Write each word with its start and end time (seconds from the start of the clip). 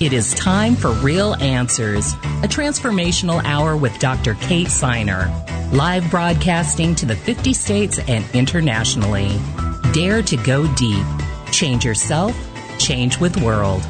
It 0.00 0.14
is 0.14 0.32
time 0.32 0.76
for 0.76 0.92
Real 0.92 1.34
Answers, 1.34 2.14
a 2.42 2.48
transformational 2.48 3.44
hour 3.44 3.76
with 3.76 3.98
Dr. 3.98 4.32
Kate 4.36 4.68
Siner, 4.68 5.28
live 5.74 6.10
broadcasting 6.10 6.94
to 6.94 7.04
the 7.04 7.14
50 7.14 7.52
states 7.52 7.98
and 8.08 8.24
internationally. 8.34 9.38
Dare 9.92 10.22
to 10.22 10.38
go 10.38 10.66
deep. 10.74 11.04
Change 11.52 11.84
yourself, 11.84 12.34
change 12.78 13.20
with 13.20 13.36
world. 13.42 13.82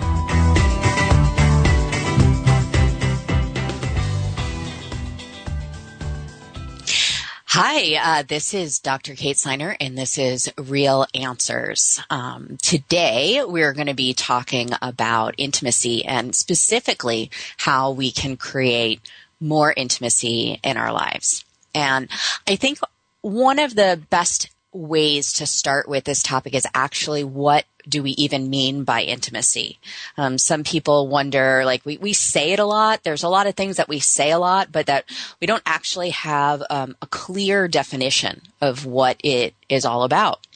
Hi, 7.62 8.20
uh, 8.20 8.23
this 8.27 8.55
is 8.55 8.78
Dr. 8.78 9.14
Kate 9.14 9.37
Siner, 9.37 9.77
and 9.78 9.98
this 9.98 10.16
is 10.16 10.51
Real 10.56 11.05
Answers. 11.14 12.01
Um, 12.09 12.56
today, 12.62 13.45
we're 13.46 13.74
going 13.74 13.88
to 13.88 13.92
be 13.92 14.14
talking 14.14 14.70
about 14.80 15.34
intimacy 15.37 16.02
and 16.06 16.34
specifically 16.34 17.30
how 17.59 17.91
we 17.91 18.12
can 18.12 18.38
create 18.38 19.02
more 19.41 19.74
intimacy 19.77 20.59
in 20.65 20.79
our 20.79 20.90
lives. 20.90 21.45
And 21.74 22.09
I 22.48 22.57
think 22.57 22.79
one 23.20 23.59
of 23.59 23.74
the 23.74 24.01
best 24.09 24.48
ways 24.73 25.35
to 25.35 25.46
start 25.46 25.87
with 25.87 26.04
this 26.04 26.23
topic 26.23 26.54
is 26.54 26.66
actually 26.73 27.24
what 27.24 27.66
do 27.91 28.02
we 28.02 28.10
even 28.13 28.49
mean 28.49 28.85
by 28.85 29.02
intimacy? 29.02 29.79
Um, 30.16 30.38
some 30.38 30.65
people 30.65 31.09
wonder, 31.09 31.65
like 31.65 31.85
we, 31.85 31.99
we 31.99 32.13
say 32.13 32.52
it 32.52 32.59
a 32.59 32.65
lot. 32.65 33.02
There's 33.02 33.24
a 33.24 33.29
lot 33.29 33.47
of 33.47 33.55
things 33.55 33.77
that 33.77 33.88
we 33.88 33.99
say 33.99 34.30
a 34.30 34.38
lot, 34.38 34.73
but 34.73 34.87
that 34.87 35.05
we 35.41 35.47
don't 35.47 35.63
actually 35.66 36.10
have 36.10 36.63
um, 36.71 36.97
a 37.02 37.07
clear 37.07 37.69
definition 37.69 38.43
of 38.60 38.87
what 38.87 39.16
it 39.23 39.55
is 39.69 39.85
all 39.85 40.05
about. 40.05 40.47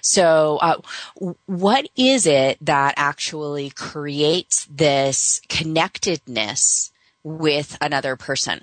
So, 0.00 0.58
uh, 0.58 0.80
what 1.46 1.88
is 1.96 2.26
it 2.26 2.58
that 2.60 2.94
actually 2.96 3.70
creates 3.70 4.66
this 4.70 5.40
connectedness 5.48 6.92
with 7.24 7.76
another 7.80 8.14
person? 8.16 8.60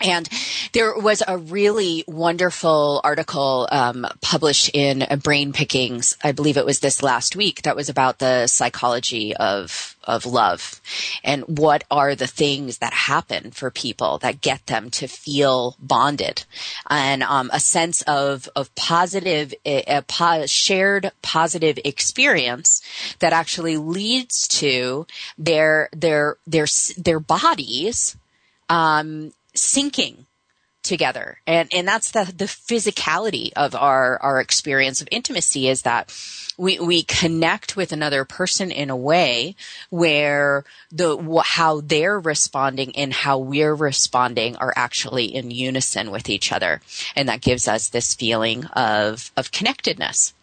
And 0.00 0.28
there 0.72 0.94
was 0.98 1.22
a 1.26 1.38
really 1.38 2.04
wonderful 2.06 3.00
article 3.04 3.68
um, 3.70 4.06
published 4.20 4.70
in 4.74 5.06
Brain 5.22 5.52
Pickings. 5.52 6.16
I 6.22 6.32
believe 6.32 6.56
it 6.56 6.66
was 6.66 6.80
this 6.80 7.02
last 7.02 7.36
week. 7.36 7.62
That 7.62 7.76
was 7.76 7.88
about 7.88 8.18
the 8.18 8.46
psychology 8.46 9.34
of 9.36 9.94
of 10.06 10.26
love 10.26 10.80
and 11.22 11.42
what 11.44 11.84
are 11.90 12.14
the 12.14 12.26
things 12.26 12.78
that 12.78 12.92
happen 12.92 13.50
for 13.50 13.70
people 13.70 14.18
that 14.18 14.40
get 14.40 14.66
them 14.66 14.90
to 14.90 15.06
feel 15.06 15.76
bonded 15.78 16.44
and 16.90 17.22
um, 17.22 17.50
a 17.52 17.60
sense 17.60 18.02
of 18.02 18.48
of 18.54 18.74
positive 18.74 19.54
a, 19.64 19.82
a 19.86 20.46
shared 20.46 21.10
positive 21.22 21.78
experience 21.84 22.82
that 23.20 23.32
actually 23.32 23.76
leads 23.76 24.46
to 24.46 25.06
their 25.38 25.88
their 25.92 26.36
their 26.46 26.66
their 26.98 27.20
bodies 27.20 28.16
um, 28.68 29.32
syncing 29.56 30.26
together. 30.84 31.38
And, 31.46 31.68
and 31.72 31.88
that's 31.88 32.12
the, 32.12 32.32
the 32.36 32.44
physicality 32.44 33.50
of 33.56 33.74
our, 33.74 34.18
our 34.22 34.40
experience 34.40 35.00
of 35.00 35.08
intimacy 35.10 35.68
is 35.68 35.82
that 35.82 36.14
we, 36.56 36.78
we 36.78 37.02
connect 37.02 37.76
with 37.76 37.90
another 37.90 38.24
person 38.24 38.70
in 38.70 38.90
a 38.90 38.96
way 38.96 39.56
where 39.90 40.64
the, 40.92 41.42
how 41.44 41.80
they're 41.80 42.20
responding 42.20 42.94
and 42.96 43.12
how 43.12 43.38
we're 43.38 43.74
responding 43.74 44.54
are 44.56 44.72
actually 44.76 45.34
in 45.34 45.50
unison 45.50 46.12
with 46.12 46.28
each 46.28 46.52
other. 46.52 46.80
And 47.16 47.28
that 47.28 47.40
gives 47.40 47.66
us 47.66 47.88
this 47.88 48.14
feeling 48.14 48.66
of, 48.66 49.32
of 49.36 49.50
connectedness. 49.50 50.34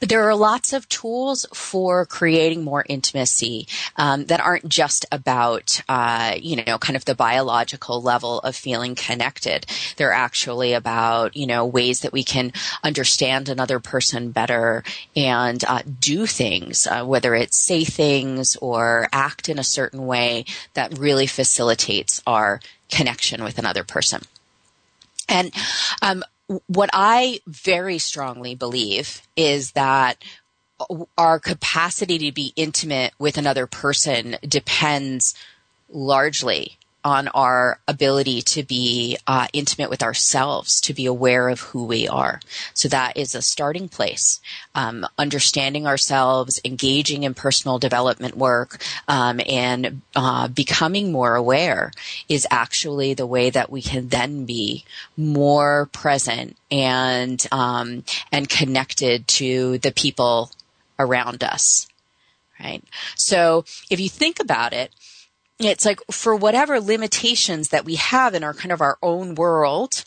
But 0.00 0.08
there 0.08 0.28
are 0.28 0.34
lots 0.34 0.72
of 0.72 0.88
tools 0.88 1.46
for 1.52 2.06
creating 2.06 2.64
more 2.64 2.84
intimacy 2.88 3.66
um, 3.96 4.26
that 4.26 4.40
aren't 4.40 4.68
just 4.68 5.06
about, 5.12 5.80
uh, 5.88 6.34
you 6.40 6.62
know, 6.64 6.78
kind 6.78 6.96
of 6.96 7.04
the 7.04 7.14
biological 7.14 8.02
level 8.02 8.40
of 8.40 8.56
feeling 8.56 8.94
connected. 8.94 9.66
They're 9.96 10.12
actually 10.12 10.72
about, 10.72 11.36
you 11.36 11.46
know, 11.46 11.64
ways 11.66 12.00
that 12.00 12.12
we 12.12 12.24
can 12.24 12.52
understand 12.82 13.48
another 13.48 13.80
person 13.80 14.30
better 14.30 14.84
and 15.14 15.64
uh, 15.66 15.82
do 16.00 16.26
things, 16.26 16.86
uh, 16.86 17.04
whether 17.04 17.34
it's 17.34 17.56
say 17.56 17.84
things 17.84 18.56
or 18.60 19.08
act 19.12 19.48
in 19.48 19.58
a 19.58 19.64
certain 19.64 20.06
way 20.06 20.44
that 20.74 20.98
really 20.98 21.26
facilitates 21.26 22.22
our 22.26 22.60
connection 22.90 23.42
with 23.42 23.58
another 23.58 23.84
person. 23.84 24.22
And 25.28 25.52
um, 26.02 26.22
what 26.66 26.90
I 26.92 27.40
very 27.46 27.98
strongly 27.98 28.54
believe 28.54 29.22
is 29.36 29.72
that 29.72 30.22
our 31.16 31.40
capacity 31.40 32.18
to 32.18 32.32
be 32.32 32.52
intimate 32.54 33.12
with 33.18 33.38
another 33.38 33.66
person 33.66 34.36
depends 34.46 35.34
largely 35.88 36.78
on 37.06 37.28
our 37.28 37.78
ability 37.86 38.42
to 38.42 38.64
be 38.64 39.16
uh, 39.28 39.46
intimate 39.52 39.88
with 39.88 40.02
ourselves, 40.02 40.80
to 40.80 40.92
be 40.92 41.06
aware 41.06 41.48
of 41.48 41.60
who 41.60 41.84
we 41.84 42.08
are. 42.08 42.40
So 42.74 42.88
that 42.88 43.16
is 43.16 43.32
a 43.32 43.42
starting 43.42 43.88
place. 43.88 44.40
Um, 44.74 45.06
understanding 45.16 45.86
ourselves, 45.86 46.60
engaging 46.64 47.22
in 47.22 47.32
personal 47.32 47.78
development 47.78 48.36
work, 48.36 48.82
um, 49.06 49.40
and 49.46 50.02
uh, 50.16 50.48
becoming 50.48 51.12
more 51.12 51.36
aware 51.36 51.92
is 52.28 52.44
actually 52.50 53.14
the 53.14 53.24
way 53.24 53.50
that 53.50 53.70
we 53.70 53.82
can 53.82 54.08
then 54.08 54.44
be 54.44 54.84
more 55.16 55.88
present 55.92 56.56
and 56.72 57.46
um, 57.52 58.02
and 58.32 58.48
connected 58.48 59.28
to 59.28 59.78
the 59.78 59.92
people 59.92 60.50
around 60.98 61.44
us. 61.44 61.86
Right. 62.58 62.82
So 63.14 63.64
if 63.90 64.00
you 64.00 64.08
think 64.08 64.40
about 64.40 64.72
it 64.72 64.90
it's 65.58 65.84
like 65.84 66.00
for 66.10 66.36
whatever 66.36 66.80
limitations 66.80 67.68
that 67.68 67.84
we 67.84 67.96
have 67.96 68.34
in 68.34 68.44
our 68.44 68.54
kind 68.54 68.72
of 68.72 68.80
our 68.80 68.98
own 69.02 69.34
world, 69.34 70.04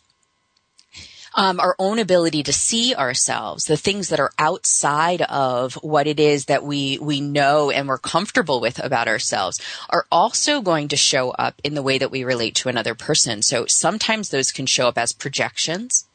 um, 1.36 1.60
our 1.60 1.76
own 1.80 2.00
ability 2.00 2.44
to 2.44 2.54
see 2.54 2.94
ourselves, 2.94 3.66
the 3.66 3.78
things 3.78 4.10
that 4.10 4.20
are 4.20 4.32
outside 4.38 5.22
of 5.24 5.76
what 5.76 6.08
it 6.08 6.20
is 6.20 6.46
that 6.46 6.64
we 6.64 7.00
we 7.00 7.22
know 7.22 7.72
and 7.72 7.88
we're 7.88 7.98
comfortable 7.98 8.60
with 8.60 8.84
about 8.84 9.08
ourselves, 9.08 9.60
are 9.90 10.06
also 10.12 10.62
going 10.62 10.88
to 10.90 10.98
show 10.98 11.32
up 11.32 11.60
in 11.64 11.74
the 11.74 11.84
way 11.84 11.98
that 11.98 12.12
we 12.12 12.24
relate 12.24 12.56
to 12.56 12.70
another 12.70 12.96
person. 12.96 13.42
So 13.42 13.66
sometimes 13.68 14.30
those 14.30 14.52
can 14.52 14.66
show 14.66 14.88
up 14.88 14.98
as 14.98 15.14
projections 15.14 16.06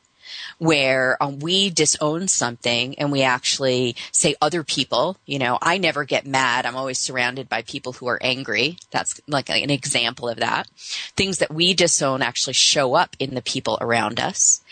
where 0.58 1.22
um, 1.22 1.38
we 1.38 1.70
disown 1.70 2.28
something 2.28 2.98
and 2.98 3.10
we 3.10 3.22
actually 3.22 3.96
say 4.12 4.34
other 4.40 4.62
people, 4.62 5.16
you 5.26 5.38
know, 5.38 5.58
I 5.60 5.78
never 5.78 6.04
get 6.04 6.26
mad. 6.26 6.66
I'm 6.66 6.76
always 6.76 6.98
surrounded 6.98 7.48
by 7.48 7.62
people 7.62 7.92
who 7.92 8.06
are 8.08 8.18
angry. 8.22 8.78
That's 8.90 9.20
like 9.26 9.50
an 9.50 9.70
example 9.70 10.28
of 10.28 10.38
that. 10.38 10.68
Things 11.16 11.38
that 11.38 11.52
we 11.52 11.74
disown 11.74 12.22
actually 12.22 12.54
show 12.54 12.94
up 12.94 13.16
in 13.18 13.34
the 13.34 13.42
people 13.42 13.78
around 13.80 14.20
us. 14.20 14.62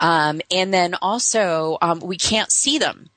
Um, 0.00 0.40
and 0.50 0.72
then 0.72 0.94
also, 1.00 1.78
um, 1.80 2.00
we 2.00 2.16
can't 2.16 2.52
see 2.52 2.78
them 2.78 3.10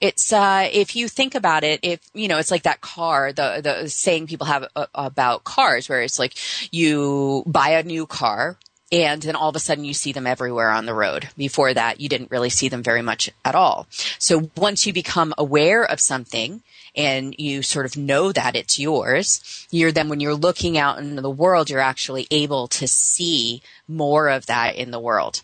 it's 0.00 0.32
uh, 0.32 0.68
if 0.70 0.96
you 0.96 1.08
think 1.08 1.34
about 1.34 1.64
it, 1.64 1.80
if 1.82 2.00
you 2.12 2.28
know, 2.28 2.36
it's 2.36 2.50
like 2.50 2.64
that 2.64 2.82
car, 2.82 3.32
the 3.32 3.60
the 3.62 3.88
saying 3.88 4.26
people 4.26 4.46
have 4.46 4.66
uh, 4.76 4.86
about 4.94 5.44
cars, 5.44 5.88
where 5.88 6.02
it's 6.02 6.18
like 6.18 6.34
you 6.70 7.42
buy 7.46 7.70
a 7.70 7.82
new 7.82 8.04
car, 8.06 8.58
and 8.94 9.22
then 9.22 9.34
all 9.34 9.48
of 9.48 9.56
a 9.56 9.58
sudden 9.58 9.84
you 9.84 9.92
see 9.92 10.12
them 10.12 10.24
everywhere 10.24 10.70
on 10.70 10.86
the 10.86 10.94
road. 10.94 11.28
Before 11.36 11.74
that, 11.74 12.00
you 12.00 12.08
didn't 12.08 12.30
really 12.30 12.48
see 12.48 12.68
them 12.68 12.80
very 12.80 13.02
much 13.02 13.28
at 13.44 13.56
all. 13.56 13.88
So 14.20 14.52
once 14.56 14.86
you 14.86 14.92
become 14.92 15.34
aware 15.36 15.82
of 15.82 15.98
something 15.98 16.62
and 16.94 17.34
you 17.36 17.62
sort 17.62 17.86
of 17.86 17.96
know 17.96 18.30
that 18.30 18.54
it's 18.54 18.78
yours, 18.78 19.66
you're 19.72 19.90
then 19.90 20.08
when 20.08 20.20
you're 20.20 20.36
looking 20.36 20.78
out 20.78 20.98
into 20.98 21.20
the 21.20 21.28
world, 21.28 21.70
you're 21.70 21.80
actually 21.80 22.28
able 22.30 22.68
to 22.68 22.86
see 22.86 23.62
more 23.88 24.28
of 24.28 24.46
that 24.46 24.76
in 24.76 24.92
the 24.92 25.00
world. 25.00 25.42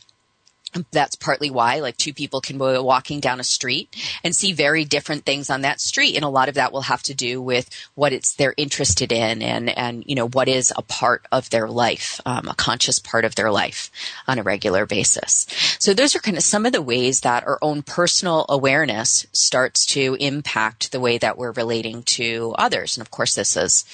That's 0.93 1.17
partly 1.17 1.51
why 1.51 1.81
like 1.81 1.97
two 1.97 2.13
people 2.13 2.41
can 2.41 2.57
be 2.59 2.79
walking 2.79 3.21
down 3.21 3.41
a 3.41 3.45
street 3.45 3.95
and 4.23 4.35
see 4.35 4.53
very 4.53 4.85
different 4.85 5.25
things 5.25 5.51
on 5.51 5.63
that 5.63 5.81
street. 5.81 6.15
And 6.15 6.25
a 6.25 6.29
lot 6.29 6.49
of 6.49 6.55
that 6.55 6.73
will 6.73 6.83
have 6.83 7.03
to 7.05 7.15
do 7.15 7.43
with 7.43 7.69
what 7.95 8.13
it's 8.13 8.35
they're 8.35 8.55
interested 8.57 9.13
in 9.13 9.43
and 9.43 9.71
and 9.71 10.05
you 10.07 10.15
know 10.15 10.29
what 10.29 10.49
is 10.49 10.73
a 10.77 10.83
part 10.83 11.27
of 11.33 11.51
their 11.51 11.69
life 11.69 12.21
um, 12.27 12.49
a 12.49 12.55
conscious 12.55 12.99
part 12.99 13.25
of 13.25 13.35
their 13.35 13.51
life 13.51 13.91
on 14.29 14.39
a 14.39 14.43
regular 14.43 14.87
basis. 14.87 15.47
So 15.79 15.95
those 15.95 16.15
are 16.15 16.21
kind 16.21 16.37
of 16.37 16.43
some 16.43 16.67
of 16.67 16.73
the 16.73 16.83
ways 16.83 17.21
that 17.21 17.47
our 17.47 17.59
own 17.63 17.83
personal 17.83 18.47
awareness 18.49 19.27
starts 19.33 19.87
to 19.87 20.17
impact 20.21 20.93
the 20.93 21.01
way 21.01 21.19
that 21.19 21.39
we're 21.39 21.53
relating 21.53 22.03
to 22.05 22.55
others. 22.57 22.97
And 22.97 23.03
of 23.03 23.11
course 23.11 23.35
this 23.35 23.57
is 23.57 23.85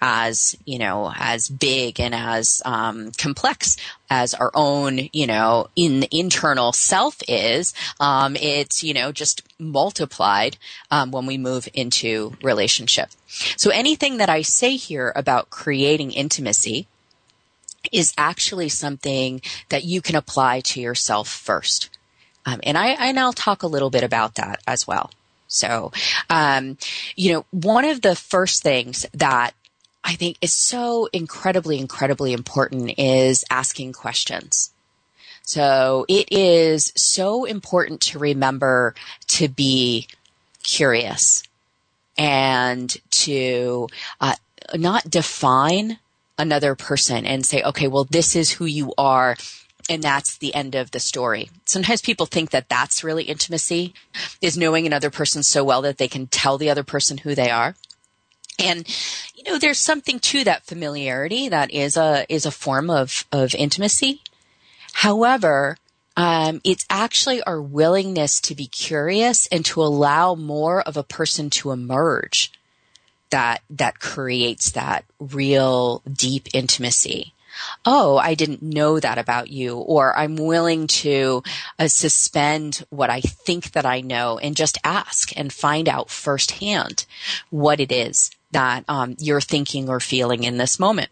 as 0.00 0.56
you 0.64 0.78
know 0.78 1.12
as 1.16 1.48
big 1.48 2.00
and 2.00 2.14
as 2.14 2.62
um, 2.64 3.12
complex 3.12 3.76
as 4.10 4.34
our 4.34 4.50
own 4.54 5.00
you 5.12 5.26
know 5.26 5.68
in 5.76 6.04
internal 6.10 6.72
self 6.72 7.18
is 7.28 7.74
um, 8.00 8.36
it's 8.36 8.82
you 8.82 8.94
know 8.94 9.12
just 9.12 9.42
multiplied 9.58 10.56
um, 10.90 11.10
when 11.10 11.26
we 11.26 11.38
move 11.38 11.68
into 11.74 12.36
relationship 12.42 13.08
so 13.56 13.70
anything 13.70 14.18
that 14.18 14.28
i 14.28 14.42
say 14.42 14.76
here 14.76 15.12
about 15.16 15.50
creating 15.50 16.10
intimacy 16.12 16.86
is 17.92 18.12
actually 18.18 18.68
something 18.68 19.40
that 19.68 19.84
you 19.84 20.00
can 20.00 20.16
apply 20.16 20.60
to 20.60 20.80
yourself 20.80 21.28
first 21.28 21.90
um, 22.46 22.60
and 22.62 22.78
I 22.78 22.90
and 22.90 23.18
I'll 23.18 23.32
talk 23.32 23.64
a 23.64 23.66
little 23.66 23.90
bit 23.90 24.04
about 24.04 24.36
that 24.36 24.60
as 24.66 24.86
well. 24.86 25.10
So, 25.48 25.92
um, 26.30 26.78
you 27.16 27.32
know, 27.32 27.44
one 27.50 27.84
of 27.84 28.02
the 28.02 28.14
first 28.14 28.62
things 28.62 29.04
that 29.12 29.52
I 30.06 30.14
think 30.14 30.38
is 30.40 30.52
so 30.52 31.08
incredibly, 31.12 31.78
incredibly 31.80 32.32
important 32.32 32.94
is 32.96 33.44
asking 33.50 33.92
questions. 33.92 34.70
So 35.42 36.06
it 36.08 36.28
is 36.30 36.92
so 36.96 37.44
important 37.44 38.00
to 38.02 38.20
remember 38.20 38.94
to 39.28 39.48
be 39.48 40.06
curious 40.62 41.42
and 42.16 42.96
to 43.10 43.88
uh, 44.20 44.36
not 44.74 45.10
define 45.10 45.98
another 46.38 46.76
person 46.76 47.26
and 47.26 47.44
say, 47.44 47.62
okay, 47.62 47.88
well, 47.88 48.04
this 48.04 48.36
is 48.36 48.52
who 48.52 48.64
you 48.64 48.94
are. 48.96 49.36
And 49.90 50.02
that's 50.02 50.38
the 50.38 50.54
end 50.54 50.76
of 50.76 50.92
the 50.92 51.00
story. 51.00 51.50
Sometimes 51.64 52.00
people 52.00 52.26
think 52.26 52.50
that 52.50 52.68
that's 52.68 53.02
really 53.02 53.24
intimacy 53.24 53.92
is 54.40 54.56
knowing 54.56 54.86
another 54.86 55.10
person 55.10 55.42
so 55.42 55.64
well 55.64 55.82
that 55.82 55.98
they 55.98 56.08
can 56.08 56.28
tell 56.28 56.58
the 56.58 56.70
other 56.70 56.84
person 56.84 57.18
who 57.18 57.34
they 57.34 57.50
are. 57.50 57.74
And, 58.58 58.86
you 59.34 59.42
know, 59.44 59.58
there's 59.58 59.78
something 59.78 60.18
to 60.20 60.44
that 60.44 60.64
familiarity 60.64 61.48
that 61.48 61.70
is 61.70 61.96
a, 61.96 62.24
is 62.28 62.46
a 62.46 62.50
form 62.50 62.88
of, 62.90 63.24
of 63.30 63.54
intimacy. 63.54 64.22
However, 64.92 65.76
um, 66.16 66.62
it's 66.64 66.86
actually 66.88 67.42
our 67.42 67.60
willingness 67.60 68.40
to 68.42 68.54
be 68.54 68.66
curious 68.66 69.46
and 69.48 69.64
to 69.66 69.82
allow 69.82 70.34
more 70.34 70.80
of 70.80 70.96
a 70.96 71.02
person 71.02 71.50
to 71.50 71.72
emerge 71.72 72.50
that, 73.30 73.60
that 73.68 74.00
creates 74.00 74.70
that 74.70 75.04
real 75.20 76.02
deep 76.10 76.48
intimacy. 76.54 77.34
Oh, 77.84 78.18
I 78.18 78.34
didn't 78.34 78.62
know 78.62 79.00
that 79.00 79.18
about 79.18 79.50
you, 79.50 79.78
or 79.78 80.16
I'm 80.16 80.36
willing 80.36 80.86
to 80.88 81.42
uh, 81.78 81.88
suspend 81.88 82.84
what 82.90 83.10
I 83.10 83.20
think 83.20 83.72
that 83.72 83.86
I 83.86 84.00
know 84.02 84.38
and 84.38 84.56
just 84.56 84.78
ask 84.84 85.36
and 85.36 85.52
find 85.52 85.88
out 85.88 86.10
firsthand 86.10 87.06
what 87.50 87.80
it 87.80 87.90
is 87.90 88.30
that 88.52 88.84
um, 88.88 89.16
you're 89.18 89.40
thinking 89.40 89.88
or 89.88 90.00
feeling 90.00 90.44
in 90.44 90.56
this 90.56 90.78
moment 90.78 91.10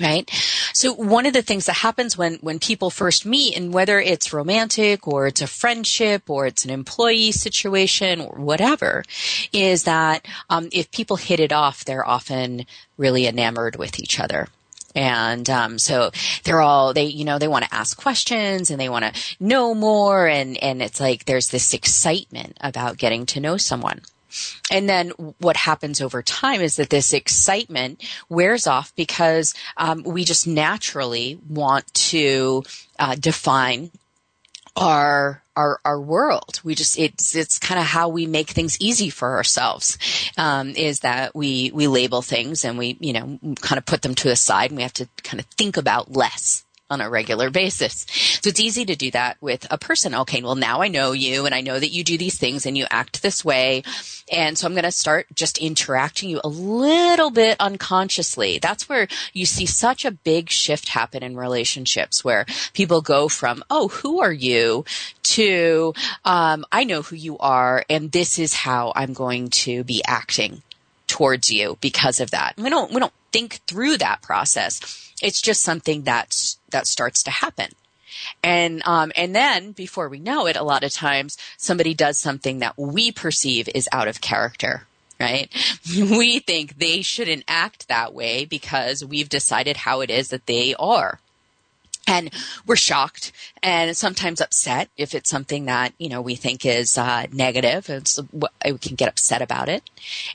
right? 0.00 0.28
So 0.72 0.92
one 0.92 1.26
of 1.26 1.32
the 1.32 1.42
things 1.42 1.66
that 1.66 1.76
happens 1.76 2.16
when 2.16 2.34
when 2.36 2.58
people 2.58 2.90
first 2.90 3.26
meet 3.26 3.56
and 3.56 3.72
whether 3.72 4.00
it's 4.00 4.32
romantic 4.32 5.06
or 5.06 5.26
it's 5.26 5.42
a 5.42 5.46
friendship 5.46 6.28
or 6.28 6.46
it's 6.46 6.64
an 6.64 6.70
employee 6.70 7.32
situation 7.32 8.20
or 8.20 8.38
whatever 8.38 9.04
is 9.52 9.84
that 9.84 10.26
um, 10.48 10.68
if 10.72 10.90
people 10.90 11.16
hit 11.16 11.40
it 11.40 11.52
off 11.52 11.84
they're 11.84 12.06
often 12.06 12.66
really 12.96 13.26
enamored 13.26 13.76
with 13.76 13.98
each 13.98 14.20
other. 14.20 14.48
And 14.92 15.48
um, 15.48 15.78
so 15.78 16.10
they're 16.44 16.60
all 16.60 16.92
they 16.92 17.04
you 17.04 17.24
know 17.24 17.38
they 17.38 17.48
want 17.48 17.64
to 17.64 17.74
ask 17.74 17.96
questions 17.96 18.70
and 18.70 18.80
they 18.80 18.88
want 18.88 19.04
to 19.04 19.22
know 19.38 19.74
more 19.74 20.26
and 20.26 20.56
and 20.58 20.82
it's 20.82 21.00
like 21.00 21.24
there's 21.24 21.48
this 21.48 21.74
excitement 21.74 22.56
about 22.60 22.98
getting 22.98 23.26
to 23.26 23.40
know 23.40 23.56
someone 23.56 24.00
and 24.70 24.88
then 24.88 25.10
what 25.38 25.56
happens 25.56 26.00
over 26.00 26.22
time 26.22 26.60
is 26.60 26.76
that 26.76 26.90
this 26.90 27.12
excitement 27.12 28.02
wears 28.28 28.66
off 28.66 28.94
because 28.96 29.54
um, 29.76 30.02
we 30.02 30.24
just 30.24 30.46
naturally 30.46 31.38
want 31.48 31.92
to 31.94 32.62
uh, 32.98 33.14
define 33.14 33.90
our 34.76 35.42
our 35.56 35.80
our 35.84 36.00
world. 36.00 36.60
We 36.64 36.74
just 36.74 36.98
it's 36.98 37.34
it's 37.34 37.58
kind 37.58 37.80
of 37.80 37.86
how 37.86 38.08
we 38.08 38.26
make 38.26 38.50
things 38.50 38.80
easy 38.80 39.10
for 39.10 39.36
ourselves. 39.36 39.98
Um, 40.38 40.70
is 40.70 41.00
that 41.00 41.34
we 41.34 41.70
we 41.74 41.86
label 41.86 42.22
things 42.22 42.64
and 42.64 42.78
we 42.78 42.96
you 43.00 43.12
know 43.12 43.38
kind 43.60 43.78
of 43.78 43.86
put 43.86 44.02
them 44.02 44.14
to 44.16 44.28
the 44.28 44.36
side 44.36 44.70
and 44.70 44.76
we 44.76 44.82
have 44.82 44.92
to 44.94 45.08
kind 45.22 45.40
of 45.40 45.46
think 45.46 45.76
about 45.76 46.12
less 46.12 46.64
on 46.90 47.00
a 47.00 47.08
regular 47.08 47.50
basis. 47.50 48.04
So 48.42 48.48
it's 48.48 48.60
easy 48.60 48.84
to 48.86 48.96
do 48.96 49.10
that 49.12 49.36
with 49.40 49.66
a 49.70 49.78
person. 49.78 50.14
Okay, 50.14 50.42
well 50.42 50.56
now 50.56 50.82
I 50.82 50.88
know 50.88 51.12
you 51.12 51.46
and 51.46 51.54
I 51.54 51.60
know 51.60 51.78
that 51.78 51.92
you 51.92 52.04
do 52.04 52.18
these 52.18 52.38
things 52.38 52.66
and 52.66 52.76
you 52.76 52.86
act 52.90 53.22
this 53.22 53.44
way. 53.44 53.82
And 54.32 54.58
so 54.58 54.66
I'm 54.66 54.74
going 54.74 54.84
to 54.84 54.92
start 54.92 55.26
just 55.34 55.58
interacting 55.58 56.30
you 56.30 56.40
a 56.42 56.48
little 56.48 57.30
bit 57.30 57.56
unconsciously. 57.60 58.58
That's 58.58 58.88
where 58.88 59.08
you 59.32 59.46
see 59.46 59.66
such 59.66 60.04
a 60.04 60.10
big 60.10 60.50
shift 60.50 60.88
happen 60.88 61.22
in 61.22 61.36
relationships 61.36 62.24
where 62.24 62.46
people 62.74 63.00
go 63.00 63.28
from, 63.28 63.64
oh, 63.70 63.88
who 63.88 64.20
are 64.20 64.32
you 64.32 64.84
to, 65.22 65.94
um, 66.24 66.64
I 66.72 66.84
know 66.84 67.02
who 67.02 67.16
you 67.16 67.38
are 67.38 67.84
and 67.88 68.10
this 68.12 68.38
is 68.38 68.52
how 68.54 68.92
I'm 68.96 69.12
going 69.12 69.50
to 69.50 69.84
be 69.84 70.02
acting 70.06 70.62
towards 71.20 71.52
you 71.52 71.76
because 71.82 72.18
of 72.18 72.30
that. 72.30 72.54
We 72.56 72.70
don't, 72.70 72.90
we 72.90 72.98
don't 72.98 73.12
think 73.30 73.60
through 73.66 73.98
that 73.98 74.22
process. 74.22 75.12
It's 75.20 75.42
just 75.42 75.60
something 75.60 76.00
that's, 76.02 76.58
that 76.70 76.86
starts 76.86 77.22
to 77.24 77.30
happen. 77.30 77.72
And, 78.42 78.82
um, 78.86 79.12
and 79.14 79.36
then 79.36 79.72
before 79.72 80.08
we 80.08 80.18
know 80.18 80.46
it, 80.46 80.56
a 80.56 80.62
lot 80.62 80.82
of 80.82 80.94
times 80.94 81.36
somebody 81.58 81.92
does 81.92 82.18
something 82.18 82.60
that 82.60 82.78
we 82.78 83.12
perceive 83.12 83.68
is 83.74 83.86
out 83.92 84.08
of 84.08 84.22
character 84.22 84.86
right? 85.20 85.50
We 85.94 86.38
think 86.38 86.78
they 86.78 87.02
shouldn't 87.02 87.44
act 87.46 87.88
that 87.88 88.14
way 88.14 88.46
because 88.46 89.04
we've 89.04 89.28
decided 89.28 89.76
how 89.76 90.00
it 90.00 90.08
is 90.08 90.30
that 90.30 90.46
they 90.46 90.74
are. 90.78 91.20
And 92.10 92.30
we're 92.66 92.74
shocked 92.74 93.30
and 93.62 93.96
sometimes 93.96 94.40
upset 94.40 94.88
if 94.96 95.14
it's 95.14 95.30
something 95.30 95.66
that, 95.66 95.94
you 95.96 96.08
know, 96.08 96.20
we 96.20 96.34
think 96.34 96.66
is 96.66 96.98
uh, 96.98 97.26
negative. 97.32 97.88
It's, 97.88 98.18
we 98.32 98.78
can 98.78 98.96
get 98.96 99.08
upset 99.08 99.42
about 99.42 99.68
it 99.68 99.88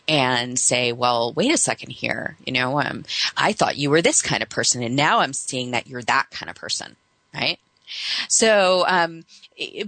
and 0.07 0.57
say, 0.57 0.93
well, 0.93 1.33
wait 1.33 1.53
a 1.53 1.57
second 1.57 1.91
here. 1.91 2.37
You 2.45 2.53
know, 2.53 2.79
um, 2.79 3.03
I 3.35 3.51
thought 3.51 3.75
you 3.75 3.89
were 3.89 4.01
this 4.01 4.21
kind 4.21 4.41
of 4.41 4.47
person 4.47 4.83
and 4.83 4.95
now 4.95 5.19
I'm 5.19 5.33
seeing 5.33 5.71
that 5.71 5.87
you're 5.87 6.01
that 6.03 6.27
kind 6.31 6.49
of 6.49 6.55
person, 6.55 6.95
right? 7.33 7.59
So, 8.29 8.85
um, 8.87 9.25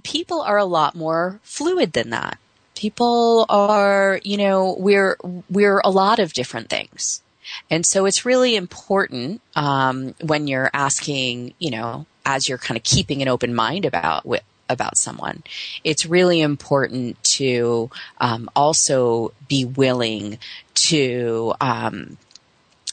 people 0.04 0.42
are 0.42 0.57
a 0.57 0.66
lot 0.66 0.94
more 0.94 1.40
fluid 1.42 1.94
than 1.94 2.10
that. 2.10 2.38
People 2.75 3.45
are, 3.48 4.19
you 4.25 4.36
know, 4.36 4.75
we're, 4.78 5.16
we're 5.50 5.80
a 5.86 5.90
lot 5.90 6.19
of 6.19 6.33
different 6.33 6.69
things. 6.69 7.22
And 7.70 7.86
so 7.86 8.06
it's 8.06 8.26
really 8.26 8.56
important 8.56 9.42
um, 9.56 10.16
when 10.21 10.48
you're 10.48 10.69
asking, 10.74 11.54
you 11.60 11.71
know, 11.71 12.06
as 12.26 12.48
you're 12.50 12.57
kind 12.57 12.78
of 12.78 12.83
keeping 12.83 13.21
an 13.21 13.28
open 13.28 13.54
mind 13.54 13.86
about 13.86 14.26
about 14.69 14.98
someone, 14.98 15.44
it's 15.83 16.06
really 16.06 16.42
important 16.42 17.24
to 17.24 17.90
um, 18.19 18.50
also 18.56 19.31
be 19.48 19.64
willing 19.64 20.38
to 20.76 21.54
um, 21.62 22.18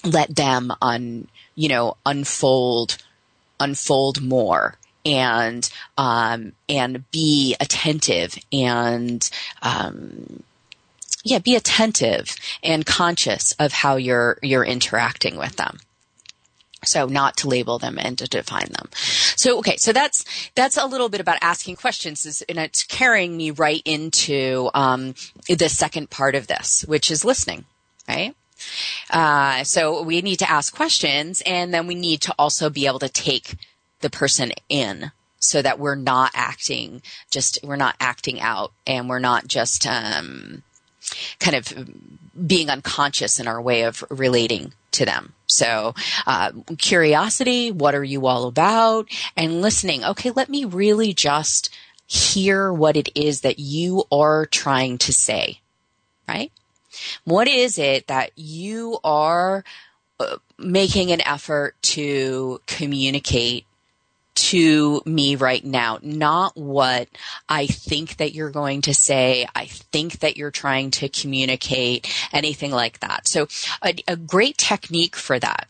let 0.05 0.35
them 0.35 0.73
un, 0.81 1.27
you 1.55 1.69
know, 1.69 1.97
unfold 2.07 2.99
unfold 3.61 4.21
more 4.23 4.77
and 5.05 5.71
um, 5.99 6.53
and 6.69 7.11
be 7.11 7.57
attentive 7.61 8.39
and 8.53 9.29
um, 9.63 10.43
yeah, 11.25 11.39
be 11.39 11.57
attentive 11.57 12.37
and 12.63 12.87
conscious 12.87 13.53
of 13.59 13.73
how 13.73 13.97
you're, 13.97 14.39
you're 14.43 14.65
interacting 14.65 15.37
with 15.37 15.57
them. 15.57 15.79
So 16.85 17.07
not 17.07 17.39
to 17.39 17.49
label 17.49 17.79
them 17.79 17.99
and 17.99 18.19
to 18.19 18.29
define 18.29 18.69
them. 18.69 18.91
So, 18.93 19.59
okay. 19.59 19.77
So 19.79 19.95
that's, 19.95 20.25
that's 20.55 20.77
a 20.77 20.85
little 20.85 21.09
bit 21.09 21.23
about 21.23 21.39
asking 21.41 21.77
questions 21.77 22.43
and 22.47 22.59
it's 22.59 22.83
carrying 22.83 23.39
me 23.39 23.51
right 23.51 23.81
into, 23.87 24.71
um, 24.75 25.15
the 25.49 25.71
second 25.71 26.11
part 26.11 26.35
of 26.35 26.47
this, 26.47 26.85
which 26.87 27.11
is 27.11 27.25
listening, 27.25 27.65
right? 28.07 28.37
Uh, 29.11 29.65
so 29.65 30.03
we 30.03 30.21
need 30.21 30.41
to 30.41 30.51
ask 30.51 30.75
questions 30.77 31.43
and 31.47 31.73
then 31.73 31.87
we 31.87 31.95
need 31.95 32.21
to 32.21 32.35
also 32.39 32.69
be 32.69 32.87
able 32.87 32.99
to 32.99 33.09
take 33.09 33.57
the 34.01 34.11
person 34.11 34.53
in 34.69 35.11
so 35.39 35.63
that 35.63 35.79
we're 35.79 35.95
not 35.95 36.33
acting 36.35 37.01
just, 37.31 37.59
we're 37.65 37.77
not 37.77 37.97
acting 37.99 38.41
out 38.41 38.73
and 38.87 39.09
we're 39.09 39.19
not 39.19 39.49
just, 39.49 39.87
um, 39.87 40.63
kind 41.41 41.57
of 41.57 42.47
being 42.47 42.71
unconscious 42.71 43.39
in 43.39 43.49
our 43.49 43.61
way 43.61 43.83
of 43.83 44.05
relating 44.11 44.73
to 44.93 45.05
them. 45.05 45.33
So, 45.47 45.95
uh, 46.27 46.53
curiosity, 46.79 47.71
what 47.71 47.95
are 47.95 48.05
you 48.05 48.27
all 48.27 48.47
about? 48.47 49.09
And 49.37 49.63
listening, 49.63 50.05
okay, 50.05 50.31
let 50.31 50.49
me 50.49 50.65
really 50.65 51.13
just 51.13 51.71
hear 52.07 52.73
what 52.73 52.97
it 52.97 53.09
is 53.15 53.43
that 53.43 53.59
you 53.59 54.05
are 54.11 54.47
trying 54.47 54.99
to 54.99 55.13
say, 55.13 55.61
right? 56.29 56.53
What 57.25 57.49
is 57.49 57.79
it 57.79 58.07
that 58.07 58.31
you 58.37 58.99
are 59.05 59.65
uh, 60.21 60.37
making 60.59 61.11
an 61.13 61.21
effort 61.27 61.75
to 61.83 62.61
communicate 62.67 63.67
to 64.35 65.03
me 65.05 65.37
right 65.37 65.65
now, 65.65 65.99
not 66.03 66.57
what 66.57 67.09
I 67.49 67.67
think 67.67 68.17
that 68.17 68.35
you're 68.35 68.51
going 68.51 68.83
to 68.83 68.95
say, 68.95 69.47
I 69.55 69.67
think 69.67 70.21
that 70.21 70.37
you're 70.37 70.51
trying 70.51 70.91
to 70.93 71.09
communicate, 71.09 72.13
anything 72.33 72.71
like 72.71 73.01
that. 73.01 73.29
So 73.29 73.47
a, 73.83 73.95
a 74.09 74.17
great 74.17 74.59
technique 74.59 75.17
for 75.17 75.39
that 75.39 75.69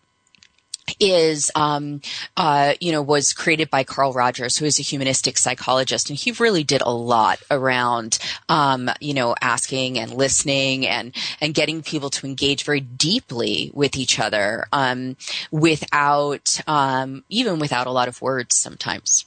is 1.01 1.51
um, 1.55 2.01
uh, 2.37 2.75
you 2.81 2.93
know 2.93 3.03
was 3.03 3.33
created 3.33 3.71
by 3.71 3.85
Carl 3.85 4.13
Rogers, 4.13 4.57
who 4.57 4.65
is 4.65 4.79
a 4.79 4.83
humanistic 4.83 5.39
psychologist, 5.39 6.11
and 6.11 6.19
he 6.19 6.33
really 6.33 6.65
did 6.65 6.83
a 6.83 6.91
lot 6.91 7.39
around 7.51 8.19
um, 8.49 8.91
you 9.01 9.15
know 9.15 9.35
asking 9.41 9.99
and 9.99 10.13
listening 10.13 10.87
and 10.87 11.15
and 11.41 11.55
getting 11.55 11.83
people 11.83 12.11
to 12.11 12.27
engage 12.27 12.65
very 12.65 12.81
deeply 12.81 13.71
with 13.75 13.97
each 13.97 14.19
other 14.19 14.67
um, 14.73 15.17
without 15.51 16.61
um, 16.67 17.25
even 17.29 17.59
without 17.59 17.87
a 17.87 17.93
lot 17.93 18.09
of 18.09 18.21
words 18.23 18.57
sometimes. 18.57 19.27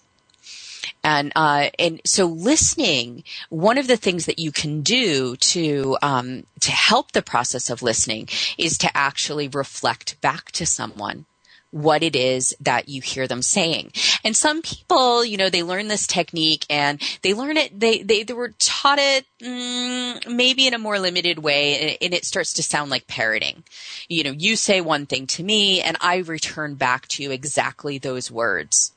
And 1.03 1.31
uh, 1.35 1.69
and 1.77 2.01
so 2.05 2.25
listening, 2.25 3.23
one 3.49 3.77
of 3.77 3.87
the 3.87 3.97
things 3.97 4.25
that 4.25 4.39
you 4.39 4.51
can 4.51 4.81
do 4.81 5.35
to 5.35 5.97
um, 6.01 6.45
to 6.61 6.71
help 6.71 7.11
the 7.11 7.21
process 7.21 7.69
of 7.69 7.81
listening 7.81 8.29
is 8.57 8.77
to 8.79 8.97
actually 8.97 9.47
reflect 9.47 10.19
back 10.21 10.51
to 10.53 10.65
someone 10.65 11.25
what 11.71 12.03
it 12.03 12.15
is 12.15 12.55
that 12.59 12.89
you 12.89 13.01
hear 13.01 13.27
them 13.27 13.41
saying. 13.41 13.91
And 14.23 14.35
some 14.35 14.61
people, 14.61 15.23
you 15.25 15.37
know, 15.37 15.49
they 15.49 15.63
learn 15.63 15.87
this 15.87 16.07
technique 16.07 16.65
and 16.69 17.01
they 17.21 17.33
learn 17.33 17.57
it, 17.57 17.77
they, 17.77 18.01
they, 18.01 18.23
they 18.23 18.33
were 18.33 18.53
taught 18.59 18.99
it 18.99 19.25
mm, 19.41 20.27
maybe 20.33 20.67
in 20.67 20.73
a 20.73 20.79
more 20.79 20.99
limited 20.99 21.39
way 21.39 21.97
and 22.01 22.13
it 22.13 22.25
starts 22.25 22.53
to 22.53 22.63
sound 22.63 22.89
like 22.89 23.07
parroting. 23.07 23.63
You 24.07 24.23
know, 24.23 24.31
you 24.31 24.55
say 24.55 24.81
one 24.81 25.05
thing 25.05 25.27
to 25.27 25.43
me 25.43 25.81
and 25.81 25.97
I 26.01 26.17
return 26.17 26.75
back 26.75 27.07
to 27.09 27.23
you 27.23 27.31
exactly 27.31 27.97
those 27.97 28.31
words. 28.31 28.93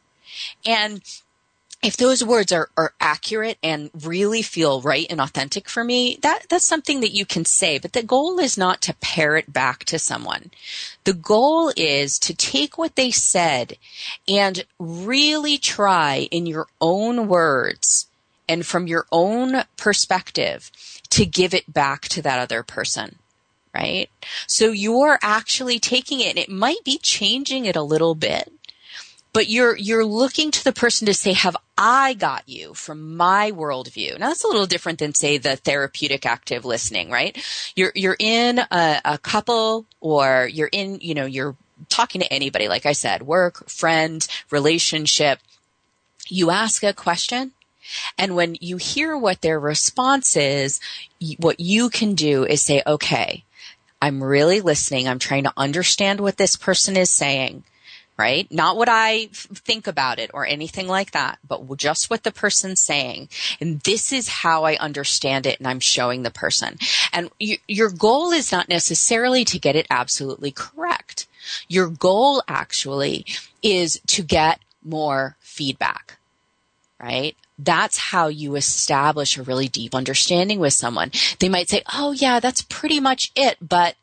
And 0.64 1.02
if 1.82 1.96
those 1.96 2.22
words 2.22 2.52
are, 2.52 2.68
are 2.76 2.92
accurate 3.00 3.58
and 3.62 3.90
really 4.02 4.42
feel 4.42 4.82
right 4.82 5.06
and 5.08 5.20
authentic 5.20 5.68
for 5.68 5.82
me, 5.82 6.18
that, 6.22 6.46
that's 6.50 6.64
something 6.64 7.00
that 7.00 7.14
you 7.14 7.25
can 7.25 7.44
say. 7.44 7.78
But 7.78 7.94
the 7.94 8.02
goal 8.02 8.38
is 8.38 8.58
not 8.58 8.82
to 8.82 8.94
parrot 9.00 9.52
back 9.52 9.84
to 9.84 9.99
someone. 9.99 10.50
The 11.04 11.14
goal 11.14 11.72
is 11.76 12.18
to 12.20 12.34
take 12.34 12.76
what 12.76 12.96
they 12.96 13.10
said 13.10 13.78
and 14.28 14.64
really 14.78 15.56
try 15.56 16.28
in 16.30 16.46
your 16.46 16.66
own 16.80 17.28
words 17.28 18.08
and 18.46 18.66
from 18.66 18.87
your 18.87 19.06
own 19.10 19.62
perspective 19.78 20.70
to 21.10 21.25
give 21.25 21.54
it 21.54 21.72
back 21.72 22.02
to 22.08 22.22
that 22.22 22.38
other 22.38 22.62
person 22.62 23.16
right? 23.75 24.10
So 24.46 24.72
you're 24.72 25.18
actually 25.22 25.78
taking 25.78 26.20
it 26.20 26.30
and 26.30 26.38
it 26.38 26.49
might 26.49 26.82
be 26.84 26.99
changing 26.99 27.66
it 27.66 27.76
a 27.76 27.82
little 27.82 28.14
bit, 28.14 28.52
but 29.32 29.49
you're 29.49 29.76
you're 29.76 30.04
looking 30.04 30.50
to 30.50 30.64
the 30.64 30.72
person 30.72 31.06
to 31.06 31.14
say 31.14 31.32
have 31.32 31.56
i 31.78 32.14
got 32.14 32.49
you? 32.49 32.75
from 32.75 33.16
my 33.16 33.50
worldview. 33.50 34.18
Now 34.18 34.28
that's 34.28 34.44
a 34.44 34.49
little 34.49 34.66
different 34.66 34.99
than 34.99 35.14
say 35.14 35.38
the 35.38 35.56
therapeutic 35.56 36.26
active 36.26 36.64
listening 36.64 37.10
right? 37.10 37.37
You're 37.76 37.92
you're 37.94 38.16
in 38.18 38.58
a, 38.58 39.00
a 39.04 39.18
couple 39.18 39.87
or 40.00 40.49
you're 40.52 40.70
in 40.72 40.99
you 41.00 41.14
know 41.14 41.26
you're 41.26 41.56
talking 41.88 42.20
to 42.20 42.32
anybody 42.32 42.68
like 42.68 42.84
i 42.84 42.92
said 42.92 43.22
work 43.22 43.68
friend 43.68 44.26
relationship. 44.50 45.40
You 46.28 46.50
ask 46.50 46.82
a 46.82 46.92
question 46.92 47.52
and 48.18 48.37
when 48.37 48.56
you 48.60 48.76
hear 48.76 49.16
what 49.16 49.40
their 49.40 49.58
response 49.58 50.37
is, 50.37 50.80
what 51.38 51.58
you 51.60 51.90
can 51.90 52.14
do 52.14 52.44
is 52.44 52.62
say, 52.62 52.82
okay, 52.87 53.44
I'm 54.00 54.22
really 54.22 54.60
listening. 54.60 55.08
I'm 55.08 55.18
trying 55.18 55.44
to 55.44 55.52
understand 55.56 56.20
what 56.20 56.37
this 56.37 56.56
person 56.56 56.96
is 56.96 57.10
saying 57.10 57.64
right? 58.20 58.52
Not 58.52 58.76
what 58.76 58.90
I 58.90 59.30
think 59.32 59.86
about 59.86 60.18
it 60.18 60.30
or 60.34 60.46
anything 60.46 60.86
like 60.86 61.12
that, 61.12 61.38
but 61.48 61.74
just 61.78 62.10
what 62.10 62.22
the 62.22 62.30
person's 62.30 62.78
saying. 62.78 63.30
And 63.62 63.80
this 63.80 64.12
is 64.12 64.28
how 64.28 64.64
I 64.64 64.76
understand 64.76 65.46
it 65.46 65.58
and 65.58 65.66
I'm 65.66 65.80
showing 65.80 66.22
the 66.22 66.30
person. 66.30 66.76
And 67.14 67.30
you, 67.40 67.56
your 67.66 67.88
goal 67.88 68.30
is 68.30 68.52
not 68.52 68.68
necessarily 68.68 69.46
to 69.46 69.58
get 69.58 69.74
it 69.74 69.86
absolutely 69.88 70.50
correct. 70.50 71.28
Your 71.66 71.88
goal 71.88 72.42
actually 72.46 73.24
is 73.62 73.98
to 74.08 74.22
get 74.22 74.60
more 74.84 75.36
feedback, 75.40 76.18
right? 77.00 77.34
That's 77.58 77.96
how 77.96 78.28
you 78.28 78.54
establish 78.54 79.38
a 79.38 79.42
really 79.42 79.68
deep 79.68 79.94
understanding 79.94 80.60
with 80.60 80.74
someone. 80.74 81.10
They 81.38 81.48
might 81.48 81.70
say, 81.70 81.82
Oh 81.94 82.12
yeah, 82.12 82.38
that's 82.38 82.60
pretty 82.60 83.00
much 83.00 83.32
it, 83.34 83.56
but 83.66 83.94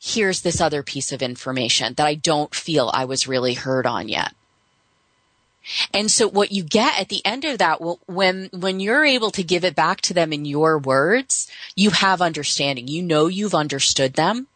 here's 0.00 0.42
this 0.42 0.60
other 0.60 0.82
piece 0.82 1.12
of 1.12 1.22
information 1.22 1.94
that 1.94 2.06
I 2.06 2.14
don't 2.14 2.54
feel 2.54 2.90
I 2.92 3.04
was 3.04 3.28
really 3.28 3.54
heard 3.54 3.86
on 3.86 4.08
yet. 4.08 4.34
And 5.92 6.10
so 6.10 6.28
what 6.28 6.52
you 6.52 6.62
get 6.62 6.98
at 6.98 7.08
the 7.08 7.24
end 7.26 7.44
of 7.44 7.58
that, 7.58 7.80
when, 8.06 8.48
when 8.52 8.80
you're 8.80 9.04
able 9.04 9.30
to 9.32 9.42
give 9.42 9.64
it 9.64 9.76
back 9.76 10.00
to 10.02 10.14
them 10.14 10.32
in 10.32 10.44
your 10.44 10.78
words, 10.78 11.50
you 11.74 11.90
have 11.90 12.22
understanding. 12.22 12.88
You 12.88 13.02
know 13.02 13.26
you've 13.26 13.54
understood 13.54 14.14
them 14.14 14.46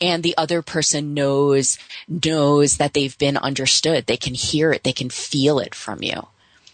and 0.00 0.22
the 0.22 0.36
other 0.38 0.62
person 0.62 1.12
knows, 1.12 1.78
knows 2.08 2.78
that 2.78 2.94
they've 2.94 3.18
been 3.18 3.36
understood. 3.36 4.06
They 4.06 4.16
can 4.16 4.34
hear 4.34 4.72
it. 4.72 4.82
They 4.82 4.94
can 4.94 5.10
feel 5.10 5.58
it 5.58 5.74
from 5.74 6.02
you. 6.02 6.28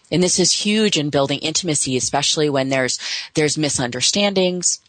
And 0.09 0.23
this 0.23 0.39
is 0.39 0.63
huge 0.63 0.97
in 0.97 1.09
building 1.09 1.39
intimacy, 1.39 1.97
especially 1.97 2.49
when 2.49 2.69
there's, 2.69 2.97
there's 3.33 3.57
misunderstandings 3.57 4.79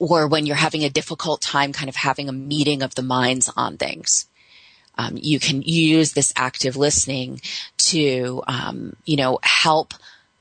or 0.00 0.26
when 0.26 0.46
you're 0.46 0.56
having 0.56 0.84
a 0.84 0.90
difficult 0.90 1.40
time 1.40 1.72
kind 1.72 1.88
of 1.88 1.96
having 1.96 2.28
a 2.28 2.32
meeting 2.32 2.82
of 2.82 2.94
the 2.94 3.02
minds 3.02 3.50
on 3.56 3.76
things. 3.76 4.26
Um, 4.96 5.18
you 5.20 5.40
can 5.40 5.62
use 5.62 6.12
this 6.12 6.32
active 6.36 6.76
listening 6.76 7.40
to, 7.78 8.42
um, 8.46 8.96
you 9.04 9.16
know, 9.16 9.38
help 9.42 9.94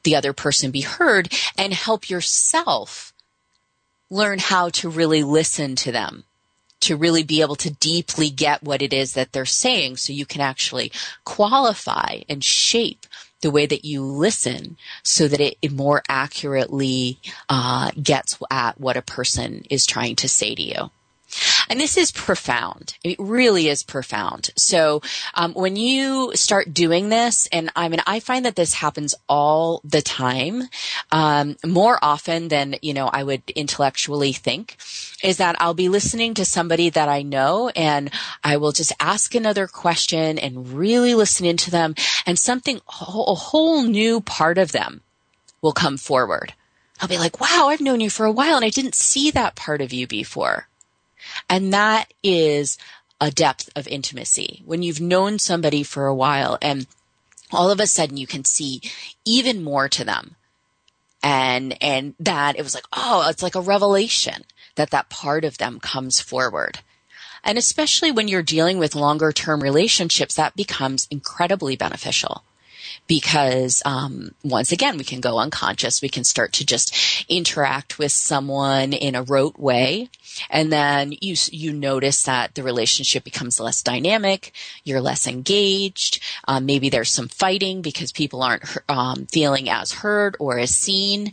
the 0.03 0.15
other 0.15 0.33
person 0.33 0.71
be 0.71 0.81
heard 0.81 1.33
and 1.57 1.73
help 1.73 2.09
yourself 2.09 3.13
learn 4.09 4.37
how 4.37 4.69
to 4.69 4.89
really 4.89 5.23
listen 5.23 5.75
to 5.75 5.91
them, 5.91 6.23
to 6.81 6.95
really 6.95 7.23
be 7.23 7.41
able 7.41 7.55
to 7.55 7.71
deeply 7.71 8.29
get 8.29 8.61
what 8.61 8.81
it 8.81 8.93
is 8.93 9.13
that 9.13 9.31
they're 9.31 9.45
saying 9.45 9.97
so 9.97 10.13
you 10.13 10.25
can 10.25 10.41
actually 10.41 10.91
qualify 11.23 12.19
and 12.29 12.43
shape 12.43 13.07
the 13.43 13.51
way 13.51 13.67
that 13.67 13.85
you 13.85 14.03
listen 14.03 14.77
so 15.03 15.27
that 15.27 15.39
it, 15.39 15.71
more 15.71 16.01
accurately 16.09 17.19
uh, 17.49 17.91
gets 18.01 18.39
at 18.49 18.79
what 18.79 18.97
a 18.97 19.03
person 19.03 19.63
is 19.69 19.85
trying 19.85 20.15
to 20.15 20.27
say 20.27 20.55
to 20.55 20.63
you. 20.63 20.89
And 21.69 21.79
this 21.79 21.97
is 21.97 22.11
profound. 22.11 22.97
It 23.03 23.17
really 23.19 23.69
is 23.69 23.83
profound. 23.83 24.51
So 24.55 25.01
um, 25.33 25.53
when 25.53 25.75
you 25.75 26.31
start 26.35 26.73
doing 26.73 27.09
this, 27.09 27.47
and 27.51 27.71
I 27.75 27.89
mean, 27.89 28.01
I 28.05 28.19
find 28.19 28.45
that 28.45 28.55
this 28.55 28.73
happens 28.73 29.15
all 29.27 29.81
the 29.83 30.01
time, 30.01 30.63
um, 31.11 31.55
more 31.65 31.97
often 32.01 32.47
than 32.47 32.75
you 32.81 32.93
know 32.93 33.07
I 33.07 33.23
would 33.23 33.49
intellectually 33.51 34.33
think. 34.33 34.77
Is 35.23 35.37
that 35.37 35.55
I'll 35.59 35.73
be 35.73 35.89
listening 35.89 36.33
to 36.35 36.45
somebody 36.45 36.89
that 36.89 37.09
I 37.09 37.21
know, 37.21 37.69
and 37.69 38.11
I 38.43 38.57
will 38.57 38.73
just 38.73 38.93
ask 38.99 39.33
another 39.35 39.67
question 39.67 40.37
and 40.37 40.73
really 40.73 41.15
listen 41.15 41.45
into 41.45 41.71
them, 41.71 41.95
and 42.25 42.37
something 42.37 42.77
a 42.87 43.35
whole 43.35 43.83
new 43.83 44.21
part 44.21 44.57
of 44.57 44.71
them 44.71 45.01
will 45.61 45.71
come 45.71 45.97
forward. 45.97 46.53
I'll 46.99 47.07
be 47.07 47.17
like, 47.17 47.39
wow, 47.39 47.67
I've 47.69 47.81
known 47.81 47.99
you 47.99 48.09
for 48.09 48.25
a 48.25 48.31
while 48.31 48.55
and 48.55 48.63
I 48.63 48.69
didn't 48.69 48.95
see 48.95 49.31
that 49.31 49.55
part 49.55 49.81
of 49.81 49.91
you 49.91 50.07
before. 50.07 50.67
And 51.49 51.73
that 51.73 52.13
is 52.23 52.77
a 53.19 53.31
depth 53.31 53.69
of 53.75 53.87
intimacy. 53.87 54.61
When 54.65 54.83
you've 54.83 55.01
known 55.01 55.39
somebody 55.39 55.83
for 55.83 56.07
a 56.07 56.15
while 56.15 56.57
and 56.61 56.87
all 57.51 57.71
of 57.71 57.79
a 57.79 57.87
sudden 57.87 58.17
you 58.17 58.27
can 58.27 58.45
see 58.45 58.81
even 59.25 59.63
more 59.63 59.87
to 59.89 60.03
them. 60.03 60.35
And, 61.21 61.81
and 61.81 62.15
that 62.19 62.57
it 62.57 62.63
was 62.63 62.73
like, 62.73 62.85
oh, 62.91 63.27
it's 63.29 63.43
like 63.43 63.55
a 63.55 63.61
revelation 63.61 64.43
that 64.75 64.89
that 64.89 65.09
part 65.09 65.45
of 65.45 65.57
them 65.57 65.79
comes 65.79 66.19
forward. 66.19 66.79
And 67.45 67.57
especially 67.57 68.11
when 68.11 68.27
you're 68.27 68.43
dealing 68.43 68.77
with 68.77 68.95
longer 68.95 69.31
term 69.31 69.61
relationships, 69.61 70.35
that 70.35 70.55
becomes 70.55 71.07
incredibly 71.09 71.75
beneficial 71.75 72.43
because 73.07 73.81
um, 73.85 74.33
once 74.43 74.71
again 74.71 74.97
we 74.97 75.03
can 75.03 75.21
go 75.21 75.37
unconscious. 75.37 76.01
We 76.01 76.09
can 76.09 76.23
start 76.23 76.53
to 76.53 76.65
just 76.65 77.25
interact 77.29 77.99
with 77.99 78.11
someone 78.11 78.93
in 78.93 79.15
a 79.15 79.23
rote 79.23 79.57
way. 79.59 80.09
And 80.49 80.71
then 80.71 81.13
you 81.21 81.35
you 81.51 81.73
notice 81.73 82.23
that 82.23 82.55
the 82.55 82.63
relationship 82.63 83.23
becomes 83.23 83.59
less 83.59 83.83
dynamic. 83.83 84.53
You're 84.83 85.01
less 85.01 85.27
engaged. 85.27 86.21
Um, 86.47 86.65
maybe 86.65 86.89
there's 86.89 87.11
some 87.11 87.27
fighting 87.27 87.81
because 87.81 88.11
people 88.11 88.41
aren't 88.41 88.63
um, 88.89 89.25
feeling 89.27 89.69
as 89.69 89.91
heard 89.91 90.35
or 90.39 90.59
as 90.59 90.75
seen 90.75 91.31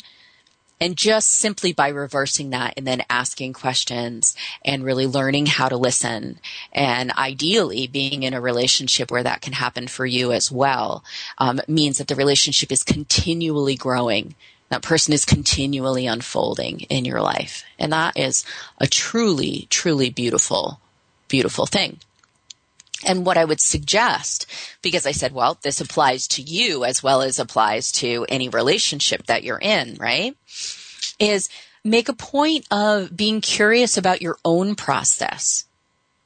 And 0.80 0.96
just 0.96 1.34
simply 1.34 1.72
by 1.72 1.88
reversing 1.88 2.50
that 2.50 2.74
and 2.76 2.86
then 2.86 3.02
asking 3.10 3.52
questions 3.52 4.34
and 4.64 4.84
really 4.84 5.06
learning 5.06 5.46
how 5.46 5.68
to 5.68 5.76
listen 5.76 6.40
and 6.72 7.12
ideally 7.12 7.86
being 7.86 8.22
in 8.22 8.32
a 8.32 8.40
relationship 8.40 9.10
where 9.10 9.22
that 9.22 9.42
can 9.42 9.52
happen 9.52 9.88
for 9.88 10.06
you 10.06 10.32
as 10.32 10.50
well 10.50 11.04
um, 11.38 11.60
means 11.68 11.98
that 11.98 12.08
the 12.08 12.14
relationship 12.14 12.72
is 12.72 12.82
continually 12.82 13.76
growing. 13.76 14.34
That 14.70 14.82
person 14.82 15.12
is 15.12 15.24
continually 15.24 16.06
unfolding 16.06 16.80
in 16.82 17.04
your 17.04 17.20
life. 17.20 17.64
And 17.78 17.92
that 17.92 18.16
is 18.16 18.44
a 18.78 18.86
truly, 18.86 19.66
truly 19.68 20.10
beautiful, 20.10 20.80
beautiful 21.28 21.66
thing. 21.66 21.98
And 23.06 23.24
what 23.24 23.38
I 23.38 23.44
would 23.44 23.60
suggest, 23.60 24.46
because 24.82 25.06
I 25.06 25.12
said, 25.12 25.32
well, 25.32 25.58
this 25.62 25.80
applies 25.80 26.28
to 26.28 26.42
you 26.42 26.84
as 26.84 27.02
well 27.02 27.22
as 27.22 27.38
applies 27.38 27.92
to 27.92 28.26
any 28.28 28.48
relationship 28.48 29.26
that 29.26 29.42
you're 29.42 29.58
in, 29.60 29.96
right? 29.98 30.36
Is 31.18 31.48
make 31.82 32.08
a 32.08 32.14
point 32.14 32.66
of 32.70 33.16
being 33.16 33.40
curious 33.40 33.96
about 33.96 34.20
your 34.20 34.36
own 34.44 34.74
process 34.74 35.64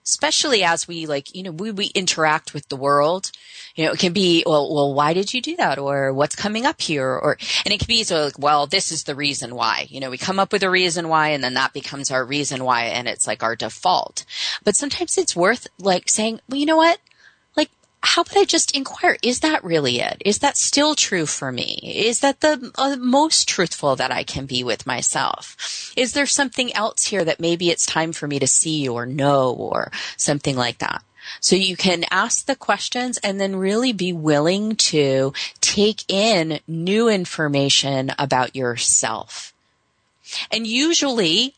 especially 0.05 0.63
as 0.63 0.87
we 0.87 1.07
like, 1.07 1.35
you 1.35 1.43
know, 1.43 1.51
we, 1.51 1.71
we 1.71 1.87
interact 1.87 2.55
with 2.55 2.69
the 2.69 2.77
world. 2.77 3.33
You 3.75 3.87
know, 3.87 3.93
it 3.93 3.99
can 3.99 4.13
be, 4.13 4.45
well, 4.47 4.73
well, 4.73 4.95
why 4.95 5.15
did 5.15 5.35
you 5.35 5.43
do 5.43 5.57
that? 5.57 5.79
Or 5.79 6.13
what's 6.13 6.37
coming 6.37 6.65
up 6.65 6.81
here? 6.81 7.09
Or, 7.09 7.37
and 7.65 7.75
it 7.75 7.81
can 7.81 7.89
be 7.89 8.05
so 8.05 8.27
like, 8.27 8.39
well, 8.39 8.67
this 8.67 8.93
is 8.93 9.05
the 9.05 9.17
reason 9.17 9.55
why. 9.55 9.87
You 9.91 10.01
know, 10.01 10.11
we 10.11 10.19
come 10.19 10.39
up 10.39 10.53
with 10.53 10.63
a 10.63 10.71
reason 10.71 11.09
why 11.09 11.31
and 11.31 11.43
then 11.43 11.55
that 11.55 11.73
becomes 11.73 12.11
our 12.11 12.25
reason 12.25 12.65
why 12.65 12.85
and 12.85 13.09
it's 13.09 13.27
like 13.27 13.43
our 13.43 13.57
default. 13.57 14.25
But 14.63 14.77
sometimes 14.77 15.19
it's 15.19 15.35
worth 15.35 15.67
like 15.79 16.09
saying, 16.09 16.41
well, 16.49 16.59
you 16.59 16.67
know 16.67 16.77
what? 16.77 17.01
Like, 17.57 17.71
how 18.01 18.23
about 18.23 18.37
I 18.37 18.45
just 18.45 18.77
inquire? 18.77 19.17
Is 19.25 19.41
that 19.41 19.65
really 19.65 19.99
it? 19.99 20.23
Is 20.25 20.39
that 20.39 20.57
still 20.57 20.95
true 20.95 21.27
for 21.27 21.51
me? 21.51 21.81
Is 21.83 22.21
that 22.21 22.43
the 22.43 22.71
uh, 22.77 22.95
most 23.01 23.49
truthful 23.49 23.97
that 23.97 24.13
I 24.13 24.23
can 24.23 24.47
be 24.47 24.63
with 24.63 24.87
myself? 24.87 25.93
Is 25.97 26.13
there 26.13 26.27
something 26.27 26.73
else 26.77 27.07
here 27.07 27.25
that 27.25 27.41
maybe 27.41 27.71
it's 27.71 27.87
time 27.87 28.13
for 28.13 28.29
me 28.29 28.39
to 28.39 28.47
see 28.47 28.89
or 28.89 29.05
know 29.05 29.53
or 29.53 29.91
something 30.17 30.55
like 30.55 30.79
that? 30.79 31.03
So 31.41 31.57
you 31.57 31.77
can 31.77 32.05
ask 32.11 32.47
the 32.47 32.57
questions 32.57 33.19
and 33.19 33.41
then 33.41 33.57
really 33.57 33.93
be 33.93 34.13
willing 34.13 34.77
to 34.77 35.33
take 35.61 36.05
in 36.09 36.61
new 36.67 37.09
information 37.09 38.13
about 38.19 38.57
yourself. 38.57 39.53
And 40.51 40.67
usually, 40.67 41.55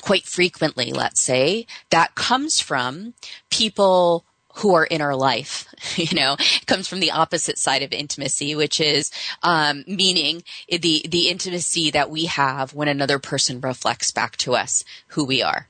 quite 0.00 0.24
frequently, 0.24 0.92
let's 0.92 1.20
say, 1.20 1.66
that 1.90 2.14
comes 2.14 2.60
from 2.60 3.14
people 3.50 4.24
who 4.54 4.74
are 4.74 4.84
in 4.84 5.00
our 5.00 5.16
life. 5.16 5.66
You 5.96 6.14
know, 6.14 6.36
it 6.38 6.66
comes 6.66 6.86
from 6.86 7.00
the 7.00 7.10
opposite 7.10 7.58
side 7.58 7.82
of 7.82 7.92
intimacy, 7.92 8.54
which 8.54 8.80
is 8.80 9.10
um, 9.42 9.84
meaning 9.86 10.44
the 10.68 11.04
the 11.08 11.28
intimacy 11.28 11.90
that 11.90 12.10
we 12.10 12.26
have 12.26 12.74
when 12.74 12.86
another 12.86 13.18
person 13.18 13.60
reflects 13.60 14.10
back 14.10 14.36
to 14.38 14.54
us 14.54 14.84
who 15.08 15.24
we 15.24 15.42
are. 15.42 15.68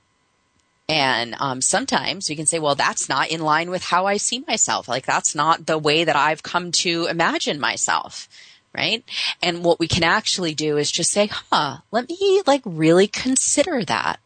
And 0.90 1.36
um, 1.38 1.60
sometimes 1.60 2.28
we 2.28 2.34
can 2.34 2.46
say, 2.46 2.58
well, 2.58 2.74
that's 2.74 3.08
not 3.08 3.30
in 3.30 3.40
line 3.40 3.70
with 3.70 3.84
how 3.84 4.06
I 4.06 4.16
see 4.16 4.44
myself. 4.46 4.88
Like 4.88 5.06
that's 5.06 5.36
not 5.36 5.66
the 5.66 5.78
way 5.78 6.02
that 6.02 6.16
I've 6.16 6.42
come 6.42 6.72
to 6.72 7.06
imagine 7.06 7.60
myself. 7.60 8.28
Right. 8.74 9.04
And 9.42 9.64
what 9.64 9.80
we 9.80 9.88
can 9.88 10.04
actually 10.04 10.54
do 10.54 10.76
is 10.76 10.92
just 10.92 11.10
say, 11.10 11.28
huh, 11.28 11.78
let 11.90 12.08
me 12.08 12.42
like 12.46 12.62
really 12.64 13.06
consider 13.08 13.84
that. 13.84 14.20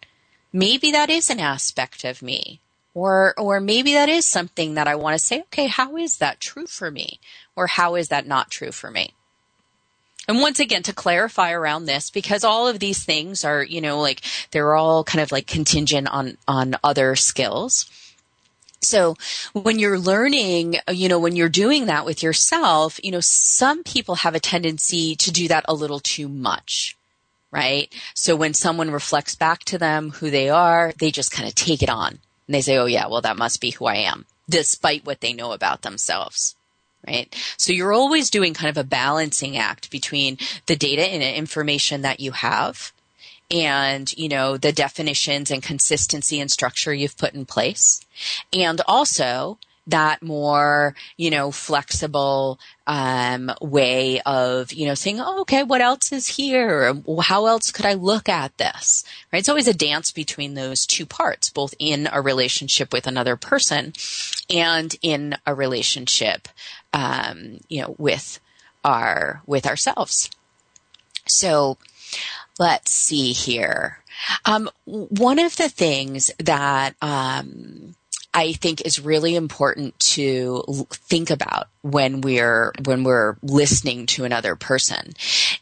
Maybe 0.53 0.93
that 0.93 1.11
is 1.11 1.31
an 1.31 1.41
aspect 1.41 2.05
of 2.05 2.23
me 2.23 2.61
or, 2.95 3.35
or 3.39 3.61
maybe 3.61 3.95
that 3.95 4.09
is 4.09 4.27
something 4.27 4.75
that 4.75 4.87
I 4.87 4.95
want 4.95 5.19
to 5.19 5.25
say, 5.25 5.41
okay, 5.43 5.67
how 5.67 5.97
is 5.97 6.19
that 6.19 6.41
true 6.41 6.67
for 6.67 6.91
me? 6.91 7.19
Or 7.57 7.67
how 7.67 7.97
is 7.97 8.09
that 8.09 8.27
not 8.27 8.51
true 8.51 8.71
for 8.71 8.91
me? 8.91 9.15
And 10.27 10.41
once 10.41 10.61
again, 10.61 10.83
to 10.85 10.93
clarify 10.93 11.53
around 11.53 11.85
this, 11.85 12.11
because 12.11 12.45
all 12.45 12.67
of 12.67 12.79
these 12.79 13.05
things 13.05 13.45
are, 13.45 13.63
you 13.63 13.81
know, 13.81 14.01
like 14.01 14.23
they're 14.51 14.75
all 14.75 15.05
kind 15.05 15.23
of 15.23 15.33
like 15.33 15.47
contingent 15.47 16.09
on, 16.09 16.37
on 16.49 16.77
other 16.83 17.15
skills. 17.17 17.91
So 18.81 19.17
when 19.55 19.79
you're 19.79 19.99
learning, 19.99 20.77
you 20.91 21.09
know, 21.09 21.19
when 21.19 21.37
you're 21.37 21.49
doing 21.49 21.87
that 21.87 22.05
with 22.05 22.23
yourself, 22.23 23.01
you 23.03 23.11
know, 23.11 23.21
some 23.21 23.83
people 23.83 24.17
have 24.17 24.35
a 24.35 24.41
tendency 24.41 25.17
to 25.17 25.31
do 25.31 25.49
that 25.49 25.65
a 25.67 25.75
little 25.75 26.01
too 26.01 26.29
much, 26.29 26.97
right? 27.51 27.93
So 28.15 28.37
when 28.37 28.53
someone 28.53 28.91
reflects 28.91 29.37
back 29.37 29.61
to 29.65 29.79
them 29.79 30.11
who 30.11 30.31
they 30.31 30.51
are, 30.51 30.93
they 30.99 31.11
just 31.11 31.33
kind 31.33 31.49
of 31.49 31.55
take 31.55 31.83
it 31.83 31.89
on 31.89 32.19
and 32.47 32.55
they 32.55 32.61
say, 32.61 32.77
oh 32.77 32.87
yeah, 32.87 33.07
well 33.07 33.23
that 33.23 33.39
must 33.39 33.61
be 33.61 33.71
who 33.71 33.87
I 33.87 33.97
am, 33.97 34.27
despite 34.51 35.07
what 35.07 35.21
they 35.21 35.33
know 35.33 35.53
about 35.53 35.83
themselves. 35.83 36.55
Right. 37.07 37.35
So 37.59 37.73
you're 37.73 37.93
always 37.93 38.31
doing 38.31 38.55
kind 38.55 38.71
of 38.71 38.83
a 38.83 38.89
balancing 38.89 39.59
act 39.59 39.91
between 39.91 40.39
the 40.67 40.77
data 40.77 41.03
and 41.03 41.23
information 41.23 42.01
that 42.03 42.19
you 42.19 42.33
have 42.33 42.93
and, 43.51 44.11
you 44.17 44.29
know, 44.29 44.57
the 44.57 44.73
definitions 44.73 45.51
and 45.51 45.63
consistency 45.63 46.41
and 46.41 46.51
structure 46.51 46.95
you've 46.95 47.19
put 47.19 47.35
in 47.35 47.45
place. 47.45 48.01
And 48.53 48.81
also 48.89 49.59
that 49.87 50.23
more, 50.23 50.95
you 51.17 51.31
know, 51.31 51.51
flexible 51.51 52.59
um, 52.87 53.51
way 53.61 54.21
of, 54.25 54.73
you 54.73 54.87
know, 54.87 54.95
saying, 54.95 55.21
oh, 55.21 55.43
okay, 55.43 55.63
what 55.63 55.81
else 55.81 56.13
is 56.13 56.27
here? 56.27 56.95
How 57.23 57.47
else 57.47 57.71
could 57.71 57.87
I 57.87 57.95
look 57.95 58.29
at 58.29 58.57
this? 58.59 59.05
Right? 59.33 59.39
It's 59.39 59.49
always 59.49 59.69
a 59.69 59.75
dance 59.75 60.11
between 60.11 60.55
those 60.55 60.87
two 60.87 61.07
parts, 61.07 61.51
both 61.51 61.75
in 61.79 62.09
a 62.13 62.23
relationship 62.23 62.93
with 62.93 63.07
another 63.07 63.37
person 63.37 63.93
and 64.49 64.95
in 65.03 65.37
a 65.47 65.55
relationship, 65.55 66.49
um, 66.93 67.61
you 67.69 67.83
know, 67.83 67.95
with 67.99 68.41
our 68.85 69.43
with 69.47 69.67
ourselves. 69.67 70.31
So, 71.27 71.79
let's 72.59 72.93
see 72.93 73.33
here. 73.33 73.99
Um, 74.45 74.71
one 74.85 75.39
of 75.39 75.57
the 75.57 75.69
things 75.69 76.31
that 76.39 76.95
um, 77.03 77.95
I 78.35 78.53
think 78.53 78.85
is 78.85 79.01
really 79.01 79.37
important 79.37 79.97
to 80.01 80.65
think 80.91 81.31
about 81.31 81.69
when 81.83 82.21
we're 82.21 82.73
when 82.85 83.05
we're 83.05 83.37
listening 83.43 84.07
to 84.07 84.25
another 84.25 84.57
person 84.57 85.13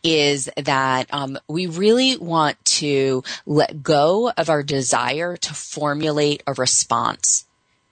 is 0.03 0.49
that 0.57 1.13
um, 1.13 1.39
we 1.49 1.67
really 1.67 2.17
want 2.17 2.63
to 2.65 3.23
let 3.45 3.83
go 3.83 4.31
of 4.31 4.49
our 4.49 4.63
desire 4.63 5.37
to 5.37 5.55
formulate 5.55 6.43
a 6.47 6.55
response 6.55 7.45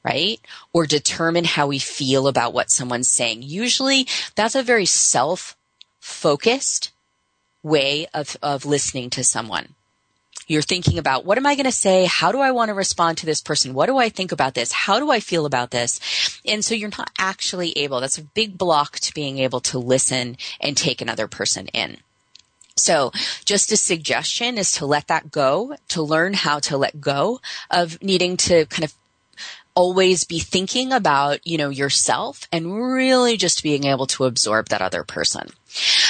right? 0.03 0.41
Or 0.73 0.87
determine 0.87 1.45
how 1.45 1.67
we 1.67 1.79
feel 1.79 2.27
about 2.27 2.55
what 2.55 2.71
someone's 2.71 3.11
saying. 3.11 3.43
Usually 3.43 4.07
that's 4.35 4.55
a 4.55 4.63
very 4.63 4.87
self 4.87 5.59
focused 6.01 6.93
way 7.63 8.07
of, 8.15 8.37
of 8.43 8.65
listening 8.65 9.11
to 9.11 9.23
someone. 9.23 9.75
You're 10.51 10.63
thinking 10.63 10.99
about 10.99 11.25
what 11.25 11.39
am 11.39 11.47
I 11.47 11.55
going 11.55 11.67
to 11.67 11.71
say? 11.71 12.07
How 12.07 12.33
do 12.33 12.41
I 12.41 12.51
want 12.51 12.71
to 12.71 12.75
respond 12.75 13.19
to 13.19 13.27
this 13.27 13.41
person? 13.41 13.73
What 13.73 13.87
do 13.87 13.99
I 13.99 14.09
think 14.09 14.33
about 14.33 14.55
this? 14.55 14.73
How 14.73 14.99
do 14.99 15.09
I 15.09 15.21
feel 15.21 15.47
about 15.47 15.71
this? 15.71 16.01
And 16.45 16.65
so 16.65 16.75
you're 16.75 16.91
not 16.99 17.13
actually 17.21 17.71
able, 17.79 18.01
that's 18.01 18.19
a 18.19 18.25
big 18.25 18.59
block 18.59 18.99
to 18.99 19.15
being 19.15 19.39
able 19.39 19.61
to 19.61 19.79
listen 19.79 20.37
and 20.61 20.77
take 20.77 21.01
another 21.01 21.29
person 21.29 21.69
in. 21.69 21.99
So 22.77 23.13
just 23.45 23.71
a 23.71 23.77
suggestion 23.77 24.59
is 24.59 24.73
to 24.73 24.87
let 24.87 25.07
that 25.07 25.31
go, 25.31 25.77
to 25.91 26.03
learn 26.03 26.35
how 26.35 26.59
to 26.59 26.77
let 26.77 27.01
go 27.01 27.41
of 27.71 28.03
needing 28.03 28.37
to 28.39 28.67
kind 28.67 28.83
of 28.83 28.93
always 29.77 30.25
be 30.25 30.41
thinking 30.41 30.93
about, 30.93 31.47
you 31.47 31.59
know, 31.59 31.69
yourself 31.69 32.49
and 32.51 32.75
really 32.75 33.37
just 33.37 33.63
being 33.63 33.85
able 33.85 34.09
to 34.09 34.25
absorb 34.25 34.71
that 34.71 34.83
other 34.83 35.05
person. 35.05 35.47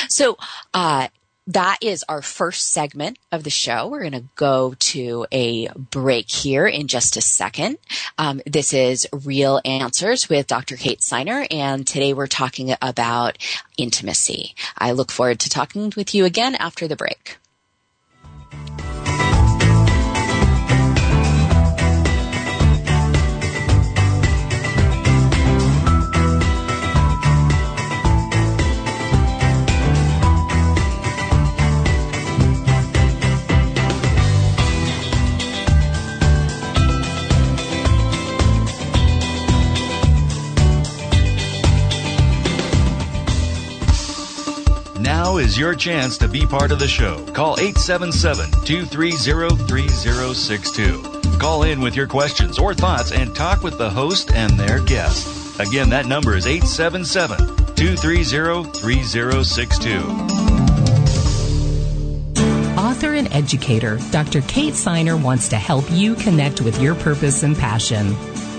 So, 0.09 0.38
uh, 0.72 1.09
that 1.52 1.78
is 1.80 2.04
our 2.08 2.22
first 2.22 2.70
segment 2.70 3.18
of 3.32 3.42
the 3.42 3.50
show. 3.50 3.88
We're 3.88 4.08
going 4.08 4.12
to 4.12 4.24
go 4.36 4.74
to 4.78 5.26
a 5.32 5.68
break 5.68 6.30
here 6.30 6.66
in 6.66 6.86
just 6.86 7.16
a 7.16 7.20
second. 7.20 7.78
Um, 8.18 8.40
this 8.46 8.72
is 8.72 9.08
Real 9.24 9.60
Answers 9.64 10.28
with 10.28 10.46
Dr. 10.46 10.76
Kate 10.76 11.00
Siner, 11.00 11.46
and 11.50 11.84
today 11.84 12.12
we're 12.12 12.28
talking 12.28 12.74
about 12.80 13.38
intimacy. 13.76 14.54
I 14.78 14.92
look 14.92 15.10
forward 15.10 15.40
to 15.40 15.50
talking 15.50 15.92
with 15.96 16.14
you 16.14 16.24
again 16.24 16.54
after 16.54 16.86
the 16.86 16.96
break. 16.96 17.38
Your 45.61 45.75
chance 45.75 46.16
to 46.16 46.27
be 46.27 46.46
part 46.46 46.73
of 46.73 46.79
the 46.79 46.88
show. 46.88 47.23
Call 47.35 47.61
877 47.61 48.51
230 48.64 49.57
3062. 49.66 51.03
Call 51.38 51.64
in 51.64 51.81
with 51.81 51.94
your 51.94 52.07
questions 52.07 52.59
or 52.59 52.73
thoughts 52.73 53.12
and 53.12 53.37
talk 53.37 53.62
with 53.62 53.77
the 53.77 53.90
host 53.90 54.33
and 54.33 54.59
their 54.59 54.81
guest. 54.81 55.61
Again, 55.61 55.90
that 55.90 56.07
number 56.07 56.35
is 56.35 56.46
877 56.46 57.38
230 57.77 58.73
3062. 58.81 60.40
author 63.01 63.14
and 63.14 63.33
educator, 63.33 63.99
Dr. 64.11 64.40
Kate 64.42 64.75
Siner 64.75 65.23
wants 65.23 65.49
to 65.49 65.57
help 65.57 65.85
you 65.90 66.14
connect 66.14 66.61
with 66.61 66.81
your 66.83 66.94
purpose 66.94 67.42
and 67.42 67.57
passion. 67.57 68.09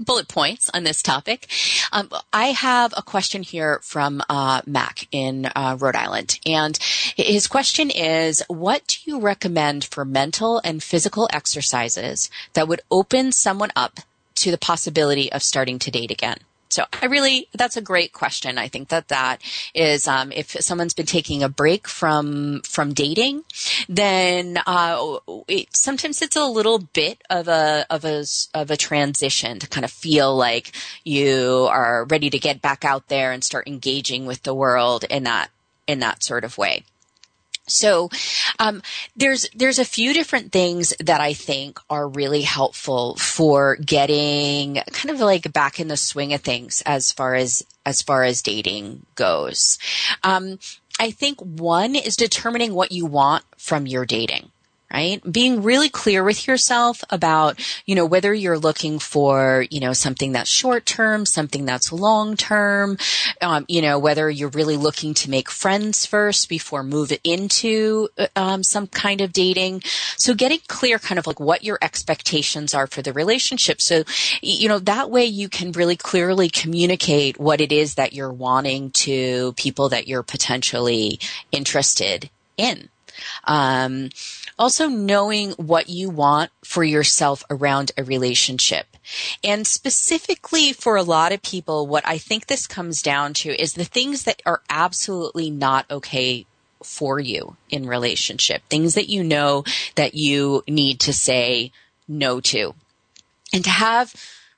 bullet 0.04 0.28
points 0.28 0.70
on 0.74 0.84
this 0.84 1.02
topic. 1.02 1.48
Um, 1.92 2.10
I 2.34 2.48
have 2.48 2.94
a 2.96 3.02
question 3.02 3.44
here 3.44 3.80
from 3.84 4.22
uh, 4.30 4.62
Mac 4.66 5.08
in 5.12 5.50
uh, 5.56 5.78
Rhode 5.80 5.96
Island, 5.96 6.40
and 6.46 6.78
his 7.16 7.48
question 7.48 7.90
is: 7.90 8.44
What 8.48 8.88
do 8.88 9.12
you 9.12 9.20
recommend 9.20 9.86
for 9.86 10.06
mental 10.06 10.62
and 10.64 10.84
physical 10.84 11.30
exercises 11.32 12.30
that 12.54 12.68
would 12.68 12.82
open 12.90 13.32
someone 13.32 13.72
up 13.76 14.00
to 14.36 14.52
the 14.52 14.58
possibility 14.58 15.32
of 15.32 15.44
starting 15.44 15.80
to 15.80 15.92
date 15.92 16.12
again? 16.12 16.38
So 16.72 16.86
I 17.02 17.08
really, 17.08 17.48
that's 17.54 17.76
a 17.76 17.82
great 17.82 18.14
question. 18.14 18.58
I 18.58 18.70
think 18.70 18.90
that 18.90 19.10
that 19.10 19.42
is, 19.74 20.08
um, 20.08 20.32
if 20.32 20.52
someone's 20.52 20.94
been 20.94 21.06
taking 21.06 21.44
a 21.44 21.50
break 21.50 21.88
from, 21.88 22.62
from 22.62 22.94
dating, 22.94 23.44
then, 23.90 24.58
uh, 24.66 25.18
it, 25.48 25.76
sometimes 25.76 26.22
it's 26.22 26.38
a 26.38 26.46
little 26.46 26.80
bit 26.80 27.22
of 27.30 27.50
a, 27.50 27.86
of 27.90 28.06
a, 28.06 28.24
of 28.54 28.72
a 28.72 28.78
transition 28.78 29.60
to 29.60 29.68
kind 29.68 29.84
of 29.84 29.92
feel 29.92 30.36
like 30.36 30.72
you 31.04 31.68
are 31.70 32.06
ready 32.06 32.30
to 32.30 32.40
get 32.40 32.62
back 32.62 32.86
out 32.86 33.10
there 33.10 33.34
and 33.34 33.44
start 33.44 33.68
engaging 33.68 34.26
with 34.26 34.44
the 34.44 34.54
world 34.54 35.04
in 35.10 35.24
that, 35.24 35.50
in 35.88 36.00
that 36.00 36.24
sort 36.24 36.46
of 36.46 36.58
way. 36.58 36.86
So 37.72 38.10
um, 38.60 38.82
there's 39.16 39.50
there's 39.56 39.80
a 39.80 39.86
few 39.86 40.14
different 40.14 40.52
things 40.52 40.94
that 41.00 41.22
I 41.22 41.34
think 41.34 41.80
are 41.90 42.08
really 42.08 42.42
helpful 42.42 43.16
for 43.16 43.76
getting 43.78 44.76
kind 44.92 45.10
of 45.10 45.20
like 45.20 45.52
back 45.54 45.80
in 45.80 45.88
the 45.88 45.98
swing 45.98 46.34
of 46.34 46.42
things 46.42 46.82
as 46.86 47.12
far 47.12 47.36
as 47.36 47.66
as 47.86 48.02
far 48.02 48.24
as 48.24 48.42
dating 48.42 49.06
goes. 49.16 49.80
Um, 50.24 50.60
I 51.00 51.12
think 51.12 51.40
one 51.40 51.96
is 51.96 52.16
determining 52.16 52.74
what 52.74 52.92
you 52.92 53.06
want 53.06 53.44
from 53.58 53.88
your 53.88 54.06
dating 54.06 54.52
right? 54.94 55.22
Being 55.32 55.64
really 55.64 55.90
clear 55.90 56.24
with 56.24 56.48
yourself 56.48 57.04
about, 57.10 57.60
you 57.86 57.96
know, 57.96 58.06
whether 58.06 58.34
you're 58.34 58.60
looking 58.60 59.00
for, 59.00 59.66
you 59.70 59.80
know, 59.80 59.94
something 59.94 60.34
that's 60.34 60.50
short 60.50 60.86
term, 60.86 61.26
something 61.26 61.66
that's 61.66 61.92
long 61.92 62.36
term, 62.36 62.98
um, 63.42 63.66
you 63.68 63.82
know, 63.82 63.98
whether 64.00 64.30
you're 64.30 64.50
really 64.50 64.78
looking 64.78 65.14
to 65.16 65.30
make 65.30 65.50
friends 65.50 66.06
first 66.06 66.50
before 66.50 66.84
move 66.84 67.14
into 67.24 68.10
uh, 68.18 68.28
um, 68.36 68.64
some 68.64 68.88
kind 68.88 69.22
of 69.22 69.32
dating. 69.32 69.82
So 70.18 70.34
getting 70.34 70.60
clear 70.68 71.00
kind 71.00 71.20
of 71.20 71.28
like 71.28 71.40
what 71.40 71.64
your 71.64 71.78
expectations 71.82 72.74
are 72.74 72.88
for 72.88 73.02
the 73.02 73.14
relationship. 73.14 73.82
So, 73.82 74.04
you 74.42 74.68
know, 74.68 74.80
that 74.80 75.10
way 75.10 75.26
you 75.26 75.50
can 75.50 75.72
really 75.72 75.96
clearly 75.96 76.50
communicate 76.50 77.40
what 77.40 77.62
it 77.62 77.72
is 77.72 77.96
that 77.96 78.14
you're 78.14 78.32
wanting 78.32 78.92
to 78.92 79.54
people 79.54 79.90
that 79.90 80.08
you're 80.08 80.24
potentially 80.24 81.20
interested 81.52 82.30
in. 82.58 82.91
Um, 83.44 84.10
also 84.58 84.88
knowing 84.88 85.52
what 85.52 85.90
you 85.90 86.10
want 86.10 86.52
for 86.64 86.84
yourself 86.84 87.44
around 87.50 87.92
a 87.98 88.04
relationship. 88.04 88.86
And 89.44 89.66
specifically 89.66 90.74
for 90.74 90.96
a 90.96 91.04
lot 91.04 91.32
of 91.32 91.42
people, 91.42 91.88
what 91.88 92.08
I 92.08 92.18
think 92.18 92.48
this 92.48 92.68
comes 92.68 93.02
down 93.02 93.34
to 93.36 93.50
is 93.60 93.74
the 93.74 93.86
things 93.86 94.24
that 94.24 94.42
are 94.46 94.62
absolutely 94.70 95.50
not 95.50 95.90
okay 95.90 96.46
for 96.84 97.20
you 97.20 97.58
in 97.70 97.88
relationship, 97.88 98.62
things 98.70 98.96
that 98.96 99.10
you 99.10 99.24
know 99.24 99.64
that 99.96 100.14
you 100.16 100.64
need 100.68 101.00
to 101.02 101.14
say 101.14 101.72
no 102.08 102.40
to. 102.42 102.74
And 103.54 103.64
to 103.64 103.70
have 103.70 104.14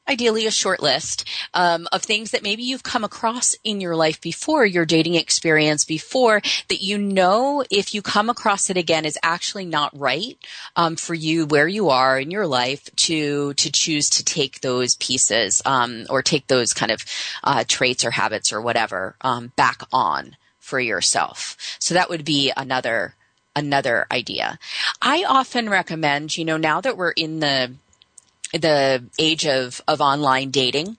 ideally 0.07 0.45
a 0.45 0.51
short 0.51 0.81
list 0.81 1.27
um, 1.53 1.87
of 1.91 2.03
things 2.03 2.31
that 2.31 2.43
maybe 2.43 2.63
you've 2.63 2.83
come 2.83 3.03
across 3.03 3.55
in 3.63 3.79
your 3.79 3.95
life 3.95 4.19
before, 4.21 4.65
your 4.65 4.85
dating 4.85 5.15
experience 5.15 5.85
before, 5.85 6.41
that 6.67 6.81
you 6.81 6.97
know 6.97 7.63
if 7.69 7.93
you 7.93 8.01
come 8.01 8.29
across 8.29 8.69
it 8.69 8.77
again 8.77 9.05
is 9.05 9.17
actually 9.23 9.65
not 9.65 9.97
right 9.97 10.37
um, 10.75 10.95
for 10.95 11.13
you 11.13 11.45
where 11.45 11.67
you 11.67 11.89
are 11.89 12.19
in 12.19 12.31
your 12.31 12.47
life 12.47 12.89
to 12.95 13.53
to 13.53 13.71
choose 13.71 14.09
to 14.09 14.23
take 14.23 14.61
those 14.61 14.95
pieces 14.95 15.61
um, 15.65 16.05
or 16.09 16.21
take 16.21 16.47
those 16.47 16.73
kind 16.73 16.91
of 16.91 17.05
uh, 17.43 17.63
traits 17.67 18.03
or 18.03 18.11
habits 18.11 18.51
or 18.51 18.61
whatever 18.61 19.15
um, 19.21 19.51
back 19.55 19.81
on 19.91 20.35
for 20.59 20.79
yourself. 20.79 21.57
So 21.79 21.93
that 21.93 22.09
would 22.09 22.25
be 22.25 22.51
another 22.55 23.15
another 23.55 24.07
idea. 24.11 24.57
I 25.01 25.25
often 25.27 25.69
recommend, 25.69 26.37
you 26.37 26.45
know, 26.45 26.57
now 26.57 26.81
that 26.81 26.97
we're 26.97 27.11
in 27.11 27.39
the 27.39 27.73
the 28.53 29.03
age 29.19 29.45
of 29.45 29.81
of 29.87 30.01
online 30.01 30.51
dating, 30.51 30.97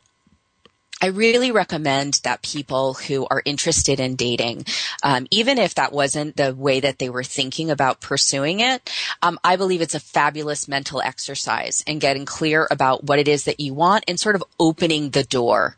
I 1.04 1.08
really 1.08 1.50
recommend 1.50 2.20
that 2.24 2.40
people 2.40 2.94
who 2.94 3.26
are 3.26 3.42
interested 3.44 4.00
in 4.00 4.16
dating, 4.16 4.64
um, 5.02 5.26
even 5.30 5.58
if 5.58 5.74
that 5.74 5.92
wasn't 5.92 6.36
the 6.36 6.54
way 6.54 6.80
that 6.80 6.98
they 6.98 7.10
were 7.10 7.24
thinking 7.24 7.70
about 7.70 8.00
pursuing 8.00 8.60
it, 8.60 8.90
um, 9.20 9.38
I 9.44 9.56
believe 9.56 9.82
it's 9.82 9.94
a 9.94 10.00
fabulous 10.00 10.66
mental 10.66 11.02
exercise 11.02 11.84
and 11.86 12.00
getting 12.00 12.24
clear 12.24 12.66
about 12.70 13.04
what 13.04 13.18
it 13.18 13.28
is 13.28 13.44
that 13.44 13.60
you 13.60 13.74
want 13.74 14.04
and 14.08 14.18
sort 14.18 14.34
of 14.34 14.44
opening 14.58 15.10
the 15.10 15.24
door 15.24 15.76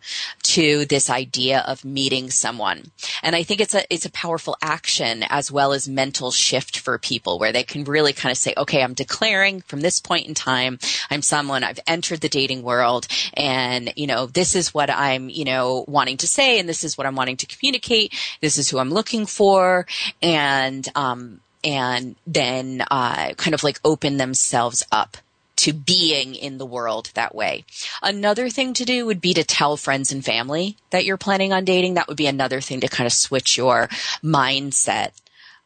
to 0.56 0.86
this 0.86 1.10
idea 1.10 1.62
of 1.66 1.84
meeting 1.84 2.30
someone. 2.30 2.90
And 3.22 3.36
I 3.36 3.42
think 3.42 3.60
it's 3.60 3.74
a 3.74 3.84
it's 3.92 4.06
a 4.06 4.10
powerful 4.10 4.56
action 4.62 5.22
as 5.28 5.52
well 5.52 5.74
as 5.74 5.86
mental 5.86 6.30
shift 6.30 6.78
for 6.78 6.96
people 6.96 7.38
where 7.38 7.52
they 7.52 7.62
can 7.62 7.84
really 7.84 8.14
kind 8.14 8.32
of 8.32 8.38
say, 8.38 8.54
okay, 8.56 8.82
I'm 8.82 8.94
declaring 8.94 9.60
from 9.60 9.82
this 9.82 9.98
point 9.98 10.26
in 10.26 10.32
time, 10.32 10.78
I'm 11.10 11.20
someone 11.20 11.62
I've 11.62 11.80
entered 11.86 12.22
the 12.22 12.30
dating 12.30 12.62
world, 12.62 13.06
and 13.34 13.92
you 13.96 14.06
know 14.06 14.24
this 14.24 14.56
is 14.56 14.72
what 14.72 14.88
I'm, 14.88 15.28
you 15.28 15.44
know, 15.44 15.84
wanting 15.88 16.16
to 16.18 16.26
say, 16.26 16.58
and 16.58 16.66
this 16.66 16.84
is 16.84 16.96
what 16.96 17.06
I'm 17.06 17.16
wanting 17.16 17.36
to 17.38 17.46
communicate. 17.46 18.14
This 18.40 18.56
is 18.56 18.70
who 18.70 18.78
I'm 18.78 18.90
looking 18.90 19.26
for, 19.26 19.86
and 20.22 20.88
um, 20.94 21.40
and 21.64 22.16
then 22.26 22.82
uh, 22.90 23.34
kind 23.34 23.52
of 23.52 23.62
like 23.62 23.78
open 23.84 24.16
themselves 24.16 24.82
up 24.90 25.18
to 25.56 25.72
being 25.72 26.34
in 26.34 26.58
the 26.58 26.66
world 26.66 27.10
that 27.14 27.34
way. 27.34 27.64
Another 28.02 28.48
thing 28.50 28.74
to 28.74 28.84
do 28.84 29.06
would 29.06 29.20
be 29.20 29.34
to 29.34 29.44
tell 29.44 29.76
friends 29.76 30.12
and 30.12 30.24
family 30.24 30.76
that 30.90 31.04
you're 31.04 31.16
planning 31.16 31.52
on 31.52 31.64
dating. 31.64 31.94
That 31.94 32.08
would 32.08 32.16
be 32.16 32.26
another 32.26 32.60
thing 32.60 32.80
to 32.80 32.88
kind 32.88 33.06
of 33.06 33.12
switch 33.12 33.56
your 33.56 33.88
mindset 34.22 35.12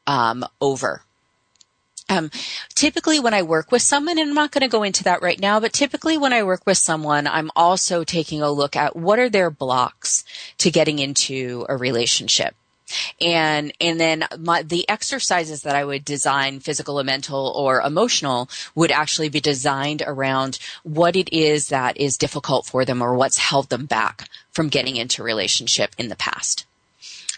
um, 0.06 0.44
over 0.60 1.02
um, 2.10 2.30
typically, 2.74 3.20
when 3.20 3.34
I 3.34 3.42
work 3.42 3.70
with 3.70 3.82
someone, 3.82 4.18
and 4.18 4.30
I'm 4.30 4.34
not 4.34 4.50
going 4.50 4.62
to 4.62 4.68
go 4.68 4.82
into 4.82 5.04
that 5.04 5.22
right 5.22 5.38
now, 5.38 5.60
but 5.60 5.72
typically 5.72 6.18
when 6.18 6.32
I 6.32 6.42
work 6.42 6.66
with 6.66 6.76
someone, 6.76 7.28
I'm 7.28 7.52
also 7.54 8.02
taking 8.02 8.42
a 8.42 8.50
look 8.50 8.74
at 8.74 8.96
what 8.96 9.20
are 9.20 9.28
their 9.28 9.48
blocks 9.48 10.24
to 10.58 10.72
getting 10.72 10.98
into 10.98 11.64
a 11.68 11.76
relationship. 11.76 12.56
And, 13.20 13.72
and 13.80 14.00
then 14.00 14.24
my, 14.38 14.62
the 14.62 14.88
exercises 14.88 15.62
that 15.62 15.76
I 15.76 15.84
would 15.84 16.04
design, 16.04 16.60
physical 16.60 16.98
or 16.98 17.04
mental 17.04 17.52
or 17.56 17.80
emotional, 17.80 18.48
would 18.74 18.90
actually 18.90 19.28
be 19.28 19.40
designed 19.40 20.02
around 20.06 20.58
what 20.82 21.16
it 21.16 21.32
is 21.32 21.68
that 21.68 21.96
is 21.96 22.16
difficult 22.16 22.66
for 22.66 22.84
them 22.84 23.02
or 23.02 23.14
what's 23.14 23.38
held 23.38 23.68
them 23.68 23.86
back 23.86 24.28
from 24.52 24.68
getting 24.68 24.96
into 24.96 25.22
relationship 25.22 25.94
in 25.98 26.08
the 26.08 26.16
past. 26.16 26.66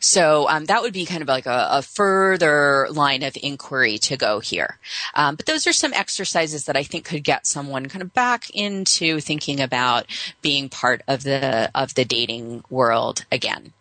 So 0.03 0.49
um, 0.49 0.65
that 0.65 0.83
would 0.83 0.93
be 0.93 1.07
kind 1.07 1.23
of 1.23 1.29
like 1.29 1.47
a, 1.47 1.69
a, 1.71 1.83
further 1.83 2.89
line 2.91 3.23
of 3.23 3.39
inquiry 3.41 3.99
to 3.99 4.17
go 4.17 4.41
here. 4.41 4.79
Um, 5.15 5.37
but 5.37 5.47
those 5.47 5.65
are 5.69 5.73
some 5.73 5.93
exercises 5.93 6.65
that 6.65 6.77
I 6.77 6.83
think 6.83 7.05
could 7.05 7.23
get 7.23 7.47
someone 7.47 7.89
kind 7.89 8.03
of 8.03 8.13
back 8.13 8.51
into 8.51 9.21
thinking 9.21 9.61
about 9.61 10.07
being 10.43 10.69
part 10.69 11.03
of 11.07 11.23
the 11.23 11.71
of 11.73 11.95
the 11.95 12.05
dating 12.05 12.65
world 12.69 13.25
again. 13.31 13.73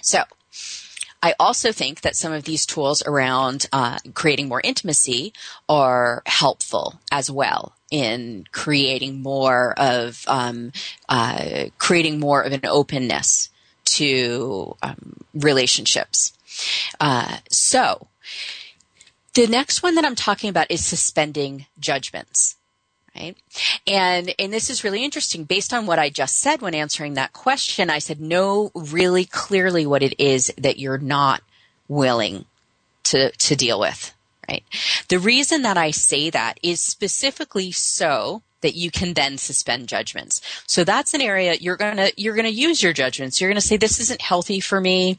So. 0.00 0.22
I 1.22 1.34
also 1.40 1.72
think 1.72 2.02
that 2.02 2.16
some 2.16 2.32
of 2.32 2.44
these 2.44 2.64
tools 2.64 3.02
around 3.04 3.66
uh, 3.72 3.98
creating 4.14 4.48
more 4.48 4.60
intimacy 4.62 5.32
are 5.68 6.22
helpful 6.26 7.00
as 7.10 7.30
well 7.30 7.74
in 7.90 8.44
creating 8.52 9.22
more 9.22 9.74
of 9.78 10.24
um, 10.28 10.72
uh, 11.08 11.66
creating 11.78 12.20
more 12.20 12.42
of 12.42 12.52
an 12.52 12.64
openness 12.64 13.50
to 13.84 14.76
um, 14.82 15.16
relationships. 15.34 16.32
Uh, 17.00 17.38
so, 17.50 18.06
the 19.34 19.46
next 19.46 19.82
one 19.82 19.94
that 19.94 20.04
I'm 20.04 20.14
talking 20.14 20.50
about 20.50 20.70
is 20.70 20.84
suspending 20.84 21.66
judgments. 21.80 22.57
Right? 23.18 23.36
And 23.86 24.34
and 24.38 24.52
this 24.52 24.70
is 24.70 24.84
really 24.84 25.04
interesting 25.04 25.44
based 25.44 25.72
on 25.72 25.86
what 25.86 25.98
I 25.98 26.08
just 26.08 26.38
said 26.38 26.62
when 26.62 26.74
answering 26.74 27.14
that 27.14 27.32
question 27.32 27.90
I 27.90 27.98
said 27.98 28.20
know 28.20 28.70
really 28.74 29.24
clearly 29.24 29.86
what 29.86 30.02
it 30.02 30.14
is 30.20 30.52
that 30.56 30.78
you're 30.78 30.98
not 30.98 31.42
willing 31.88 32.44
to 33.04 33.30
to 33.30 33.56
deal 33.56 33.80
with 33.80 34.14
right 34.48 34.62
the 35.08 35.18
reason 35.18 35.62
that 35.62 35.76
I 35.76 35.90
say 35.90 36.30
that 36.30 36.60
is 36.62 36.80
specifically 36.80 37.72
so 37.72 38.42
that 38.60 38.74
you 38.74 38.90
can 38.90 39.14
then 39.14 39.38
suspend 39.38 39.88
judgments. 39.88 40.40
So 40.66 40.84
that's 40.84 41.14
an 41.14 41.20
area 41.20 41.54
you're 41.54 41.76
going 41.76 41.96
to 41.96 42.12
you're 42.16 42.34
going 42.34 42.44
to 42.44 42.50
use 42.50 42.82
your 42.82 42.92
judgments. 42.92 43.40
You're 43.40 43.50
going 43.50 43.60
to 43.60 43.66
say 43.66 43.76
this 43.76 44.00
isn't 44.00 44.20
healthy 44.20 44.60
for 44.60 44.80
me. 44.80 45.16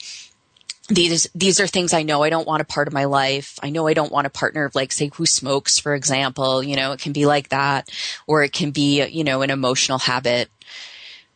These 0.89 1.29
these 1.35 1.59
are 1.59 1.67
things 1.67 1.93
I 1.93 2.01
know 2.01 2.23
I 2.23 2.31
don't 2.31 2.47
want 2.47 2.61
a 2.61 2.65
part 2.65 2.87
of 2.87 2.93
my 2.93 3.05
life. 3.05 3.59
I 3.61 3.69
know 3.69 3.87
I 3.87 3.93
don't 3.93 4.11
want 4.11 4.25
a 4.25 4.31
partner 4.31 4.65
of 4.65 4.73
like 4.73 4.91
say 4.91 5.11
who 5.13 5.25
smokes 5.25 5.77
for 5.77 5.93
example, 5.93 6.63
you 6.63 6.75
know, 6.75 6.91
it 6.93 6.99
can 6.99 7.13
be 7.13 7.25
like 7.27 7.49
that 7.49 7.89
or 8.25 8.43
it 8.43 8.53
can 8.53 8.71
be, 8.71 9.05
you 9.05 9.23
know, 9.23 9.43
an 9.43 9.51
emotional 9.51 9.99
habit. 9.99 10.49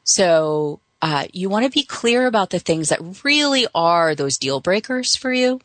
So, 0.04 0.80
uh, 1.04 1.26
you 1.34 1.50
want 1.50 1.66
to 1.66 1.72
be 1.72 1.84
clear 1.84 2.28
about 2.28 2.50
the 2.50 2.60
things 2.60 2.90
that 2.90 3.24
really 3.24 3.68
are 3.76 4.16
those 4.16 4.38
deal 4.38 4.60
breakers 4.60 5.16
for 5.16 5.32
you. 5.32 5.60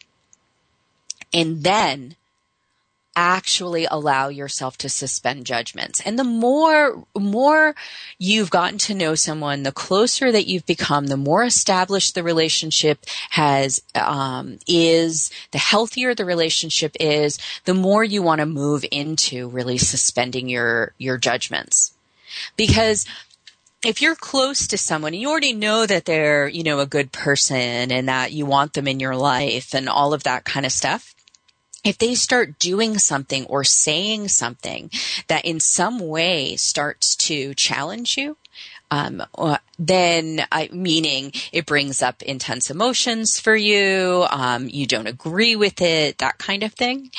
And 1.32 1.62
then 1.62 2.16
actually 3.18 3.84
allow 3.90 4.28
yourself 4.28 4.78
to 4.78 4.88
suspend 4.88 5.44
judgments. 5.44 6.00
And 6.02 6.16
the 6.16 6.24
more, 6.24 7.04
more 7.18 7.74
you've 8.16 8.50
gotten 8.50 8.78
to 8.78 8.94
know 8.94 9.16
someone, 9.16 9.64
the 9.64 9.72
closer 9.72 10.30
that 10.30 10.46
you've 10.46 10.66
become, 10.66 11.08
the 11.08 11.16
more 11.16 11.42
established 11.42 12.14
the 12.14 12.22
relationship 12.22 13.04
has, 13.30 13.82
um, 13.96 14.58
is, 14.68 15.32
the 15.50 15.58
healthier 15.58 16.14
the 16.14 16.24
relationship 16.24 16.96
is, 17.00 17.38
the 17.64 17.74
more 17.74 18.04
you 18.04 18.22
want 18.22 18.38
to 18.38 18.46
move 18.46 18.84
into 18.92 19.48
really 19.48 19.78
suspending 19.78 20.48
your, 20.48 20.92
your 20.96 21.18
judgments. 21.18 21.92
Because 22.56 23.04
if 23.84 24.00
you're 24.00 24.14
close 24.14 24.68
to 24.68 24.78
someone 24.78 25.12
and 25.12 25.20
you 25.20 25.28
already 25.28 25.52
know 25.54 25.86
that 25.86 26.04
they're, 26.04 26.46
you 26.46 26.62
know, 26.62 26.78
a 26.78 26.86
good 26.86 27.10
person 27.10 27.90
and 27.90 28.08
that 28.08 28.32
you 28.32 28.46
want 28.46 28.74
them 28.74 28.86
in 28.86 29.00
your 29.00 29.16
life 29.16 29.74
and 29.74 29.88
all 29.88 30.14
of 30.14 30.22
that 30.22 30.44
kind 30.44 30.64
of 30.64 30.72
stuff, 30.72 31.16
if 31.84 31.98
they 31.98 32.14
start 32.14 32.58
doing 32.58 32.98
something 32.98 33.46
or 33.46 33.64
saying 33.64 34.28
something 34.28 34.90
that 35.28 35.44
in 35.44 35.60
some 35.60 36.00
way 36.00 36.56
starts 36.56 37.16
to 37.16 37.54
challenge 37.54 38.16
you, 38.16 38.36
um, 38.90 39.22
uh, 39.36 39.58
then 39.78 40.46
I, 40.50 40.70
meaning 40.72 41.32
it 41.52 41.66
brings 41.66 42.02
up 42.02 42.22
intense 42.22 42.70
emotions 42.70 43.38
for 43.38 43.54
you, 43.54 44.26
um, 44.30 44.68
you 44.68 44.86
don't 44.86 45.06
agree 45.06 45.56
with 45.56 45.80
it, 45.82 46.18
that 46.18 46.38
kind 46.38 46.62
of 46.62 46.72
thing. 46.72 47.10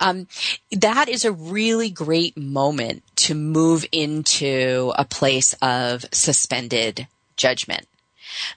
Um, 0.00 0.28
that 0.70 1.08
is 1.08 1.24
a 1.24 1.32
really 1.32 1.90
great 1.90 2.36
moment 2.36 3.02
to 3.16 3.34
move 3.34 3.84
into 3.90 4.92
a 4.96 5.04
place 5.04 5.54
of 5.60 6.04
suspended 6.12 7.08
judgment 7.36 7.86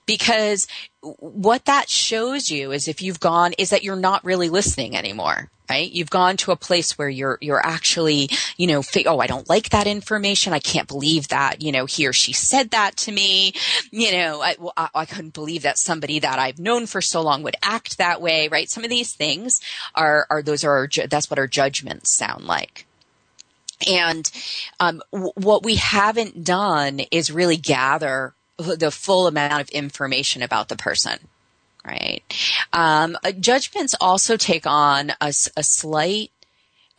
because 0.05 0.67
what 1.01 1.65
that 1.65 1.89
shows 1.89 2.49
you 2.49 2.71
is 2.71 2.87
if 2.87 3.01
you've 3.01 3.19
gone 3.19 3.53
is 3.57 3.69
that 3.69 3.83
you're 3.83 3.95
not 3.95 4.23
really 4.23 4.49
listening 4.49 4.95
anymore 4.95 5.49
right? 5.69 5.91
You've 5.91 6.09
gone 6.09 6.35
to 6.37 6.51
a 6.51 6.55
place 6.55 6.97
where 6.97 7.09
you're 7.09 7.37
you're 7.41 7.63
actually 7.63 8.29
you 8.57 8.67
know 8.67 8.81
oh 9.05 9.19
i 9.19 9.27
don't 9.27 9.47
like 9.49 9.69
that 9.69 9.87
information. 9.87 10.51
I 10.53 10.59
can't 10.59 10.87
believe 10.87 11.27
that 11.29 11.61
you 11.61 11.71
know 11.71 11.85
he 11.85 12.07
or 12.07 12.13
she 12.13 12.33
said 12.33 12.71
that 12.71 12.97
to 12.97 13.11
me. 13.11 13.53
You 13.91 14.11
know 14.11 14.41
I, 14.41 14.55
well, 14.59 14.73
I, 14.75 14.89
I 14.95 15.05
couldn't 15.05 15.33
believe 15.33 15.61
that 15.63 15.77
somebody 15.77 16.19
that 16.19 16.39
i've 16.39 16.59
known 16.59 16.87
for 16.87 17.01
so 17.01 17.21
long 17.21 17.43
would 17.43 17.55
act 17.61 17.97
that 17.97 18.21
way 18.21 18.47
right? 18.47 18.69
Some 18.69 18.83
of 18.83 18.89
these 18.89 19.13
things 19.13 19.61
are 19.95 20.25
are 20.29 20.41
those 20.41 20.63
are 20.63 20.71
our, 20.71 20.87
that's 21.07 21.29
what 21.29 21.39
our 21.39 21.47
judgments 21.47 22.11
sound 22.15 22.45
like. 22.45 22.85
And 23.87 24.29
um, 24.81 25.01
w- 25.13 25.31
what 25.35 25.63
we 25.63 25.75
haven't 25.75 26.43
done 26.43 26.99
is 27.11 27.31
really 27.31 27.55
gather 27.55 28.33
the 28.59 28.91
full 28.91 29.27
amount 29.27 29.61
of 29.61 29.69
information 29.69 30.41
about 30.41 30.69
the 30.69 30.75
person 30.75 31.19
right? 31.85 32.21
Um, 32.73 33.17
judgments 33.39 33.95
also 34.01 34.37
take 34.37 34.67
on 34.67 35.11
a, 35.21 35.29
a 35.55 35.63
slight 35.63 36.31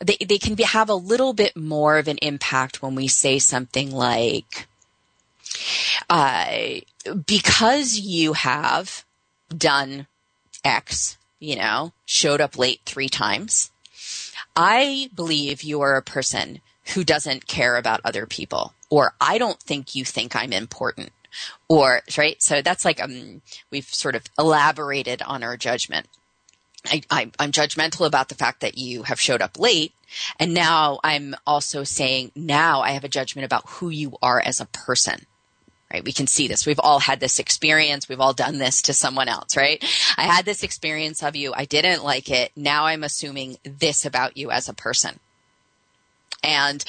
they, 0.01 0.17
they 0.17 0.37
can 0.37 0.55
be, 0.55 0.63
have 0.63 0.89
a 0.89 0.95
little 0.95 1.33
bit 1.33 1.55
more 1.55 1.97
of 1.97 2.07
an 2.07 2.17
impact 2.17 2.81
when 2.81 2.95
we 2.95 3.07
say 3.07 3.39
something 3.39 3.91
like 3.91 4.67
uh, 6.09 6.79
because 7.25 7.99
you 7.99 8.33
have 8.33 9.05
done 9.55 10.07
x 10.63 11.17
you 11.39 11.55
know 11.55 11.91
showed 12.05 12.39
up 12.39 12.57
late 12.57 12.79
three 12.85 13.09
times 13.09 13.71
i 14.55 15.09
believe 15.13 15.63
you 15.63 15.81
are 15.81 15.97
a 15.97 16.01
person 16.01 16.61
who 16.93 17.03
doesn't 17.03 17.47
care 17.47 17.77
about 17.77 17.99
other 18.05 18.25
people 18.25 18.73
or 18.89 19.13
i 19.19 19.37
don't 19.37 19.59
think 19.59 19.95
you 19.95 20.05
think 20.05 20.35
i'm 20.35 20.53
important 20.53 21.11
or 21.67 22.01
right 22.17 22.41
so 22.41 22.61
that's 22.61 22.85
like 22.85 23.01
um 23.01 23.41
we've 23.69 23.85
sort 23.85 24.15
of 24.15 24.23
elaborated 24.37 25.21
on 25.21 25.43
our 25.43 25.57
judgment 25.57 26.07
I, 26.85 27.01
I, 27.09 27.31
i'm 27.39 27.51
judgmental 27.51 28.05
about 28.07 28.29
the 28.29 28.35
fact 28.35 28.61
that 28.61 28.77
you 28.77 29.03
have 29.03 29.19
showed 29.19 29.41
up 29.41 29.59
late 29.59 29.93
and 30.39 30.53
now 30.53 30.99
i'm 31.03 31.35
also 31.45 31.83
saying 31.83 32.31
now 32.35 32.81
i 32.81 32.91
have 32.91 33.03
a 33.03 33.09
judgment 33.09 33.45
about 33.45 33.67
who 33.67 33.89
you 33.89 34.17
are 34.21 34.41
as 34.41 34.59
a 34.59 34.65
person 34.65 35.25
right? 35.91 36.03
We 36.03 36.11
can 36.11 36.27
see 36.27 36.47
this. 36.47 36.65
We've 36.65 36.79
all 36.79 36.99
had 36.99 37.19
this 37.19 37.39
experience. 37.39 38.07
We've 38.07 38.19
all 38.19 38.33
done 38.33 38.57
this 38.57 38.81
to 38.83 38.93
someone 38.93 39.27
else, 39.27 39.57
right? 39.57 39.83
I 40.17 40.23
had 40.23 40.45
this 40.45 40.63
experience 40.63 41.23
of 41.23 41.35
you. 41.35 41.53
I 41.55 41.65
didn't 41.65 42.03
like 42.03 42.29
it. 42.29 42.51
Now 42.55 42.85
I'm 42.85 43.03
assuming 43.03 43.57
this 43.63 44.05
about 44.05 44.37
you 44.37 44.51
as 44.51 44.69
a 44.69 44.73
person. 44.73 45.19
And, 46.43 46.83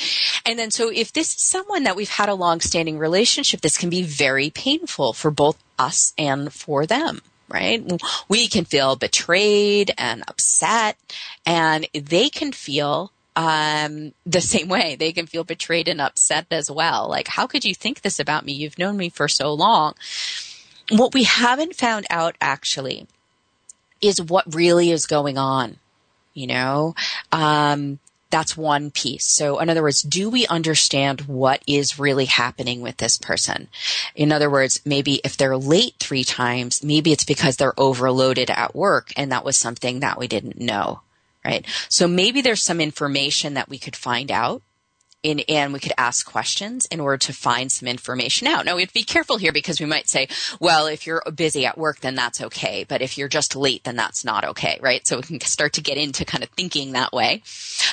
and 0.46 0.58
then 0.58 0.70
so 0.70 0.90
if 0.90 1.12
this 1.12 1.34
is 1.34 1.42
someone 1.42 1.84
that 1.84 1.96
we've 1.96 2.08
had 2.08 2.28
a 2.28 2.34
long 2.34 2.60
standing 2.60 2.98
relationship, 2.98 3.60
this 3.60 3.78
can 3.78 3.90
be 3.90 4.02
very 4.02 4.50
painful 4.50 5.12
for 5.12 5.30
both 5.30 5.62
us 5.78 6.14
and 6.16 6.52
for 6.52 6.86
them 6.86 7.20
right? 7.52 8.00
We 8.28 8.48
can 8.48 8.64
feel 8.64 8.96
betrayed 8.96 9.92
and 9.98 10.22
upset, 10.26 10.96
and 11.44 11.86
they 11.92 12.30
can 12.30 12.50
feel 12.52 13.12
um, 13.36 14.12
the 14.24 14.40
same 14.40 14.68
way. 14.68 14.96
They 14.96 15.12
can 15.12 15.26
feel 15.26 15.44
betrayed 15.44 15.88
and 15.88 16.00
upset 16.00 16.46
as 16.50 16.70
well. 16.70 17.08
Like, 17.08 17.28
how 17.28 17.46
could 17.46 17.64
you 17.64 17.74
think 17.74 18.00
this 18.00 18.18
about 18.18 18.44
me? 18.44 18.52
You've 18.52 18.78
known 18.78 18.96
me 18.96 19.08
for 19.08 19.28
so 19.28 19.52
long. 19.52 19.94
What 20.90 21.14
we 21.14 21.24
haven't 21.24 21.76
found 21.76 22.06
out 22.10 22.36
actually 22.40 23.06
is 24.00 24.20
what 24.20 24.54
really 24.54 24.90
is 24.90 25.06
going 25.06 25.38
on. 25.38 25.76
You 26.34 26.46
know, 26.46 26.94
um, 27.30 27.98
that's 28.32 28.56
one 28.56 28.90
piece. 28.90 29.24
So, 29.24 29.60
in 29.60 29.70
other 29.70 29.82
words, 29.82 30.02
do 30.02 30.28
we 30.28 30.46
understand 30.48 31.20
what 31.22 31.62
is 31.68 32.00
really 32.00 32.24
happening 32.24 32.80
with 32.80 32.96
this 32.96 33.16
person? 33.16 33.68
In 34.16 34.32
other 34.32 34.50
words, 34.50 34.80
maybe 34.84 35.20
if 35.22 35.36
they're 35.36 35.56
late 35.56 35.94
three 36.00 36.24
times, 36.24 36.82
maybe 36.82 37.12
it's 37.12 37.24
because 37.24 37.56
they're 37.56 37.78
overloaded 37.78 38.50
at 38.50 38.74
work 38.74 39.12
and 39.16 39.30
that 39.30 39.44
was 39.44 39.56
something 39.56 40.00
that 40.00 40.18
we 40.18 40.26
didn't 40.26 40.58
know, 40.58 41.02
right? 41.44 41.64
So 41.88 42.08
maybe 42.08 42.40
there's 42.40 42.62
some 42.62 42.80
information 42.80 43.54
that 43.54 43.68
we 43.68 43.78
could 43.78 43.94
find 43.94 44.32
out 44.32 44.62
in, 45.22 45.40
and 45.48 45.72
we 45.72 45.80
could 45.80 45.92
ask 45.96 46.26
questions 46.26 46.86
in 46.86 47.00
order 47.00 47.18
to 47.18 47.32
find 47.32 47.70
some 47.70 47.88
information 47.88 48.46
out. 48.46 48.64
Now 48.64 48.76
we 48.76 48.82
have 48.82 48.88
to 48.88 48.94
be 48.94 49.04
careful 49.04 49.36
here 49.36 49.52
because 49.52 49.80
we 49.80 49.86
might 49.86 50.08
say, 50.08 50.28
well, 50.60 50.86
if 50.86 51.06
you're 51.06 51.22
busy 51.34 51.66
at 51.66 51.78
work, 51.78 52.00
then 52.00 52.14
that's 52.14 52.40
okay. 52.40 52.84
But 52.88 53.02
if 53.02 53.16
you're 53.16 53.28
just 53.28 53.56
late, 53.56 53.84
then 53.84 53.96
that's 53.96 54.24
not 54.24 54.44
okay, 54.44 54.78
right? 54.82 55.06
So 55.06 55.16
we 55.16 55.22
can 55.22 55.40
start 55.40 55.74
to 55.74 55.80
get 55.80 55.98
into 55.98 56.24
kind 56.24 56.42
of 56.42 56.50
thinking 56.50 56.92
that 56.92 57.12
way. 57.12 57.42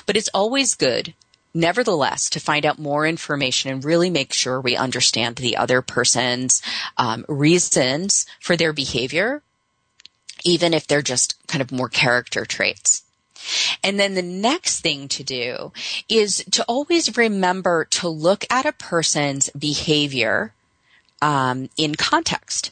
But 0.05 0.17
it's 0.17 0.29
always 0.33 0.75
good 0.75 1.13
nevertheless 1.53 2.29
to 2.29 2.39
find 2.39 2.65
out 2.65 2.79
more 2.79 3.07
information 3.07 3.71
and 3.71 3.83
really 3.83 4.09
make 4.09 4.33
sure 4.33 4.61
we 4.61 4.75
understand 4.75 5.35
the 5.35 5.57
other 5.57 5.81
person's 5.81 6.61
um, 6.97 7.25
reasons 7.27 8.25
for 8.39 8.55
their 8.55 8.73
behavior 8.73 9.41
even 10.45 10.73
if 10.73 10.87
they're 10.87 11.01
just 11.01 11.35
kind 11.47 11.61
of 11.61 11.71
more 11.71 11.89
character 11.89 12.45
traits 12.45 13.03
and 13.83 13.99
then 13.99 14.13
the 14.13 14.21
next 14.21 14.81
thing 14.81 15.07
to 15.09 15.23
do 15.23 15.71
is 16.07 16.43
to 16.51 16.63
always 16.65 17.17
remember 17.17 17.85
to 17.85 18.09
look 18.09 18.45
at 18.49 18.65
a 18.65 18.73
person's 18.73 19.49
behavior 19.51 20.53
um, 21.21 21.69
in 21.77 21.95
context. 21.95 22.71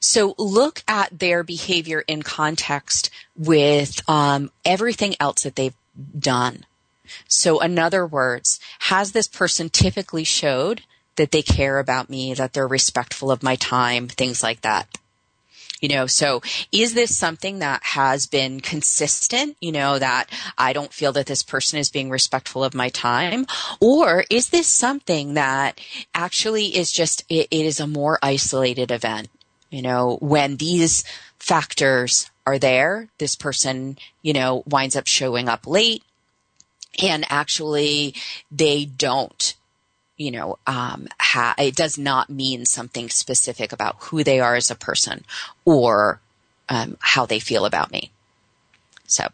So 0.00 0.34
look 0.38 0.82
at 0.88 1.18
their 1.18 1.42
behavior 1.42 2.02
in 2.06 2.22
context 2.22 3.10
with 3.36 4.08
um, 4.08 4.50
everything 4.64 5.14
else 5.20 5.42
that 5.42 5.56
they've 5.56 5.76
done. 6.18 6.64
So 7.28 7.60
in 7.60 7.78
other 7.78 8.06
words, 8.06 8.58
has 8.80 9.12
this 9.12 9.28
person 9.28 9.68
typically 9.68 10.24
showed 10.24 10.82
that 11.16 11.30
they 11.30 11.42
care 11.42 11.78
about 11.78 12.08
me, 12.08 12.32
that 12.34 12.52
they're 12.52 12.66
respectful 12.66 13.30
of 13.30 13.42
my 13.42 13.56
time, 13.56 14.08
things 14.08 14.42
like 14.42 14.62
that? 14.62 14.88
You 15.82 15.88
know, 15.88 16.06
so 16.06 16.40
is 16.70 16.94
this 16.94 17.14
something 17.14 17.58
that 17.58 17.82
has 17.82 18.26
been 18.26 18.60
consistent? 18.60 19.56
You 19.60 19.72
know, 19.72 19.98
that 19.98 20.30
I 20.56 20.72
don't 20.72 20.92
feel 20.92 21.12
that 21.12 21.26
this 21.26 21.42
person 21.42 21.80
is 21.80 21.90
being 21.90 22.08
respectful 22.08 22.62
of 22.62 22.72
my 22.72 22.88
time? 22.88 23.46
Or 23.80 24.24
is 24.30 24.50
this 24.50 24.68
something 24.68 25.34
that 25.34 25.80
actually 26.14 26.76
is 26.76 26.92
just, 26.92 27.24
it, 27.28 27.48
it 27.50 27.66
is 27.66 27.80
a 27.80 27.88
more 27.88 28.20
isolated 28.22 28.92
event? 28.92 29.28
You 29.70 29.82
know, 29.82 30.18
when 30.20 30.56
these 30.56 31.02
factors 31.40 32.30
are 32.46 32.60
there, 32.60 33.08
this 33.18 33.34
person, 33.34 33.98
you 34.22 34.32
know, 34.32 34.62
winds 34.66 34.94
up 34.94 35.08
showing 35.08 35.48
up 35.48 35.66
late 35.66 36.04
and 37.02 37.24
actually 37.28 38.14
they 38.50 38.84
don't 38.84 39.54
you 40.22 40.30
know, 40.30 40.58
um, 40.68 41.08
ha- 41.20 41.56
it 41.58 41.74
does 41.74 41.98
not 41.98 42.30
mean 42.30 42.64
something 42.64 43.08
specific 43.08 43.72
about 43.72 43.96
who 43.98 44.22
they 44.22 44.38
are 44.38 44.54
as 44.54 44.70
a 44.70 44.76
person 44.76 45.24
or 45.64 46.20
um, 46.68 46.96
how 47.00 47.26
they 47.26 47.40
feel 47.40 47.64
about 47.64 47.90
me. 47.90 48.12
So, 49.06 49.26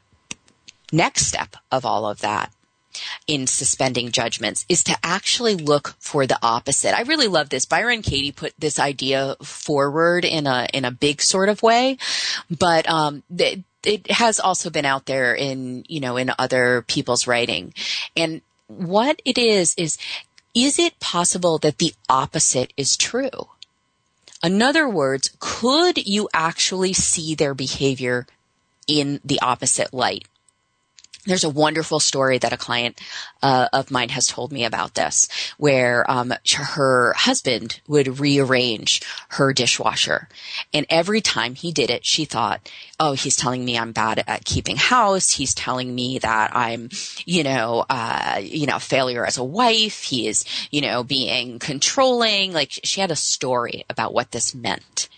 next 0.90 1.26
step 1.26 1.56
of 1.70 1.84
all 1.84 2.06
of 2.06 2.20
that 2.20 2.50
in 3.26 3.46
suspending 3.46 4.10
judgments 4.10 4.64
is 4.68 4.82
to 4.84 4.96
actually 5.04 5.56
look 5.56 5.94
for 5.98 6.26
the 6.26 6.38
opposite. 6.42 6.96
I 6.96 7.02
really 7.02 7.28
love 7.28 7.50
this. 7.50 7.66
Byron 7.66 8.00
Katie 8.00 8.32
put 8.32 8.54
this 8.58 8.78
idea 8.78 9.36
forward 9.42 10.24
in 10.24 10.46
a 10.46 10.68
in 10.72 10.86
a 10.86 10.90
big 10.90 11.20
sort 11.20 11.50
of 11.50 11.62
way, 11.62 11.98
but 12.50 12.88
um, 12.88 13.22
it, 13.36 13.60
it 13.84 14.10
has 14.10 14.40
also 14.40 14.70
been 14.70 14.86
out 14.86 15.04
there 15.04 15.34
in 15.34 15.84
you 15.86 16.00
know 16.00 16.16
in 16.16 16.32
other 16.38 16.82
people's 16.88 17.26
writing, 17.26 17.74
and 18.16 18.40
what 18.68 19.20
it 19.24 19.38
is 19.38 19.74
is 19.76 19.98
is 20.64 20.76
it 20.76 20.98
possible 20.98 21.58
that 21.58 21.78
the 21.78 21.94
opposite 22.08 22.72
is 22.76 22.96
true? 22.96 23.48
In 24.42 24.60
other 24.60 24.88
words, 24.88 25.30
could 25.38 26.04
you 26.06 26.28
actually 26.34 26.92
see 26.92 27.36
their 27.36 27.54
behavior 27.54 28.26
in 28.88 29.20
the 29.24 29.40
opposite 29.40 29.94
light? 29.94 30.26
There's 31.26 31.44
a 31.44 31.50
wonderful 31.50 32.00
story 32.00 32.38
that 32.38 32.52
a 32.52 32.56
client 32.56 33.00
uh, 33.42 33.68
of 33.72 33.90
mine 33.90 34.10
has 34.10 34.26
told 34.26 34.52
me 34.52 34.64
about 34.64 34.94
this, 34.94 35.28
where 35.58 36.08
um, 36.10 36.32
her 36.54 37.12
husband 37.14 37.80
would 37.86 38.20
rearrange 38.20 39.02
her 39.30 39.52
dishwasher, 39.52 40.28
and 40.72 40.86
every 40.88 41.20
time 41.20 41.54
he 41.54 41.72
did 41.72 41.90
it, 41.90 42.06
she 42.06 42.24
thought, 42.24 42.70
"Oh, 43.00 43.12
he's 43.12 43.36
telling 43.36 43.64
me 43.64 43.76
I'm 43.76 43.92
bad 43.92 44.24
at 44.26 44.44
keeping 44.44 44.76
house. 44.76 45.32
He's 45.32 45.54
telling 45.54 45.94
me 45.94 46.18
that 46.20 46.54
I'm, 46.56 46.88
you 47.26 47.42
know, 47.42 47.84
uh, 47.90 48.40
you 48.40 48.66
know, 48.66 48.78
failure 48.78 49.26
as 49.26 49.38
a 49.38 49.44
wife. 49.44 50.04
He 50.04 50.28
is, 50.28 50.44
you 50.70 50.80
know, 50.80 51.02
being 51.02 51.58
controlling." 51.58 52.52
Like 52.52 52.80
she 52.84 53.00
had 53.00 53.10
a 53.10 53.16
story 53.16 53.84
about 53.90 54.14
what 54.14 54.30
this 54.30 54.54
meant, 54.54 55.08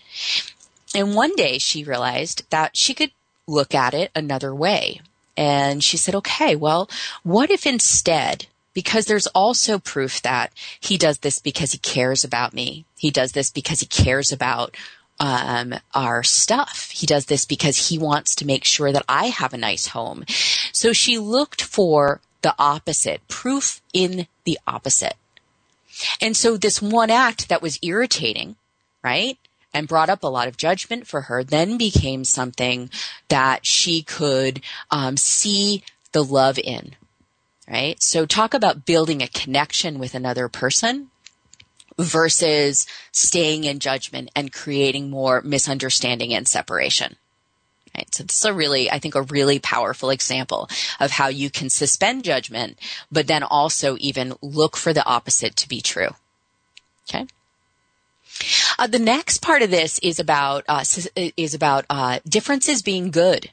and 0.95 1.15
one 1.15 1.35
day 1.35 1.57
she 1.57 1.83
realized 1.83 2.49
that 2.49 2.75
she 2.75 2.93
could 2.93 3.11
look 3.47 3.75
at 3.75 3.93
it 3.93 4.11
another 4.15 4.53
way 4.53 5.01
and 5.41 5.83
she 5.83 5.97
said, 5.97 6.13
okay, 6.13 6.55
well, 6.55 6.87
what 7.23 7.49
if 7.49 7.65
instead, 7.65 8.45
because 8.75 9.05
there's 9.05 9.25
also 9.25 9.79
proof 9.79 10.21
that 10.21 10.51
he 10.79 10.99
does 10.99 11.17
this 11.17 11.39
because 11.39 11.71
he 11.71 11.79
cares 11.79 12.23
about 12.23 12.53
me. 12.53 12.85
He 12.95 13.09
does 13.09 13.31
this 13.31 13.49
because 13.49 13.79
he 13.79 13.87
cares 13.87 14.31
about 14.31 14.77
um, 15.19 15.73
our 15.95 16.21
stuff. 16.21 16.91
He 16.93 17.07
does 17.07 17.25
this 17.25 17.45
because 17.45 17.89
he 17.89 17.97
wants 17.97 18.35
to 18.35 18.45
make 18.45 18.65
sure 18.65 18.91
that 18.91 19.03
I 19.09 19.29
have 19.29 19.51
a 19.51 19.57
nice 19.57 19.87
home. 19.87 20.25
So 20.73 20.93
she 20.93 21.17
looked 21.17 21.63
for 21.63 22.21
the 22.43 22.53
opposite, 22.59 23.27
proof 23.27 23.81
in 23.93 24.27
the 24.45 24.59
opposite. 24.67 25.15
And 26.21 26.37
so 26.37 26.55
this 26.55 26.83
one 26.83 27.09
act 27.09 27.49
that 27.49 27.63
was 27.63 27.79
irritating, 27.81 28.57
right? 29.03 29.39
And 29.73 29.87
brought 29.87 30.09
up 30.09 30.23
a 30.23 30.27
lot 30.27 30.47
of 30.47 30.57
judgment 30.57 31.07
for 31.07 31.21
her 31.21 31.43
then 31.43 31.77
became 31.77 32.23
something 32.23 32.89
that 33.29 33.65
she 33.65 34.01
could 34.01 34.61
um, 34.89 35.17
see 35.17 35.83
the 36.11 36.23
love 36.23 36.59
in 36.59 36.95
right 37.67 38.01
so 38.01 38.25
talk 38.25 38.53
about 38.53 38.85
building 38.85 39.21
a 39.21 39.27
connection 39.27 39.99
with 39.99 40.15
another 40.15 40.47
person 40.47 41.09
versus 41.97 42.87
staying 43.11 43.63
in 43.63 43.79
judgment 43.79 44.29
and 44.35 44.53
creating 44.53 45.09
more 45.09 45.41
misunderstanding 45.41 46.33
and 46.33 46.47
separation 46.47 47.15
Right. 47.95 48.13
So 48.15 48.23
this 48.23 48.37
is 48.37 48.45
a 48.45 48.53
really, 48.53 48.89
I 48.89 48.99
think, 48.99 49.15
a 49.15 49.23
really 49.23 49.59
powerful 49.59 50.11
example 50.11 50.69
of 50.99 51.11
how 51.11 51.27
you 51.27 51.49
can 51.49 51.69
suspend 51.69 52.23
judgment, 52.23 52.79
but 53.11 53.27
then 53.27 53.43
also 53.43 53.97
even 53.99 54.33
look 54.41 54.77
for 54.77 54.93
the 54.93 55.05
opposite 55.05 55.57
to 55.57 55.67
be 55.67 55.81
true. 55.81 56.09
Okay. 57.09 57.27
Uh, 58.77 58.87
the 58.87 58.99
next 58.99 59.41
part 59.41 59.61
of 59.61 59.71
this 59.71 59.99
is 59.99 60.19
about 60.19 60.63
uh, 60.67 60.83
is 61.37 61.53
about 61.53 61.85
uh, 61.89 62.19
differences 62.27 62.81
being 62.81 63.11
good. 63.11 63.51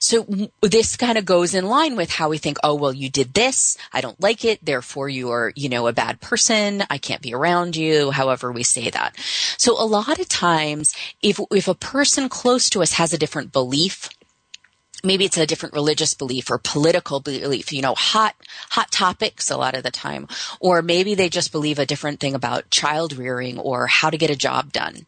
So 0.00 0.26
this 0.62 0.96
kind 0.96 1.18
of 1.18 1.24
goes 1.24 1.54
in 1.54 1.66
line 1.66 1.96
with 1.96 2.10
how 2.10 2.28
we 2.28 2.38
think, 2.38 2.58
oh, 2.64 2.74
well, 2.74 2.92
you 2.92 3.10
did 3.10 3.34
this. 3.34 3.76
I 3.92 4.00
don't 4.00 4.20
like 4.20 4.44
it. 4.44 4.64
Therefore 4.64 5.08
you 5.08 5.30
are, 5.30 5.52
you 5.54 5.68
know, 5.68 5.86
a 5.86 5.92
bad 5.92 6.20
person. 6.20 6.82
I 6.90 6.98
can't 6.98 7.22
be 7.22 7.34
around 7.34 7.76
you. 7.76 8.10
However 8.10 8.50
we 8.50 8.62
say 8.62 8.90
that. 8.90 9.16
So 9.58 9.80
a 9.80 9.84
lot 9.84 10.18
of 10.18 10.28
times 10.28 10.94
if, 11.22 11.40
if 11.50 11.68
a 11.68 11.74
person 11.74 12.28
close 12.28 12.70
to 12.70 12.82
us 12.82 12.94
has 12.94 13.12
a 13.12 13.18
different 13.18 13.52
belief, 13.52 14.08
maybe 15.06 15.24
it's 15.24 15.38
a 15.38 15.46
different 15.46 15.74
religious 15.74 16.14
belief 16.14 16.50
or 16.50 16.58
political 16.58 17.20
belief, 17.20 17.72
you 17.72 17.82
know, 17.82 17.94
hot, 17.94 18.34
hot 18.70 18.90
topics 18.90 19.50
a 19.50 19.56
lot 19.56 19.76
of 19.76 19.82
the 19.82 19.90
time. 19.90 20.28
Or 20.60 20.82
maybe 20.82 21.14
they 21.14 21.28
just 21.28 21.52
believe 21.52 21.78
a 21.78 21.86
different 21.86 22.20
thing 22.20 22.34
about 22.34 22.70
child 22.70 23.16
rearing 23.16 23.58
or 23.58 23.86
how 23.86 24.10
to 24.10 24.18
get 24.18 24.30
a 24.30 24.36
job 24.36 24.72
done. 24.72 25.06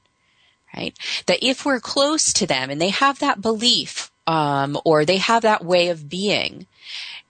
Right? 0.77 0.97
That 1.27 1.39
if 1.43 1.65
we're 1.65 1.81
close 1.81 2.33
to 2.35 2.47
them 2.47 2.71
and 2.71 2.81
they 2.81 2.91
have 2.91 3.19
that 3.19 3.41
belief, 3.41 4.11
um, 4.27 4.79
or 4.85 5.05
they 5.05 5.17
have 5.17 5.43
that 5.43 5.65
way 5.65 5.89
of 5.89 6.09
being, 6.09 6.67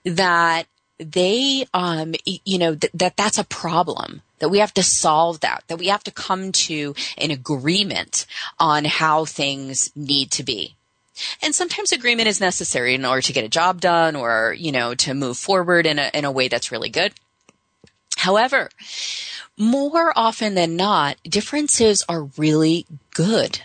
that 0.05 0.67
they, 0.99 1.67
um, 1.73 2.15
you 2.25 2.59
know, 2.59 2.75
th- 2.75 2.93
that 2.93 3.17
that's 3.17 3.39
a 3.39 3.45
problem 3.45 4.23
that 4.41 4.49
we 4.49 4.59
have 4.59 4.75
to 4.75 4.83
solve 4.83 5.41
that, 5.41 5.65
that 5.69 5.79
we 5.79 5.87
have 5.87 6.05
to 6.05 6.11
come 6.11 6.53
to 6.53 6.95
an 7.17 7.31
agreement 7.31 8.27
on 8.59 8.85
how 8.85 9.25
things 9.25 9.91
need 9.95 10.31
to 10.33 10.43
be. 10.43 10.75
And 11.43 11.55
sometimes 11.55 11.93
agreement 11.93 12.29
is 12.29 12.41
necessary 12.41 12.95
in 12.95 13.05
order 13.05 13.23
to 13.23 13.33
get 13.33 13.45
a 13.45 13.49
job 13.49 13.81
done 13.81 14.17
or, 14.17 14.55
you 14.57 14.73
know, 14.73 14.95
to 14.97 15.15
move 15.15 15.37
forward 15.37 15.87
in 15.87 15.99
a, 15.99 16.11
in 16.15 16.25
a 16.25 16.33
way 16.33 16.49
that's 16.49 16.73
really 16.73 16.91
good. 16.91 17.13
However, 18.17 18.71
more 19.57 20.13
often 20.17 20.55
than 20.55 20.77
not, 20.77 21.17
differences 21.23 22.05
are 22.09 22.25
really 22.37 22.87
good. 23.15 23.61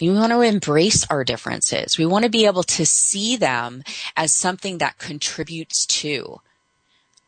We 0.00 0.10
want 0.10 0.32
to 0.32 0.40
embrace 0.42 1.06
our 1.10 1.24
differences. 1.24 1.98
We 1.98 2.06
want 2.06 2.24
to 2.24 2.30
be 2.30 2.46
able 2.46 2.62
to 2.62 2.86
see 2.86 3.36
them 3.36 3.82
as 4.16 4.32
something 4.32 4.78
that 4.78 4.98
contributes 4.98 5.86
to. 5.86 6.40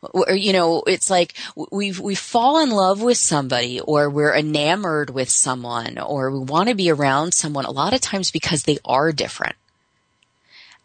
Or, 0.01 0.31
you 0.31 0.53
know, 0.53 0.81
it's 0.87 1.09
like 1.09 1.35
we 1.71 1.91
we 1.91 2.15
fall 2.15 2.63
in 2.63 2.71
love 2.71 3.01
with 3.01 3.17
somebody 3.17 3.79
or 3.79 4.09
we're 4.09 4.33
enamored 4.33 5.11
with 5.11 5.29
someone 5.29 5.99
or 5.99 6.31
we 6.31 6.39
want 6.39 6.69
to 6.69 6.75
be 6.75 6.89
around 6.89 7.33
someone 7.35 7.65
a 7.65 7.71
lot 7.71 7.93
of 7.93 8.01
times 8.01 8.31
because 8.31 8.63
they 8.63 8.79
are 8.83 9.11
different. 9.11 9.55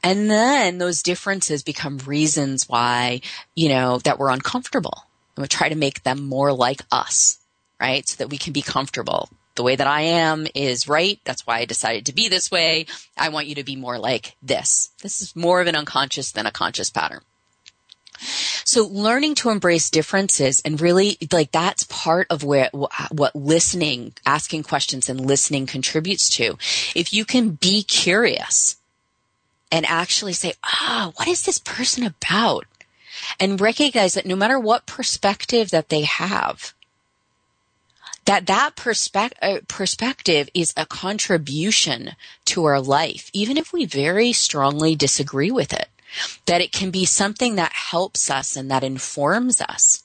And 0.07 0.31
then 0.31 0.79
those 0.79 1.03
differences 1.03 1.65
become 1.65 1.99
reasons 1.99 2.69
why, 2.69 3.23
you 3.57 3.69
know, 3.69 3.99
that 4.05 4.21
we're 4.21 4.31
uncomfortable. 4.31 5.03
And 5.35 5.43
we 5.43 5.49
try 5.49 5.69
to 5.69 5.75
make 5.75 6.05
them 6.05 6.29
more 6.29 6.53
like 6.53 6.83
us, 6.93 7.39
right? 7.81 8.09
So 8.09 8.15
that 8.19 8.31
we 8.31 8.39
can 8.39 8.53
be 8.53 8.63
comfortable. 8.63 9.29
The 9.57 9.65
way 9.65 9.75
that 9.75 9.89
I 9.89 10.03
am 10.03 10.47
is 10.55 10.87
right. 10.87 11.19
That's 11.25 11.45
why 11.45 11.59
I 11.59 11.65
decided 11.65 12.07
to 12.07 12.15
be 12.15 12.29
this 12.29 12.53
way. 12.53 12.87
I 13.19 13.31
want 13.31 13.49
you 13.49 13.57
to 13.57 13.65
be 13.65 13.75
more 13.75 13.99
like 13.99 14.37
this. 14.41 14.91
This 15.03 15.21
is 15.21 15.35
more 15.35 15.61
of 15.61 15.67
an 15.67 15.75
unconscious 15.75 16.31
than 16.31 16.47
a 16.47 16.53
conscious 16.53 16.89
pattern. 16.89 17.23
So 18.65 18.87
learning 18.87 19.35
to 19.37 19.51
embrace 19.51 19.91
differences 19.91 20.63
and 20.65 20.81
really 20.81 21.19
like 21.33 21.51
that's 21.51 21.83
part 21.83 22.29
of 22.31 22.45
where 22.45 22.71
what 22.71 23.35
listening, 23.35 24.13
asking 24.25 24.63
questions 24.63 25.09
and 25.09 25.21
listening 25.21 25.67
contributes 25.67 26.29
to. 26.37 26.57
If 26.95 27.13
you 27.13 27.25
can 27.25 27.51
be 27.51 27.83
curious 27.83 28.77
and 29.71 29.85
actually 29.87 30.33
say, 30.33 30.55
"Ah, 30.65 31.09
oh, 31.09 31.13
what 31.17 31.29
is 31.29 31.43
this 31.43 31.59
person 31.59 32.05
about?" 32.05 32.67
and 33.41 33.61
recognize 33.61 34.15
that 34.15 34.27
no 34.27 34.37
matter 34.37 34.59
what 34.59 34.87
perspective 34.87 35.71
that 35.71 35.89
they 35.89 36.03
have, 36.03 36.75
that 38.27 38.47
that 38.47 38.77
perspe- 38.77 39.33
uh, 39.41 39.61
perspective 39.69 40.49
is 40.55 40.75
a 40.77 40.87
contribution 40.87 42.13
to 42.45 42.65
our 42.65 42.81
life, 42.81 43.31
even 43.33 43.57
if 43.57 43.73
we 43.73 43.85
very 43.87 44.33
strongly 44.33 44.95
disagree 44.95 45.51
with 45.51 45.73
it. 45.73 45.89
That 46.47 46.61
it 46.61 46.73
can 46.73 46.91
be 46.91 47.05
something 47.05 47.57
that 47.57 47.73
helps 47.73 48.31
us 48.31 48.57
and 48.57 48.71
that 48.71 48.85
informs 48.85 49.61
us 49.61 50.03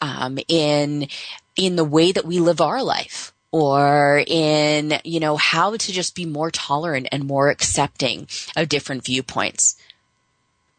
um, 0.00 0.38
in 0.48 1.08
in 1.54 1.76
the 1.76 1.84
way 1.84 2.12
that 2.12 2.24
we 2.24 2.40
live 2.40 2.60
our 2.60 2.82
life 2.82 3.21
or 3.52 4.24
in 4.26 4.94
you 5.04 5.20
know 5.20 5.36
how 5.36 5.76
to 5.76 5.92
just 5.92 6.14
be 6.14 6.24
more 6.24 6.50
tolerant 6.50 7.06
and 7.12 7.24
more 7.24 7.50
accepting 7.50 8.26
of 8.56 8.68
different 8.68 9.04
viewpoints 9.04 9.76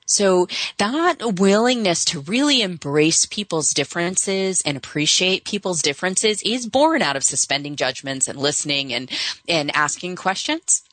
so 0.05 0.47
that 0.78 1.39
willingness 1.39 2.05
to 2.05 2.19
really 2.19 2.61
embrace 2.61 3.26
people's 3.26 3.74
differences 3.74 4.61
and 4.61 4.78
appreciate 4.78 5.45
people's 5.45 5.82
differences 5.82 6.41
is 6.43 6.67
born 6.67 7.01
out 7.01 7.15
of 7.15 7.24
suspending 7.24 7.76
judgments 7.76 8.28
and 8.28 8.38
listening 8.38 8.93
and, 8.93 9.09
and 9.47 9.76
asking 9.76 10.15
questions. 10.15 10.84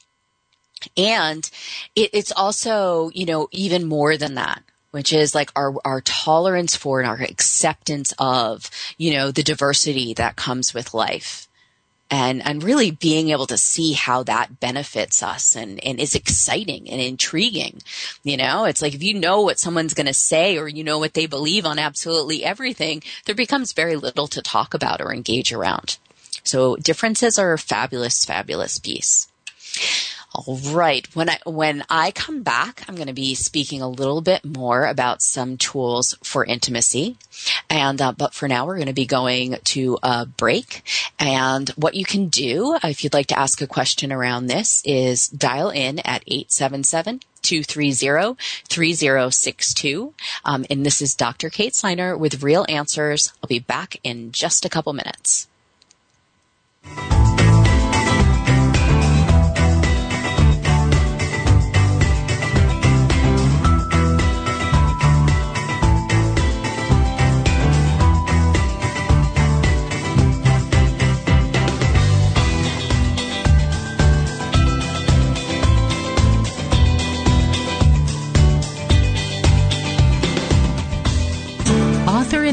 And 0.96 1.50
it, 1.94 2.10
it's 2.12 2.32
also, 2.32 3.10
you 3.12 3.26
know, 3.26 3.48
even 3.52 3.86
more 3.86 4.16
than 4.16 4.34
that 4.34 4.62
which 4.92 5.12
is 5.12 5.36
like 5.36 5.52
our, 5.54 5.72
our 5.84 6.00
tolerance 6.00 6.74
for 6.74 6.98
and 6.98 7.08
our 7.08 7.22
acceptance 7.22 8.12
of, 8.18 8.68
you 8.98 9.12
know, 9.12 9.30
the 9.30 9.44
diversity 9.44 10.14
that 10.14 10.34
comes 10.34 10.74
with 10.74 10.92
life 10.92 11.46
and 12.10 12.44
and 12.44 12.62
really 12.62 12.90
being 12.90 13.30
able 13.30 13.46
to 13.46 13.58
see 13.58 13.92
how 13.92 14.22
that 14.24 14.60
benefits 14.60 15.22
us 15.22 15.56
and 15.56 15.82
and 15.84 16.00
is 16.00 16.14
exciting 16.14 16.90
and 16.90 17.00
intriguing 17.00 17.80
you 18.22 18.36
know? 18.36 18.64
It's 18.64 18.82
like 18.82 18.94
if 18.94 19.02
you 19.02 19.14
know 19.14 19.42
what 19.42 19.58
someone's 19.58 19.94
going 19.94 20.06
to 20.06 20.14
say 20.14 20.58
or 20.58 20.68
you 20.68 20.84
know 20.84 20.98
what 20.98 21.14
they 21.14 21.26
believe 21.26 21.66
on 21.66 21.78
absolutely 21.78 22.44
everything 22.44 23.02
there 23.24 23.34
becomes 23.34 23.72
very 23.72 23.96
little 23.96 24.26
to 24.28 24.42
talk 24.42 24.74
about 24.74 25.00
or 25.00 25.12
engage 25.12 25.52
around. 25.52 25.98
So 26.44 26.76
differences 26.76 27.38
are 27.38 27.52
a 27.52 27.58
fabulous 27.58 28.24
fabulous 28.24 28.78
piece 28.78 29.28
all 30.32 30.58
right. 30.72 31.08
When 31.14 31.28
I 31.28 31.38
when 31.44 31.84
I 31.90 32.12
come 32.12 32.42
back, 32.42 32.84
I'm 32.86 32.94
going 32.94 33.08
to 33.08 33.12
be 33.12 33.34
speaking 33.34 33.82
a 33.82 33.88
little 33.88 34.20
bit 34.20 34.44
more 34.44 34.86
about 34.86 35.22
some 35.22 35.56
tools 35.56 36.16
for 36.22 36.44
intimacy. 36.44 37.16
And 37.68 38.00
uh, 38.00 38.12
but 38.12 38.32
for 38.32 38.46
now, 38.46 38.64
we're 38.64 38.76
going 38.76 38.86
to 38.86 38.92
be 38.92 39.06
going 39.06 39.56
to 39.64 39.98
a 40.04 40.26
break. 40.26 40.84
And 41.18 41.68
what 41.70 41.94
you 41.94 42.04
can 42.04 42.28
do 42.28 42.78
if 42.82 43.02
you'd 43.02 43.14
like 43.14 43.26
to 43.28 43.38
ask 43.38 43.60
a 43.60 43.66
question 43.66 44.12
around 44.12 44.46
this 44.46 44.82
is 44.84 45.28
dial 45.28 45.70
in 45.70 45.98
at 46.00 46.22
877 46.26 47.20
230-3062. 47.42 50.12
Um, 50.44 50.66
and 50.68 50.84
this 50.84 51.00
is 51.00 51.14
Dr. 51.14 51.48
Kate 51.48 51.72
Siner 51.72 52.18
with 52.18 52.42
Real 52.42 52.66
Answers. 52.68 53.32
I'll 53.42 53.48
be 53.48 53.58
back 53.58 53.96
in 54.04 54.30
just 54.30 54.66
a 54.66 54.68
couple 54.68 54.92
minutes. 54.92 55.48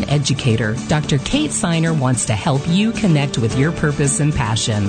Educator, 0.06 0.76
Dr. 0.88 1.18
Kate 1.20 1.52
Siner 1.52 1.98
wants 1.98 2.26
to 2.26 2.34
help 2.34 2.62
you 2.68 2.91
connect 2.91 3.38
with 3.38 3.58
your 3.58 3.72
purpose 3.72 4.20
and 4.20 4.34
passion. 4.34 4.86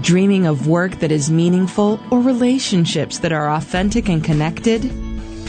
Dreaming 0.00 0.46
of 0.46 0.66
work 0.66 0.92
that 1.00 1.12
is 1.12 1.30
meaningful 1.30 2.00
or 2.10 2.22
relationships 2.22 3.18
that 3.18 3.32
are 3.32 3.50
authentic 3.50 4.08
and 4.08 4.24
connected? 4.24 5.05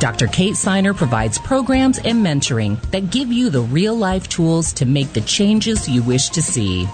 Dr. 0.00 0.26
Kate 0.26 0.54
Siner 0.54 0.94
provides 0.94 1.38
programs 1.38 1.98
and 1.98 2.24
mentoring 2.24 2.80
that 2.90 3.10
give 3.10 3.32
you 3.32 3.48
the 3.48 3.62
real 3.62 3.94
life 3.94 4.28
tools 4.28 4.72
to 4.74 4.86
make 4.86 5.12
the 5.12 5.20
changes 5.22 5.88
you 5.88 6.02
wish 6.02 6.30
to 6.30 6.42
see. 6.42 6.86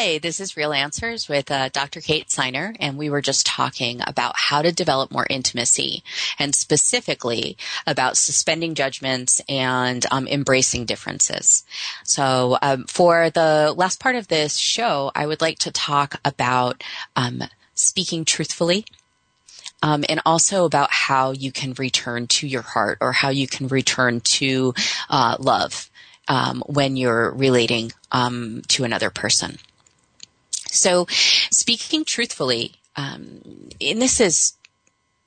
Hi, 0.10 0.18
this 0.18 0.40
is 0.40 0.58
Real 0.58 0.74
Answers 0.74 1.30
with 1.30 1.52
uh, 1.52 1.70
Dr. 1.70 2.02
Kate 2.02 2.28
Siner, 2.30 2.76
and 2.80 2.98
we 2.98 3.12
were 3.12 3.22
just 3.22 3.46
talking 3.46 4.02
about 4.08 4.34
how 4.36 4.64
to 4.64 4.72
develop 4.72 5.12
more 5.12 5.28
intimacy, 5.30 6.04
and 6.40 6.56
specifically 6.56 7.58
about 7.86 8.18
suspending 8.18 8.74
judgments 8.74 9.40
and 9.48 10.04
um, 10.10 10.28
embracing 10.28 10.86
differences. 10.86 11.64
So, 12.04 12.58
um, 12.64 12.86
for 12.86 13.30
the 13.30 13.72
last 13.78 14.00
part 14.00 14.16
of 14.16 14.30
this 14.30 14.58
show, 14.58 15.12
I 15.14 15.28
would 15.28 15.42
like 15.42 15.60
to 15.60 15.72
talk 15.72 16.20
about 16.26 16.84
um, 17.16 17.44
speaking 17.76 18.26
truthfully. 18.26 18.86
Um, 19.84 20.04
and 20.10 20.22
also 20.26 20.66
about 20.66 20.92
how 20.92 21.32
you 21.34 21.52
can 21.52 21.74
return 21.74 22.26
to 22.28 22.48
your 22.48 22.64
heart 22.64 22.98
or 23.00 23.12
how 23.12 23.30
you 23.30 23.48
can 23.48 23.68
return 23.68 24.22
to 24.22 24.74
uh, 25.10 25.38
love 25.40 25.90
um, 26.28 26.64
when 26.66 26.98
you're 26.98 27.32
relating 27.32 27.92
um, 28.12 28.64
to 28.70 28.84
another 28.84 29.12
person. 29.12 29.60
So, 30.72 31.08
speaking 31.10 32.06
truthfully, 32.06 32.74
um, 32.96 33.42
and 33.82 34.02
this 34.02 34.20
is 34.20 34.54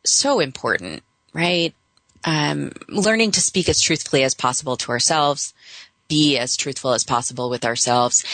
so 0.04 0.40
important, 0.40 1.02
right? 1.32 1.74
Um, 2.24 2.72
learning 2.88 3.32
to 3.32 3.40
speak 3.40 3.68
as 3.68 3.80
truthfully 3.80 4.22
as 4.22 4.34
possible 4.34 4.76
to 4.76 4.90
ourselves, 4.90 5.54
be 6.08 6.38
as 6.38 6.56
truthful 6.56 6.92
as 6.92 7.04
possible 7.04 7.50
with 7.50 7.64
ourselves, 7.64 8.24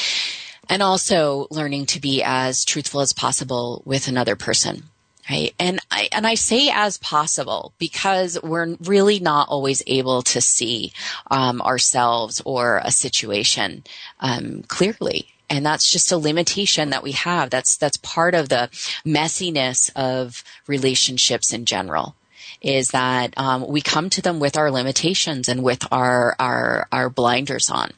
and 0.69 0.83
also 0.83 1.47
learning 1.51 1.87
to 1.87 2.01
be 2.01 2.23
as 2.23 2.65
truthful 2.65 3.01
as 3.01 3.13
possible 3.13 3.83
with 3.85 4.09
another 4.09 4.37
person. 4.37 4.85
Right. 5.31 5.55
And 5.59 5.79
I, 5.91 6.09
and 6.11 6.27
I 6.27 6.37
say 6.37 6.71
as 6.73 6.97
possible 6.97 7.75
because 7.79 8.39
we're 8.43 8.77
really 8.81 9.21
not 9.21 9.49
always 9.51 9.83
able 9.87 10.23
to 10.23 10.41
see, 10.41 10.95
um, 11.31 11.61
ourselves 11.61 12.41
or 12.47 12.81
a 12.83 12.91
situation, 12.91 13.85
um, 14.21 14.63
clearly 14.69 15.29
and 15.51 15.65
that's 15.65 15.91
just 15.91 16.13
a 16.13 16.19
limitation 16.19 16.91
that 16.91 17.03
we 17.03 17.13
have. 17.13 17.51
That's 17.51 17.77
that's 17.77 17.97
part 17.99 18.35
of 18.35 18.49
the 18.49 18.69
messiness 19.05 19.91
of 19.97 20.45
relationships 20.67 21.53
in 21.53 21.65
general 21.65 22.15
is 22.61 22.89
that 22.89 23.35
um, 23.39 23.67
we 23.69 23.81
come 23.81 24.11
to 24.11 24.23
them 24.23 24.41
with 24.41 24.57
our 24.57 24.71
limitations 24.71 25.49
and 25.49 25.63
with 25.63 25.87
our 25.93 26.35
our 26.39 26.87
our 26.93 27.09
blinders 27.09 27.71
on. 27.71 27.93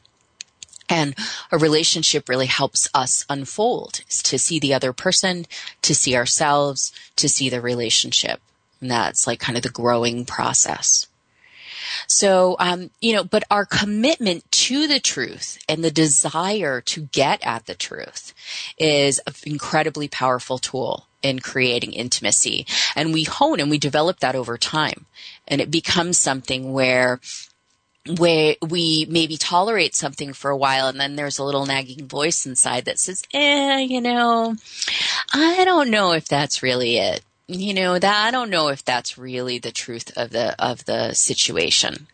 And 0.89 1.15
a 1.51 1.57
relationship 1.57 2.27
really 2.27 2.47
helps 2.47 2.89
us 2.93 3.25
unfold 3.29 3.93
to 4.23 4.37
see 4.37 4.59
the 4.59 4.73
other 4.73 4.91
person 4.91 5.45
to 5.83 5.95
see 5.95 6.15
ourselves 6.15 6.91
to 7.15 7.29
see 7.29 7.49
the 7.49 7.61
relationship. 7.61 8.41
And 8.81 8.91
that's 8.91 9.25
like 9.25 9.39
kind 9.39 9.57
of 9.57 9.63
the 9.63 9.69
growing 9.69 10.25
process 10.25 11.07
so, 12.07 12.55
um, 12.59 12.89
you 12.99 13.13
know, 13.13 13.23
but 13.23 13.43
our 13.49 13.65
commitment 13.65 14.49
to 14.51 14.87
the 14.87 14.99
truth 14.99 15.57
and 15.67 15.83
the 15.83 15.91
desire 15.91 16.81
to 16.81 17.01
get 17.11 17.45
at 17.45 17.65
the 17.65 17.75
truth 17.75 18.33
is 18.77 19.19
an 19.27 19.33
incredibly 19.45 20.07
powerful 20.07 20.57
tool 20.57 21.07
in 21.21 21.39
creating 21.39 21.93
intimacy. 21.93 22.65
And 22.95 23.13
we 23.13 23.23
hone 23.23 23.59
and 23.59 23.69
we 23.69 23.77
develop 23.77 24.19
that 24.19 24.35
over 24.35 24.57
time. 24.57 25.05
And 25.47 25.61
it 25.61 25.71
becomes 25.71 26.17
something 26.17 26.73
where 26.73 27.19
where 28.17 28.55
we 28.67 29.05
maybe 29.07 29.37
tolerate 29.37 29.93
something 29.93 30.33
for 30.33 30.49
a 30.49 30.57
while 30.57 30.87
and 30.87 30.99
then 30.99 31.15
there's 31.15 31.37
a 31.37 31.43
little 31.43 31.67
nagging 31.67 32.07
voice 32.07 32.47
inside 32.47 32.85
that 32.85 32.97
says, 32.97 33.23
eh, 33.31 33.77
you 33.77 34.01
know, 34.01 34.55
I 35.31 35.63
don't 35.65 35.91
know 35.91 36.13
if 36.13 36.27
that's 36.27 36.63
really 36.63 36.97
it 36.97 37.21
you 37.53 37.73
know 37.73 37.99
that 37.99 38.25
I 38.25 38.31
don't 38.31 38.49
know 38.49 38.69
if 38.69 38.83
that's 38.83 39.17
really 39.17 39.59
the 39.59 39.71
truth 39.71 40.11
of 40.17 40.31
the 40.31 40.55
of 40.63 40.85
the 40.85 41.13
situation. 41.13 42.07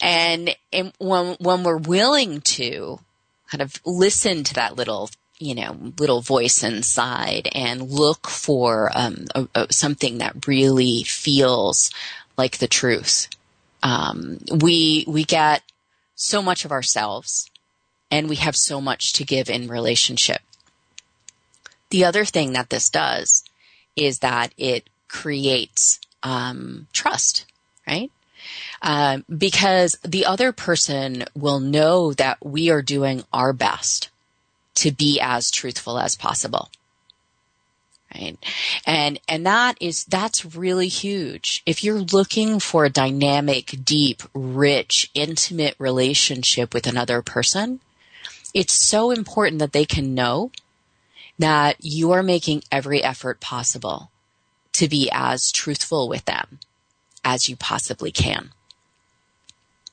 And, 0.00 0.56
and 0.72 0.92
when 0.98 1.36
when 1.40 1.62
we're 1.62 1.76
willing 1.76 2.40
to 2.42 3.00
kind 3.50 3.62
of 3.62 3.80
listen 3.84 4.44
to 4.44 4.54
that 4.54 4.76
little 4.76 5.10
you 5.38 5.54
know 5.54 5.92
little 5.98 6.20
voice 6.20 6.62
inside 6.62 7.48
and 7.54 7.90
look 7.90 8.28
for 8.28 8.90
um, 8.94 9.26
a, 9.34 9.48
a, 9.54 9.72
something 9.72 10.18
that 10.18 10.46
really 10.46 11.02
feels 11.04 11.90
like 12.36 12.58
the 12.58 12.68
truth, 12.68 13.28
um, 13.82 14.38
we 14.52 15.04
we 15.06 15.24
get 15.24 15.62
so 16.14 16.42
much 16.42 16.64
of 16.64 16.72
ourselves, 16.72 17.50
and 18.10 18.28
we 18.28 18.36
have 18.36 18.56
so 18.56 18.80
much 18.80 19.12
to 19.14 19.24
give 19.24 19.48
in 19.48 19.68
relationship. 19.68 20.40
The 21.90 22.04
other 22.04 22.24
thing 22.24 22.52
that 22.52 22.70
this 22.70 22.88
does 22.88 23.42
is 24.00 24.20
that 24.20 24.52
it 24.56 24.88
creates 25.08 26.00
um, 26.22 26.86
trust, 26.92 27.44
right? 27.86 28.10
Uh, 28.82 29.18
because 29.36 29.98
the 30.02 30.24
other 30.24 30.52
person 30.52 31.24
will 31.34 31.60
know 31.60 32.12
that 32.14 32.38
we 32.44 32.70
are 32.70 32.82
doing 32.82 33.22
our 33.32 33.52
best 33.52 34.08
to 34.74 34.90
be 34.90 35.20
as 35.20 35.50
truthful 35.50 35.98
as 35.98 36.16
possible 36.16 36.70
right 38.14 38.38
and 38.86 39.20
and 39.28 39.44
that 39.46 39.76
is 39.80 40.04
that's 40.06 40.56
really 40.56 40.88
huge 40.88 41.62
if 41.66 41.84
you're 41.84 42.00
looking 42.00 42.58
for 42.58 42.84
a 42.84 42.90
dynamic 42.90 43.74
deep 43.84 44.22
rich 44.34 45.10
intimate 45.14 45.74
relationship 45.78 46.72
with 46.72 46.86
another 46.86 47.22
person 47.22 47.80
it's 48.54 48.72
so 48.72 49.10
important 49.10 49.58
that 49.58 49.72
they 49.72 49.84
can 49.84 50.14
know 50.14 50.50
that 51.40 51.76
you 51.80 52.12
are 52.12 52.22
making 52.22 52.62
every 52.70 53.02
effort 53.02 53.40
possible 53.40 54.10
to 54.72 54.88
be 54.88 55.10
as 55.12 55.50
truthful 55.50 56.08
with 56.08 56.24
them 56.26 56.60
as 57.24 57.48
you 57.48 57.56
possibly 57.56 58.12
can. 58.12 58.50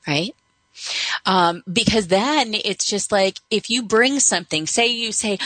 Right? 0.06 0.34
Um, 1.26 1.62
because 1.70 2.08
then 2.08 2.54
it's 2.54 2.86
just 2.86 3.10
like 3.10 3.40
if 3.50 3.68
you 3.68 3.82
bring 3.82 4.20
something, 4.20 4.66
say 4.66 4.86
you 4.86 5.10
say, 5.10 5.38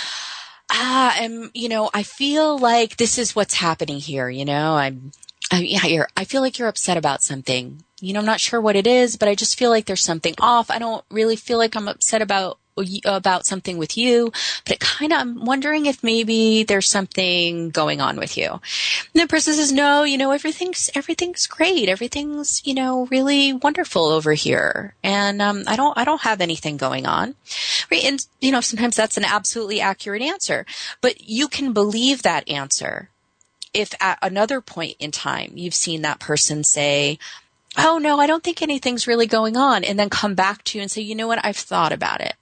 ah, 0.70 1.14
I'm, 1.18 1.50
you 1.54 1.68
know, 1.68 1.90
I 1.94 2.02
feel 2.02 2.58
like 2.58 2.96
this 2.96 3.18
is 3.18 3.34
what's 3.34 3.54
happening 3.54 3.98
here. 3.98 4.28
You 4.28 4.44
know, 4.44 4.74
I'm, 4.74 5.12
I, 5.50 5.60
yeah, 5.60 6.04
I 6.16 6.24
feel 6.24 6.42
like 6.42 6.58
you're 6.58 6.68
upset 6.68 6.96
about 6.96 7.22
something. 7.22 7.82
You 8.00 8.12
know, 8.12 8.20
I'm 8.20 8.26
not 8.26 8.40
sure 8.40 8.60
what 8.60 8.76
it 8.76 8.86
is, 8.86 9.16
but 9.16 9.28
I 9.28 9.34
just 9.34 9.58
feel 9.58 9.70
like 9.70 9.86
there's 9.86 10.04
something 10.04 10.34
off. 10.40 10.70
I 10.70 10.78
don't 10.78 11.04
really 11.10 11.36
feel 11.36 11.58
like 11.58 11.76
I'm 11.76 11.88
upset 11.88 12.22
about 12.22 12.58
about 13.04 13.46
something 13.46 13.76
with 13.78 13.96
you, 13.96 14.32
but 14.64 14.74
it 14.74 14.80
kind 14.80 15.12
of, 15.12 15.18
I'm 15.18 15.44
wondering 15.44 15.86
if 15.86 16.02
maybe 16.02 16.64
there's 16.64 16.88
something 16.88 17.70
going 17.70 18.00
on 18.00 18.16
with 18.16 18.36
you. 18.36 18.48
And 18.50 19.22
the 19.22 19.26
person 19.26 19.54
says, 19.54 19.72
no, 19.72 20.04
you 20.04 20.16
know, 20.16 20.30
everything's, 20.30 20.90
everything's 20.94 21.46
great. 21.46 21.88
Everything's, 21.88 22.62
you 22.64 22.74
know, 22.74 23.06
really 23.10 23.52
wonderful 23.52 24.06
over 24.06 24.32
here. 24.32 24.94
And, 25.02 25.42
um, 25.42 25.64
I 25.66 25.76
don't, 25.76 25.96
I 25.98 26.04
don't 26.04 26.22
have 26.22 26.40
anything 26.40 26.76
going 26.76 27.06
on. 27.06 27.34
Right. 27.90 28.04
And, 28.04 28.24
you 28.40 28.52
know, 28.52 28.60
sometimes 28.60 28.96
that's 28.96 29.18
an 29.18 29.24
absolutely 29.24 29.80
accurate 29.80 30.22
answer, 30.22 30.64
but 31.00 31.28
you 31.28 31.48
can 31.48 31.72
believe 31.72 32.22
that 32.22 32.48
answer 32.48 33.10
if 33.74 33.94
at 34.00 34.18
another 34.22 34.60
point 34.60 34.96
in 34.98 35.10
time 35.10 35.52
you've 35.54 35.74
seen 35.74 36.02
that 36.02 36.20
person 36.20 36.64
say, 36.64 37.18
Oh 37.78 37.96
no, 37.96 38.20
I 38.20 38.26
don't 38.26 38.44
think 38.44 38.60
anything's 38.60 39.06
really 39.06 39.26
going 39.26 39.56
on. 39.56 39.82
And 39.82 39.98
then 39.98 40.10
come 40.10 40.34
back 40.34 40.62
to 40.64 40.78
you 40.78 40.82
and 40.82 40.90
say, 40.90 41.00
you 41.00 41.14
know 41.14 41.26
what? 41.26 41.42
I've 41.42 41.56
thought 41.56 41.90
about 41.90 42.20
it 42.20 42.34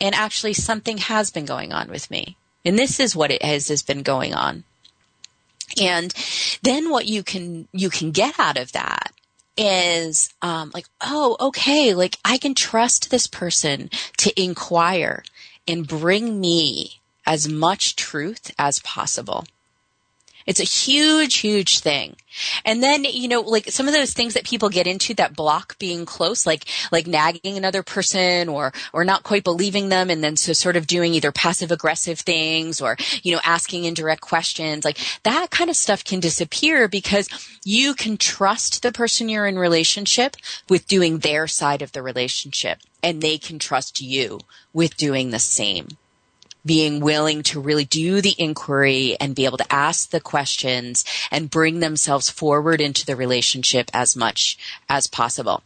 and 0.00 0.14
actually 0.14 0.54
something 0.54 0.98
has 0.98 1.30
been 1.30 1.44
going 1.44 1.72
on 1.72 1.88
with 1.88 2.10
me. 2.10 2.36
And 2.64 2.78
this 2.78 3.00
is 3.00 3.16
what 3.16 3.30
it 3.30 3.42
has, 3.42 3.68
has 3.68 3.82
been 3.82 4.02
going 4.02 4.34
on. 4.34 4.64
And 5.80 6.12
then 6.62 6.90
what 6.90 7.06
you 7.06 7.22
can, 7.22 7.68
you 7.72 7.90
can 7.90 8.10
get 8.10 8.38
out 8.38 8.56
of 8.56 8.72
that 8.72 9.12
is, 9.56 10.32
um, 10.42 10.70
like, 10.72 10.86
oh, 11.00 11.36
okay, 11.40 11.94
like 11.94 12.18
I 12.24 12.38
can 12.38 12.54
trust 12.54 13.10
this 13.10 13.26
person 13.26 13.90
to 14.18 14.40
inquire 14.40 15.24
and 15.66 15.86
bring 15.86 16.40
me 16.40 17.00
as 17.26 17.48
much 17.48 17.96
truth 17.96 18.52
as 18.58 18.78
possible. 18.80 19.44
It's 20.48 20.60
a 20.60 20.64
huge, 20.64 21.36
huge 21.36 21.80
thing. 21.80 22.16
And 22.64 22.82
then, 22.82 23.04
you 23.04 23.28
know, 23.28 23.42
like 23.42 23.68
some 23.68 23.86
of 23.86 23.92
those 23.92 24.14
things 24.14 24.32
that 24.32 24.44
people 24.44 24.70
get 24.70 24.86
into 24.86 25.12
that 25.14 25.36
block 25.36 25.78
being 25.78 26.06
close, 26.06 26.46
like, 26.46 26.64
like 26.90 27.06
nagging 27.06 27.58
another 27.58 27.82
person 27.82 28.48
or, 28.48 28.72
or 28.94 29.04
not 29.04 29.24
quite 29.24 29.44
believing 29.44 29.90
them. 29.90 30.08
And 30.08 30.24
then 30.24 30.36
so 30.36 30.54
sort 30.54 30.76
of 30.76 30.86
doing 30.86 31.12
either 31.12 31.32
passive 31.32 31.70
aggressive 31.70 32.20
things 32.20 32.80
or, 32.80 32.96
you 33.22 33.34
know, 33.34 33.42
asking 33.44 33.84
indirect 33.84 34.22
questions, 34.22 34.86
like 34.86 34.96
that 35.24 35.50
kind 35.50 35.68
of 35.68 35.76
stuff 35.76 36.02
can 36.02 36.18
disappear 36.18 36.88
because 36.88 37.28
you 37.62 37.92
can 37.92 38.16
trust 38.16 38.82
the 38.82 38.90
person 38.90 39.28
you're 39.28 39.46
in 39.46 39.58
relationship 39.58 40.34
with 40.70 40.86
doing 40.86 41.18
their 41.18 41.46
side 41.46 41.82
of 41.82 41.92
the 41.92 42.02
relationship 42.02 42.78
and 43.02 43.20
they 43.20 43.36
can 43.36 43.58
trust 43.58 44.00
you 44.00 44.40
with 44.72 44.96
doing 44.96 45.28
the 45.28 45.38
same 45.38 45.88
being 46.68 47.00
willing 47.00 47.42
to 47.42 47.58
really 47.58 47.86
do 47.86 48.20
the 48.20 48.36
inquiry 48.38 49.16
and 49.18 49.34
be 49.34 49.46
able 49.46 49.56
to 49.56 49.72
ask 49.72 50.10
the 50.10 50.20
questions 50.20 51.04
and 51.32 51.50
bring 51.50 51.80
themselves 51.80 52.30
forward 52.30 52.80
into 52.80 53.04
the 53.06 53.16
relationship 53.16 53.90
as 53.94 54.14
much 54.14 54.58
as 54.88 55.08
possible. 55.08 55.64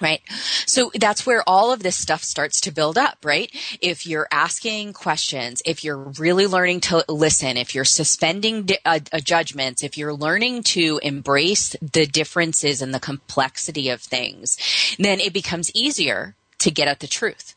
Right. 0.00 0.20
So 0.64 0.92
that's 0.94 1.26
where 1.26 1.42
all 1.44 1.72
of 1.72 1.82
this 1.82 1.96
stuff 1.96 2.22
starts 2.22 2.60
to 2.60 2.70
build 2.70 2.96
up, 2.96 3.18
right? 3.24 3.50
If 3.80 4.06
you're 4.06 4.28
asking 4.30 4.92
questions, 4.92 5.60
if 5.64 5.82
you're 5.82 5.96
really 5.96 6.46
learning 6.46 6.80
to 6.82 7.04
listen, 7.08 7.56
if 7.56 7.74
you're 7.74 7.84
suspending 7.84 8.68
uh, 8.84 9.00
uh, 9.12 9.18
judgments, 9.18 9.82
if 9.82 9.98
you're 9.98 10.14
learning 10.14 10.62
to 10.74 11.00
embrace 11.02 11.74
the 11.80 12.06
differences 12.06 12.80
and 12.80 12.94
the 12.94 13.00
complexity 13.00 13.88
of 13.88 14.00
things, 14.00 14.56
then 15.00 15.18
it 15.18 15.32
becomes 15.32 15.74
easier 15.74 16.36
to 16.60 16.70
get 16.70 16.86
at 16.86 17.00
the 17.00 17.08
truth. 17.08 17.56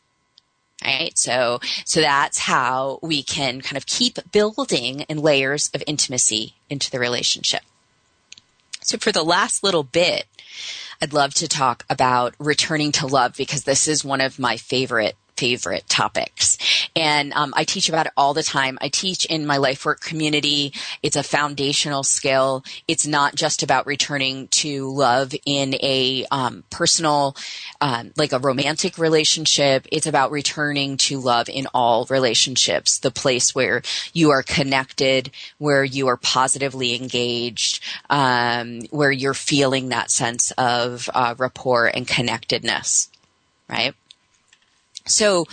Right. 0.84 1.16
So, 1.16 1.60
so 1.84 2.00
that's 2.00 2.38
how 2.38 2.98
we 3.02 3.22
can 3.22 3.60
kind 3.60 3.76
of 3.76 3.86
keep 3.86 4.18
building 4.32 5.00
in 5.02 5.18
layers 5.18 5.70
of 5.74 5.82
intimacy 5.86 6.54
into 6.68 6.90
the 6.90 6.98
relationship. 6.98 7.62
So 8.80 8.98
for 8.98 9.12
the 9.12 9.22
last 9.22 9.62
little 9.62 9.84
bit, 9.84 10.26
I'd 11.00 11.12
love 11.12 11.34
to 11.34 11.48
talk 11.48 11.84
about 11.88 12.34
returning 12.38 12.92
to 12.92 13.06
love 13.06 13.34
because 13.36 13.64
this 13.64 13.88
is 13.88 14.04
one 14.04 14.20
of 14.20 14.38
my 14.38 14.56
favorite 14.56 15.16
favorite 15.42 15.88
topics. 15.88 16.56
And 16.94 17.32
um, 17.32 17.52
I 17.56 17.64
teach 17.64 17.88
about 17.88 18.06
it 18.06 18.12
all 18.16 18.32
the 18.32 18.44
time. 18.44 18.78
I 18.80 18.88
teach 18.88 19.24
in 19.24 19.44
my 19.44 19.56
life 19.56 19.84
work 19.84 20.00
community. 20.00 20.72
It's 21.02 21.16
a 21.16 21.24
foundational 21.24 22.04
skill. 22.04 22.62
It's 22.86 23.08
not 23.08 23.34
just 23.34 23.64
about 23.64 23.84
returning 23.84 24.46
to 24.62 24.88
love 24.88 25.34
in 25.44 25.74
a 25.82 26.24
um, 26.30 26.62
personal, 26.70 27.34
um, 27.80 28.12
like 28.16 28.32
a 28.32 28.38
romantic 28.38 28.98
relationship. 28.98 29.88
It's 29.90 30.06
about 30.06 30.30
returning 30.30 30.96
to 31.08 31.18
love 31.18 31.48
in 31.48 31.66
all 31.74 32.06
relationships, 32.08 33.00
the 33.00 33.10
place 33.10 33.52
where 33.52 33.82
you 34.12 34.30
are 34.30 34.44
connected, 34.44 35.32
where 35.58 35.82
you 35.82 36.06
are 36.06 36.16
positively 36.16 36.94
engaged, 36.94 37.82
um, 38.10 38.82
where 38.90 39.10
you're 39.10 39.34
feeling 39.34 39.88
that 39.88 40.12
sense 40.12 40.52
of 40.52 41.10
uh, 41.12 41.34
rapport 41.36 41.86
and 41.88 42.06
connectedness, 42.06 43.10
right? 43.68 43.96
So, 45.06 45.46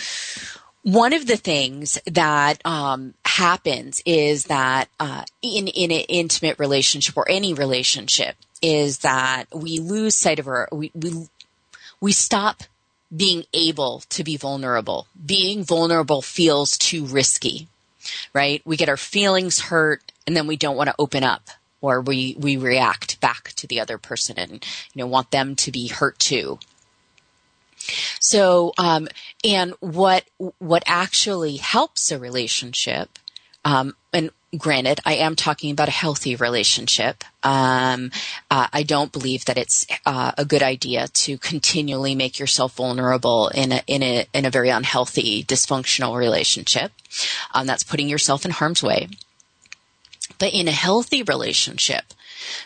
one 0.83 1.13
of 1.13 1.27
the 1.27 1.37
things 1.37 1.99
that 2.05 2.65
um, 2.65 3.13
happens 3.25 4.01
is 4.05 4.45
that 4.45 4.87
uh, 4.99 5.23
in 5.41 5.67
in 5.67 5.91
an 5.91 6.05
intimate 6.07 6.57
relationship 6.57 7.17
or 7.17 7.29
any 7.29 7.53
relationship 7.53 8.35
is 8.61 8.99
that 8.99 9.45
we 9.53 9.79
lose 9.79 10.15
sight 10.15 10.39
of 10.39 10.47
our 10.47 10.69
we 10.71 10.91
we 10.95 11.27
we 12.01 12.11
stop 12.11 12.63
being 13.15 13.43
able 13.53 14.03
to 14.09 14.23
be 14.23 14.37
vulnerable. 14.37 15.07
Being 15.25 15.63
vulnerable 15.63 16.21
feels 16.21 16.77
too 16.77 17.05
risky, 17.05 17.67
right? 18.33 18.61
We 18.65 18.77
get 18.77 18.89
our 18.89 18.97
feelings 18.97 19.59
hurt 19.59 20.11
and 20.27 20.35
then 20.35 20.47
we 20.47 20.57
don't 20.57 20.77
want 20.77 20.89
to 20.89 20.95
open 20.99 21.23
up 21.23 21.49
or 21.81 22.01
we, 22.01 22.35
we 22.37 22.57
react 22.57 23.19
back 23.19 23.53
to 23.53 23.67
the 23.67 23.79
other 23.79 23.97
person 23.97 24.37
and, 24.37 24.53
you 24.93 24.99
know, 24.99 25.07
want 25.07 25.31
them 25.31 25.55
to 25.55 25.71
be 25.71 25.87
hurt 25.87 26.19
too. 26.19 26.59
So, 28.19 28.73
um, 28.77 29.07
and 29.43 29.73
what 29.79 30.25
what 30.59 30.83
actually 30.85 31.57
helps 31.57 32.11
a 32.11 32.19
relationship, 32.19 33.17
um, 33.65 33.95
and 34.13 34.31
granted, 34.57 34.99
I 35.05 35.15
am 35.15 35.35
talking 35.35 35.71
about 35.71 35.87
a 35.87 35.91
healthy 35.91 36.35
relationship. 36.35 37.23
Um, 37.43 38.11
uh, 38.49 38.67
I 38.71 38.83
don't 38.83 39.11
believe 39.11 39.45
that 39.45 39.57
it's 39.57 39.85
uh, 40.05 40.31
a 40.37 40.45
good 40.45 40.63
idea 40.63 41.07
to 41.07 41.37
continually 41.37 42.15
make 42.15 42.39
yourself 42.39 42.75
vulnerable 42.75 43.49
in 43.49 43.71
a 43.71 43.81
in 43.87 44.03
a 44.03 44.25
in 44.33 44.45
a 44.45 44.49
very 44.49 44.69
unhealthy, 44.69 45.43
dysfunctional 45.43 46.17
relationship. 46.17 46.91
Um, 47.53 47.67
that's 47.67 47.83
putting 47.83 48.09
yourself 48.09 48.45
in 48.45 48.51
harm's 48.51 48.83
way. 48.83 49.07
But 50.37 50.53
in 50.53 50.67
a 50.67 50.71
healthy 50.71 51.23
relationship, 51.23 52.13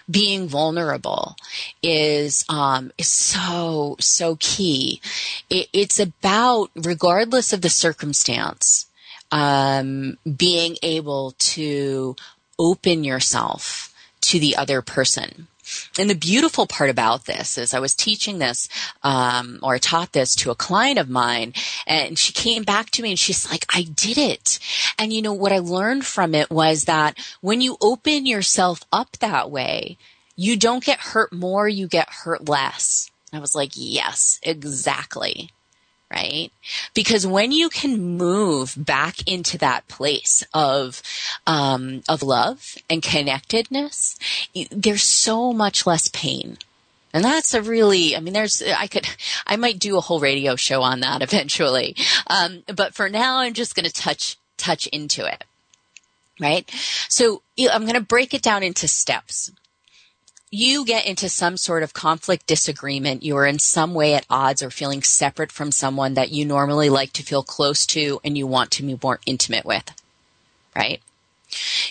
being 0.10 0.48
vulnerable 0.48 1.36
is 1.82 2.46
um, 2.50 2.92
is 2.98 3.08
so 3.08 3.96
so 4.00 4.38
key. 4.40 5.02
It, 5.50 5.68
it's 5.74 6.00
about 6.00 6.72
regardless 6.76 7.54
of 7.54 7.62
the 7.62 7.70
circumstance, 7.70 8.88
um, 9.32 10.18
being 10.38 10.78
able 10.82 11.34
to 11.38 12.16
open 12.60 13.04
yourself 13.04 13.94
to 14.22 14.40
the 14.40 14.56
other 14.56 14.82
person. 14.82 15.48
And 15.98 16.10
the 16.10 16.16
beautiful 16.16 16.68
part 16.68 16.90
about 16.90 17.26
this 17.26 17.58
is 17.58 17.74
I 17.74 17.80
was 17.80 17.94
teaching 17.94 18.40
this, 18.40 18.68
um, 19.04 19.60
or 19.62 19.76
I 19.76 19.78
taught 19.78 20.14
this 20.14 20.36
to 20.38 20.52
a 20.52 20.56
client 20.56 21.00
of 21.00 21.10
mine 21.10 21.54
and 21.88 22.18
she 22.18 22.34
came 22.34 22.64
back 22.64 22.90
to 22.92 23.02
me 23.02 23.12
and 23.12 23.20
she's 23.20 23.50
like, 23.50 23.66
I 23.70 23.84
did 23.84 24.18
it. 24.18 24.60
And 24.98 25.14
you 25.14 25.22
know, 25.22 25.34
what 25.34 25.52
I 25.52 25.60
learned 25.60 26.06
from 26.06 26.36
it 26.36 26.50
was 26.50 26.86
that 26.86 27.18
when 27.42 27.62
you 27.62 27.78
open 27.82 28.26
yourself 28.26 28.82
up 28.92 29.18
that 29.20 29.52
way, 29.52 29.98
you 30.36 30.58
don't 30.58 30.84
get 30.84 31.00
hurt 31.00 31.32
more, 31.32 31.68
you 31.68 31.88
get 31.88 32.10
hurt 32.10 32.48
less. 32.48 33.10
I 33.32 33.40
was 33.40 33.56
like, 33.56 33.72
yes, 33.76 34.40
exactly 34.44 35.52
right? 36.14 36.52
Because 36.94 37.26
when 37.26 37.52
you 37.52 37.70
can 37.70 38.18
move 38.18 38.76
back 38.78 39.28
into 39.28 39.58
that 39.58 39.88
place 39.88 40.46
of 40.54 41.02
um, 41.48 42.04
of 42.08 42.22
love 42.22 42.76
and 42.90 43.02
connectedness, 43.02 44.18
there's 44.72 45.04
so 45.04 45.54
much 45.54 45.86
less 45.86 46.10
pain. 46.10 46.58
And 47.16 47.24
that's 47.24 47.54
a 47.54 47.62
really, 47.62 48.16
I 48.16 48.20
mean, 48.20 48.34
there's, 48.34 48.64
I 48.64 48.88
could, 48.88 49.08
I 49.46 49.56
might 49.56 49.78
do 49.78 49.98
a 49.98 50.02
whole 50.02 50.20
radio 50.20 50.56
show 50.56 50.82
on 50.82 51.02
that 51.02 51.22
eventually. 51.22 51.96
Um, 52.26 52.64
but 52.76 52.96
for 52.96 53.08
now, 53.08 53.38
I'm 53.38 53.54
just 53.54 53.76
going 53.76 53.86
to 53.86 53.94
touch, 53.94 54.38
touch 54.58 54.88
into 54.88 55.26
it. 55.32 55.44
Right? 56.42 56.68
So 57.10 57.44
I'm 57.72 57.84
going 57.84 57.94
to 57.94 58.02
break 58.02 58.34
it 58.34 58.42
down 58.42 58.64
into 58.64 58.88
steps 58.88 59.52
you 60.54 60.86
get 60.86 61.08
into 61.08 61.28
some 61.30 61.58
sort 61.58 61.82
of 61.82 61.96
conflict 61.96 62.46
disagreement, 62.46 63.24
you 63.24 63.36
are 63.36 63.48
in 63.48 63.58
some 63.58 63.96
way 63.96 64.14
at 64.14 64.28
odds 64.30 64.62
or 64.62 64.70
feeling 64.70 65.02
separate 65.02 65.52
from 65.52 65.72
someone 65.72 66.14
that 66.14 66.32
you 66.32 66.46
normally 66.46 66.90
like 66.90 67.12
to 67.14 67.24
feel 67.24 67.42
close 67.42 67.88
to 67.88 68.20
and 68.24 68.38
you 68.38 68.46
want 68.46 68.70
to 68.70 68.84
be 68.84 69.00
more 69.02 69.20
intimate 69.26 69.66
with, 69.66 69.92
right? 70.76 71.02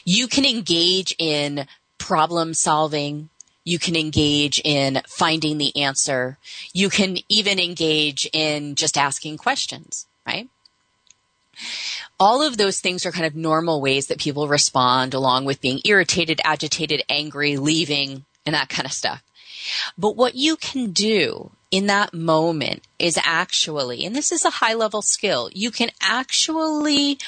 You 0.05 0.29
can 0.29 0.45
engage 0.45 1.13
in 1.19 1.67
problem 1.99 2.55
solving. 2.55 3.31
You 3.65 3.81
can 3.81 3.97
engage 3.97 4.61
in 4.65 5.03
finding 5.09 5.59
the 5.59 5.77
answer. 5.77 6.39
You 6.73 6.89
can 6.89 7.17
even 7.29 7.59
engage 7.59 8.31
in 8.33 8.77
just 8.77 8.97
asking 8.97 9.39
questions, 9.39 10.07
right? 10.25 10.49
all 12.19 12.41
of 12.41 12.57
those 12.57 12.79
things 12.81 13.05
are 13.05 13.13
kind 13.13 13.27
of 13.27 13.35
normal 13.35 13.81
ways 13.81 14.07
that 14.07 14.19
people 14.19 14.47
respond 14.47 15.13
along 15.13 15.45
with 15.45 15.61
being 15.61 15.81
irritated, 15.85 16.41
agitated, 16.45 17.03
angry, 17.09 17.57
leaving, 17.57 18.25
and 18.45 18.55
that 18.55 18.69
kind 18.69 18.87
of 18.87 18.93
stuff. 18.93 19.23
But 19.97 20.17
what 20.17 20.35
you 20.35 20.57
can 20.57 20.91
do 20.91 21.53
in 21.71 21.87
that 21.87 22.13
moment 22.13 22.83
is 22.99 23.19
actually, 23.23 24.05
and 24.05 24.15
this 24.15 24.33
is 24.33 24.45
a 24.45 24.51
high 24.51 24.75
level 24.75 25.03
skill, 25.03 25.49
you 25.53 25.71
can 25.71 25.91
actually 26.01 27.19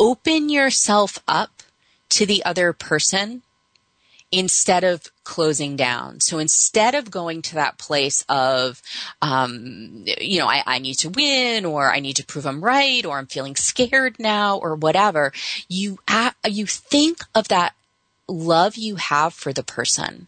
open 0.00 0.48
yourself 0.48 1.18
up 1.28 1.62
to 2.10 2.26
the 2.26 2.44
other 2.44 2.72
person 2.72 3.42
instead 4.32 4.82
of 4.82 5.12
closing 5.22 5.76
down. 5.76 6.18
So 6.18 6.38
instead 6.38 6.96
of 6.96 7.10
going 7.10 7.40
to 7.42 7.54
that 7.54 7.78
place 7.78 8.24
of, 8.28 8.82
um, 9.22 10.04
you 10.20 10.40
know, 10.40 10.48
I, 10.48 10.62
I, 10.66 10.78
need 10.80 10.98
to 10.98 11.10
win 11.10 11.64
or 11.64 11.92
I 11.92 12.00
need 12.00 12.16
to 12.16 12.24
prove 12.24 12.44
I'm 12.44 12.64
right 12.64 13.06
or 13.06 13.18
I'm 13.18 13.26
feeling 13.26 13.54
scared 13.54 14.18
now 14.18 14.58
or 14.58 14.74
whatever, 14.74 15.32
you, 15.68 15.98
you 16.44 16.66
think 16.66 17.18
of 17.32 17.46
that 17.48 17.74
love 18.26 18.76
you 18.76 18.96
have 18.96 19.34
for 19.34 19.52
the 19.52 19.62
person 19.62 20.26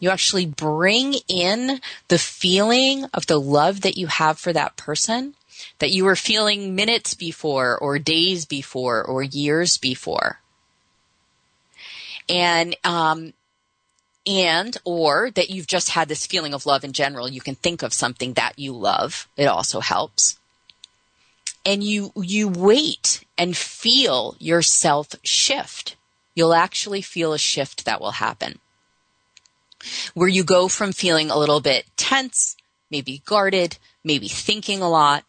you 0.00 0.10
actually 0.10 0.46
bring 0.46 1.14
in 1.28 1.80
the 2.08 2.18
feeling 2.18 3.06
of 3.12 3.26
the 3.26 3.40
love 3.40 3.80
that 3.82 3.96
you 3.96 4.06
have 4.06 4.38
for 4.38 4.52
that 4.52 4.76
person 4.76 5.34
that 5.78 5.90
you 5.90 6.04
were 6.04 6.16
feeling 6.16 6.74
minutes 6.74 7.14
before 7.14 7.76
or 7.76 7.98
days 7.98 8.44
before 8.44 9.02
or 9.02 9.22
years 9.22 9.76
before. 9.76 10.40
And, 12.28 12.76
um, 12.84 13.32
and 14.26 14.76
or 14.84 15.30
that 15.30 15.50
you've 15.50 15.66
just 15.66 15.90
had 15.90 16.08
this 16.08 16.26
feeling 16.26 16.52
of 16.52 16.66
love 16.66 16.84
in 16.84 16.92
general. 16.92 17.28
You 17.28 17.40
can 17.40 17.54
think 17.54 17.82
of 17.82 17.94
something 17.94 18.34
that 18.34 18.58
you 18.58 18.72
love. 18.72 19.26
It 19.36 19.46
also 19.46 19.80
helps. 19.80 20.38
And 21.64 21.82
you 21.82 22.12
you 22.16 22.48
wait 22.48 23.24
and 23.36 23.56
feel 23.56 24.36
yourself 24.38 25.14
shift. 25.22 25.96
You'll 26.34 26.54
actually 26.54 27.02
feel 27.02 27.32
a 27.32 27.38
shift 27.38 27.84
that 27.84 28.00
will 28.00 28.12
happen 28.12 28.58
where 30.14 30.28
you 30.28 30.44
go 30.44 30.68
from 30.68 30.92
feeling 30.92 31.30
a 31.30 31.38
little 31.38 31.60
bit 31.60 31.86
tense, 31.96 32.56
maybe 32.90 33.22
guarded, 33.24 33.78
maybe 34.04 34.28
thinking 34.28 34.80
a 34.80 34.88
lot, 34.88 35.24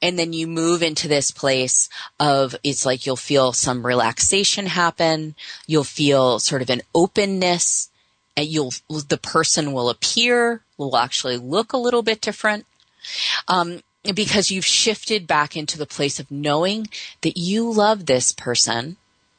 and 0.00 0.18
then 0.18 0.32
you 0.32 0.46
move 0.48 0.82
into 0.82 1.06
this 1.06 1.30
place 1.30 1.88
of 2.18 2.56
it's 2.64 2.84
like 2.84 3.06
you'll 3.06 3.16
feel 3.16 3.52
some 3.52 3.86
relaxation 3.86 4.66
happen, 4.66 5.34
you'll 5.66 5.84
feel 5.84 6.40
sort 6.40 6.60
of 6.60 6.70
an 6.70 6.82
openness, 6.94 7.88
and 8.36 8.46
you'll 8.46 8.72
the 9.08 9.18
person 9.18 9.72
will 9.72 9.88
appear, 9.88 10.62
will 10.76 10.96
actually 10.96 11.36
look 11.36 11.72
a 11.72 11.78
little 11.78 12.02
bit 12.02 12.20
different. 12.20 12.66
Um, 13.46 13.80
because 14.02 14.50
you've 14.50 14.66
shifted 14.66 15.28
back 15.28 15.56
into 15.56 15.78
the 15.78 15.86
place 15.86 16.18
of 16.18 16.30
knowing 16.30 16.88
that 17.20 17.36
you 17.36 17.70
love 17.70 18.06
this 18.06 18.32
person, 18.32 18.96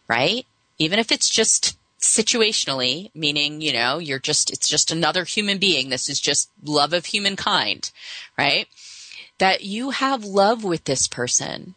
right? 0.07 0.45
Even 0.77 0.99
if 0.99 1.11
it's 1.11 1.29
just 1.29 1.77
situationally, 2.03 3.09
meaning, 3.15 3.61
you 3.61 3.73
know, 3.73 3.99
you're 3.99 4.19
just, 4.19 4.51
it's 4.51 4.67
just 4.67 4.91
another 4.91 5.23
human 5.23 5.57
being. 5.57 5.89
This 5.89 6.09
is 6.09 6.19
just 6.19 6.49
love 6.63 6.93
of 6.93 7.05
humankind, 7.05 7.91
right? 8.37 8.67
That 9.37 9.63
you 9.63 9.91
have 9.91 10.23
love 10.23 10.63
with 10.63 10.83
this 10.83 11.07
person 11.07 11.75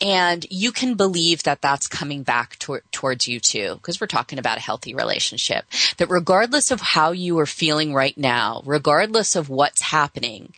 and 0.00 0.46
you 0.48 0.72
can 0.72 0.94
believe 0.94 1.42
that 1.42 1.60
that's 1.60 1.86
coming 1.86 2.22
back 2.22 2.58
to- 2.60 2.80
towards 2.90 3.28
you 3.28 3.38
too, 3.38 3.74
because 3.74 4.00
we're 4.00 4.06
talking 4.06 4.38
about 4.38 4.56
a 4.56 4.62
healthy 4.62 4.94
relationship. 4.94 5.66
That 5.98 6.08
regardless 6.08 6.70
of 6.70 6.80
how 6.80 7.12
you 7.12 7.38
are 7.38 7.46
feeling 7.46 7.92
right 7.92 8.16
now, 8.16 8.62
regardless 8.64 9.36
of 9.36 9.50
what's 9.50 9.82
happening, 9.82 10.54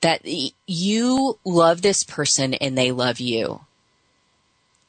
that 0.00 0.22
you 0.66 1.38
love 1.44 1.82
this 1.82 2.02
person 2.02 2.54
and 2.54 2.76
they 2.76 2.90
love 2.90 3.20
you. 3.20 3.60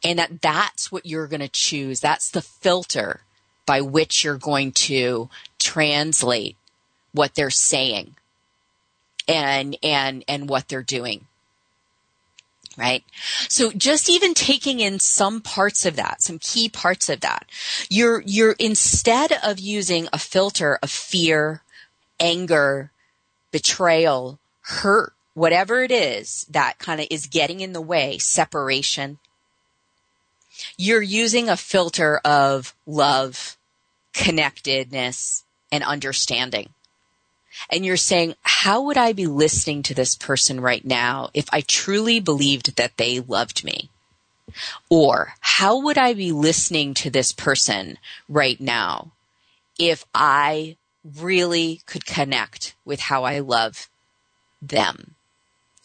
And 0.04 0.18
that 0.20 0.41
that's 0.41 0.91
what 0.91 1.06
you're 1.06 1.28
going 1.28 1.39
to 1.41 1.48
choose. 1.48 2.00
That's 2.00 2.30
the 2.30 2.41
filter 2.41 3.22
by 3.66 3.82
which 3.82 4.24
you're 4.24 4.38
going 4.38 4.72
to 4.72 5.30
translate 5.59 6.55
what 7.14 7.36
they're 7.36 7.49
saying 7.49 8.16
and, 9.28 9.78
and, 9.84 10.24
and 10.28 10.49
what 10.49 10.68
they're 10.68 10.84
doing 10.84 11.26
right? 12.78 13.03
So 13.49 13.72
just 13.72 14.09
even 14.09 14.34
taking 14.34 14.80
in 14.80 14.99
some 14.99 15.41
parts 15.41 15.86
of 15.86 15.95
that, 15.95 16.22
some 16.22 16.39
key 16.39 16.70
parts 16.70 17.09
of 17.09 17.22
that, 17.22 17.45
you're, 17.89 18.24
you're 18.26 18.55
instead 18.59 19.32
of 19.43 19.59
using 19.59 20.07
a 20.11 20.18
filter 20.18 20.80
of 20.82 20.89
fear, 20.89 21.61
anger, 22.20 22.91
betrayal, 23.51 24.39
hurt, 24.61 25.14
whatever 25.34 25.84
it 25.84 25.91
is 25.91 26.45
that 26.49 26.80
kind 26.80 27.01
of 27.01 27.07
is 27.09 27.28
getting 27.28 27.59
in 27.59 27.74
the 27.74 27.82
way, 27.82 28.18
separation, 28.18 29.20
you're 30.78 31.01
using 31.01 31.49
a 31.49 31.57
filter 31.57 32.20
of 32.24 32.74
love, 32.86 33.57
connectedness, 34.14 35.43
and 35.72 35.84
understanding. 35.84 36.70
And 37.70 37.86
you're 37.86 37.97
saying, 37.97 38.36
how 38.41 38.82
would 38.84 38.97
I 38.97 39.14
be 39.14 39.28
listening 39.28 39.84
to 39.84 39.93
this 39.93 40.16
person 40.16 40.59
right 40.59 40.84
now 40.84 41.30
if 41.34 41.45
I 41.51 41.61
truly 41.61 42.20
believed 42.20 42.76
that 42.78 42.97
they 42.97 43.20
loved 43.20 43.64
me? 43.64 43.89
Or 44.89 45.34
how 45.39 45.80
would 45.82 45.97
I 45.97 46.14
be 46.14 46.32
listening 46.32 46.93
to 46.95 47.09
this 47.09 47.32
person 47.32 47.97
right 48.28 48.59
now 48.59 49.11
if 49.80 50.05
I 50.14 50.78
really 51.03 51.82
could 51.86 52.05
connect 52.05 52.76
with 52.86 52.99
how 52.99 53.24
I 53.24 53.39
love 53.39 53.88
them? 54.61 55.16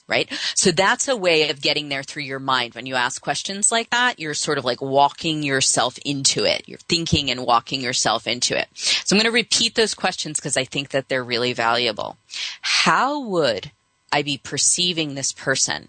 Right? 0.09 0.33
So 0.55 0.73
that's 0.73 1.07
a 1.07 1.17
way 1.17 1.51
of 1.51 1.61
getting 1.61 1.91
there 1.91 2.03
through 2.03 2.23
your 2.23 2.39
mind. 2.39 2.75
When 2.75 2.87
you 2.87 2.95
ask 2.95 3.21
questions 3.21 3.71
like 3.71 3.91
that, 3.91 4.19
you're 4.19 4.35
sort 4.35 4.59
of 4.59 4.65
like 4.65 4.81
walking 4.81 5.43
yourself 5.43 5.99
into 6.05 6.45
it. 6.45 6.67
You're 6.67 6.79
thinking 6.79 7.31
and 7.31 7.45
walking 7.45 7.83
yourself 7.83 8.27
into 8.27 8.59
it. 8.59 8.69
So 8.75 9.15
I'm 9.15 9.19
going 9.19 9.31
to 9.31 9.35
repeat 9.35 9.75
those 9.75 9.95
questions 9.95 10.39
because 10.39 10.57
I 10.57 10.65
think 10.65 10.89
that 10.91 11.09
they're 11.09 11.23
really 11.23 11.53
valuable. 11.53 12.17
How 12.63 13.21
would 13.21 13.71
I 14.11 14.23
be 14.23 14.39
perceiving 14.39 15.15
this 15.15 15.33
person 15.33 15.89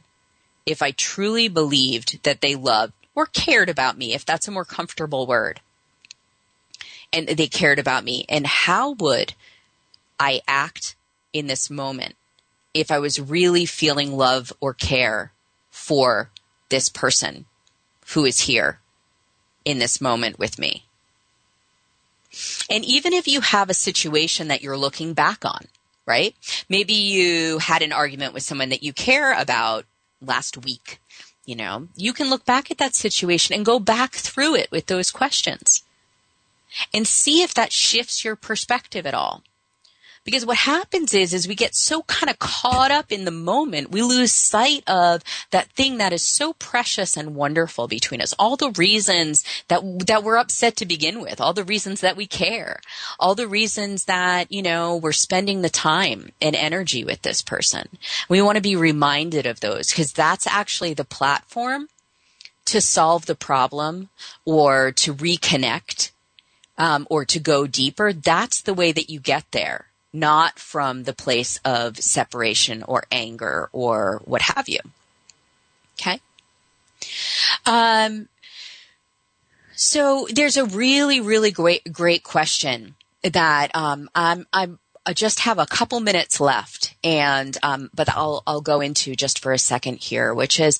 if 0.65 0.81
I 0.81 0.91
truly 0.91 1.47
believed 1.47 2.21
that 2.23 2.41
they 2.41 2.55
loved 2.55 2.93
or 3.15 3.25
cared 3.25 3.69
about 3.69 3.97
me, 3.97 4.13
if 4.13 4.25
that's 4.25 4.47
a 4.47 4.51
more 4.51 4.65
comfortable 4.65 5.25
word? 5.25 5.61
And 7.13 7.27
they 7.27 7.47
cared 7.47 7.79
about 7.79 8.03
me. 8.03 8.25
And 8.29 8.45
how 8.45 8.91
would 8.91 9.33
I 10.19 10.41
act 10.47 10.95
in 11.31 11.47
this 11.47 11.69
moment 11.69 12.15
if 12.73 12.91
I 12.91 12.99
was 12.99 13.19
really 13.19 13.65
feeling 13.65 14.15
love 14.15 14.53
or 14.59 14.73
care 14.73 15.31
for 15.69 16.29
this 16.69 16.89
person 16.89 17.45
who 18.13 18.25
is 18.25 18.41
here 18.41 18.79
in 19.65 19.79
this 19.79 20.01
moment 20.01 20.39
with 20.39 20.59
me. 20.59 20.85
And 22.69 22.85
even 22.85 23.13
if 23.13 23.27
you 23.27 23.41
have 23.41 23.69
a 23.69 23.73
situation 23.73 24.47
that 24.47 24.61
you're 24.61 24.77
looking 24.77 25.13
back 25.13 25.43
on, 25.43 25.65
right? 26.05 26.35
Maybe 26.69 26.93
you 26.93 27.59
had 27.59 27.81
an 27.81 27.91
argument 27.91 28.33
with 28.33 28.43
someone 28.43 28.69
that 28.69 28.83
you 28.83 28.93
care 28.93 29.39
about 29.39 29.85
last 30.21 30.57
week, 30.57 30.99
you 31.45 31.55
know, 31.55 31.87
you 31.95 32.13
can 32.13 32.29
look 32.29 32.45
back 32.45 32.69
at 32.69 32.77
that 32.77 32.95
situation 32.95 33.55
and 33.55 33.65
go 33.65 33.79
back 33.79 34.13
through 34.13 34.55
it 34.55 34.71
with 34.71 34.85
those 34.85 35.09
questions 35.09 35.83
and 36.93 37.07
see 37.07 37.41
if 37.41 37.53
that 37.55 37.71
shifts 37.71 38.23
your 38.23 38.35
perspective 38.35 39.05
at 39.07 39.15
all. 39.15 39.43
Because 40.23 40.45
what 40.45 40.57
happens 40.57 41.13
is, 41.13 41.33
is 41.33 41.47
we 41.47 41.55
get 41.55 41.75
so 41.75 42.03
kind 42.03 42.29
of 42.29 42.39
caught 42.39 42.91
up 42.91 43.11
in 43.11 43.25
the 43.25 43.31
moment, 43.31 43.91
we 43.91 44.01
lose 44.01 44.31
sight 44.31 44.83
of 44.87 45.23
that 45.51 45.69
thing 45.71 45.97
that 45.97 46.13
is 46.13 46.23
so 46.23 46.53
precious 46.53 47.15
and 47.15 47.35
wonderful 47.35 47.87
between 47.87 48.21
us. 48.21 48.33
All 48.37 48.55
the 48.55 48.71
reasons 48.71 49.43
that, 49.69 49.81
that 50.07 50.23
we're 50.23 50.37
upset 50.37 50.75
to 50.77 50.85
begin 50.85 51.21
with, 51.21 51.39
all 51.39 51.53
the 51.53 51.63
reasons 51.63 52.01
that 52.01 52.17
we 52.17 52.27
care, 52.27 52.79
all 53.19 53.33
the 53.33 53.47
reasons 53.47 54.05
that, 54.05 54.51
you 54.51 54.61
know, 54.61 54.97
we're 54.97 55.11
spending 55.13 55.61
the 55.61 55.69
time 55.69 56.31
and 56.41 56.55
energy 56.55 57.03
with 57.03 57.21
this 57.21 57.41
person. 57.41 57.87
We 58.27 58.41
want 58.41 58.57
to 58.57 58.61
be 58.61 58.75
reminded 58.75 59.45
of 59.45 59.61
those 59.61 59.87
because 59.87 60.13
that's 60.13 60.47
actually 60.47 60.93
the 60.93 61.05
platform 61.05 61.87
to 62.65 62.81
solve 62.81 63.25
the 63.25 63.35
problem 63.35 64.09
or 64.45 64.91
to 64.91 65.13
reconnect 65.13 66.11
um, 66.77 67.07
or 67.09 67.25
to 67.25 67.39
go 67.39 67.65
deeper. 67.65 68.13
That's 68.13 68.61
the 68.61 68.73
way 68.73 68.91
that 68.91 69.09
you 69.09 69.19
get 69.19 69.45
there 69.51 69.88
not 70.11 70.59
from 70.59 71.03
the 71.03 71.13
place 71.13 71.59
of 71.63 71.97
separation 71.97 72.83
or 72.83 73.03
anger 73.11 73.69
or 73.71 74.21
what 74.25 74.41
have 74.41 74.67
you. 74.67 74.79
Okay. 75.99 76.19
Um, 77.65 78.27
so 79.75 80.27
there's 80.31 80.57
a 80.57 80.65
really, 80.65 81.21
really 81.21 81.51
great, 81.51 81.91
great 81.91 82.23
question 82.23 82.95
that 83.23 83.75
um, 83.75 84.09
I'm, 84.15 84.47
I'm 84.51 84.79
I 85.05 85.13
just 85.13 85.39
have 85.39 85.57
a 85.57 85.65
couple 85.65 85.99
minutes 86.01 86.39
left, 86.39 86.93
and 87.03 87.57
um, 87.63 87.89
but 87.95 88.09
I'll 88.09 88.43
I'll 88.45 88.61
go 88.61 88.79
into 88.79 89.15
just 89.15 89.39
for 89.39 89.53
a 89.53 89.57
second 89.57 89.97
here, 89.97 90.35
which 90.35 90.59
is 90.59 90.77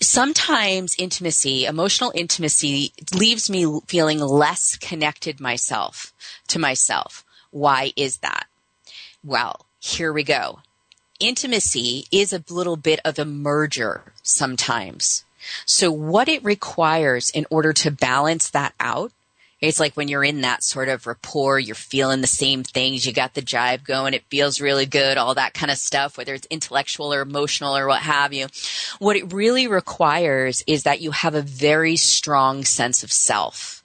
sometimes 0.00 0.94
intimacy, 0.96 1.64
emotional 1.64 2.12
intimacy, 2.14 2.92
leaves 3.12 3.50
me 3.50 3.80
feeling 3.88 4.20
less 4.20 4.76
connected 4.76 5.40
myself 5.40 6.12
to 6.48 6.60
myself. 6.60 7.24
Why 7.50 7.92
is 7.96 8.18
that? 8.18 8.46
Well, 9.24 9.66
here 9.80 10.12
we 10.12 10.22
go. 10.22 10.60
Intimacy 11.18 12.06
is 12.12 12.32
a 12.32 12.44
little 12.50 12.76
bit 12.76 13.00
of 13.04 13.18
a 13.18 13.24
merger 13.24 14.12
sometimes. 14.22 15.24
So 15.64 15.90
what 15.90 16.28
it 16.28 16.44
requires 16.44 17.30
in 17.30 17.46
order 17.50 17.72
to 17.72 17.90
balance 17.90 18.50
that 18.50 18.74
out 18.80 19.12
it's 19.64 19.80
like 19.80 19.96
when 19.96 20.08
you're 20.08 20.24
in 20.24 20.42
that 20.42 20.62
sort 20.62 20.90
of 20.90 21.06
rapport, 21.06 21.58
you're 21.58 21.74
feeling 21.74 22.20
the 22.20 22.26
same 22.26 22.62
things, 22.62 23.06
you 23.06 23.14
got 23.14 23.32
the 23.32 23.40
jive 23.40 23.82
going, 23.82 24.12
it 24.12 24.24
feels 24.28 24.60
really 24.60 24.84
good, 24.84 25.16
all 25.16 25.34
that 25.34 25.54
kind 25.54 25.70
of 25.70 25.78
stuff, 25.78 26.18
whether 26.18 26.34
it's 26.34 26.46
intellectual 26.50 27.14
or 27.14 27.22
emotional 27.22 27.74
or 27.74 27.86
what 27.86 28.02
have 28.02 28.34
you. 28.34 28.48
What 28.98 29.16
it 29.16 29.32
really 29.32 29.66
requires 29.66 30.62
is 30.66 30.82
that 30.82 31.00
you 31.00 31.12
have 31.12 31.34
a 31.34 31.40
very 31.40 31.96
strong 31.96 32.64
sense 32.64 33.02
of 33.02 33.10
self. 33.10 33.82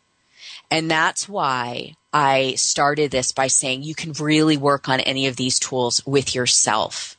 And 0.70 0.92
that's 0.92 1.30
why 1.30 1.96
I 2.14 2.56
started 2.56 3.12
this 3.12 3.32
by 3.32 3.48
saying 3.48 3.84
you 3.84 3.96
can 3.96 4.14
really 4.14 4.58
work 4.58 4.90
on 4.90 5.00
any 5.00 5.28
of 5.28 5.36
these 5.36 5.60
tools 5.60 6.06
with 6.06 6.34
yourself. 6.34 7.16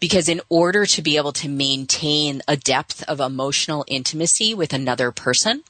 Because 0.00 0.28
in 0.28 0.40
order 0.48 0.86
to 0.86 1.02
be 1.02 1.16
able 1.16 1.32
to 1.34 1.48
maintain 1.48 2.40
a 2.48 2.56
depth 2.56 3.02
of 3.02 3.20
emotional 3.20 3.84
intimacy 3.86 4.54
with 4.54 4.72
another 4.72 5.10
person, 5.10 5.62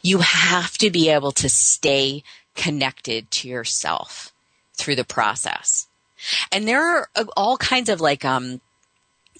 you 0.00 0.18
have 0.18 0.78
to 0.78 0.90
be 0.90 1.10
able 1.10 1.32
to 1.32 1.48
stay 1.48 2.22
connected 2.54 3.30
to 3.30 3.48
yourself 3.48 4.32
through 4.74 4.96
the 4.96 5.04
process. 5.04 5.86
And 6.50 6.66
there 6.66 6.82
are 6.82 7.08
all 7.36 7.58
kinds 7.58 7.88
of 7.88 8.00
like, 8.00 8.24
um, 8.24 8.60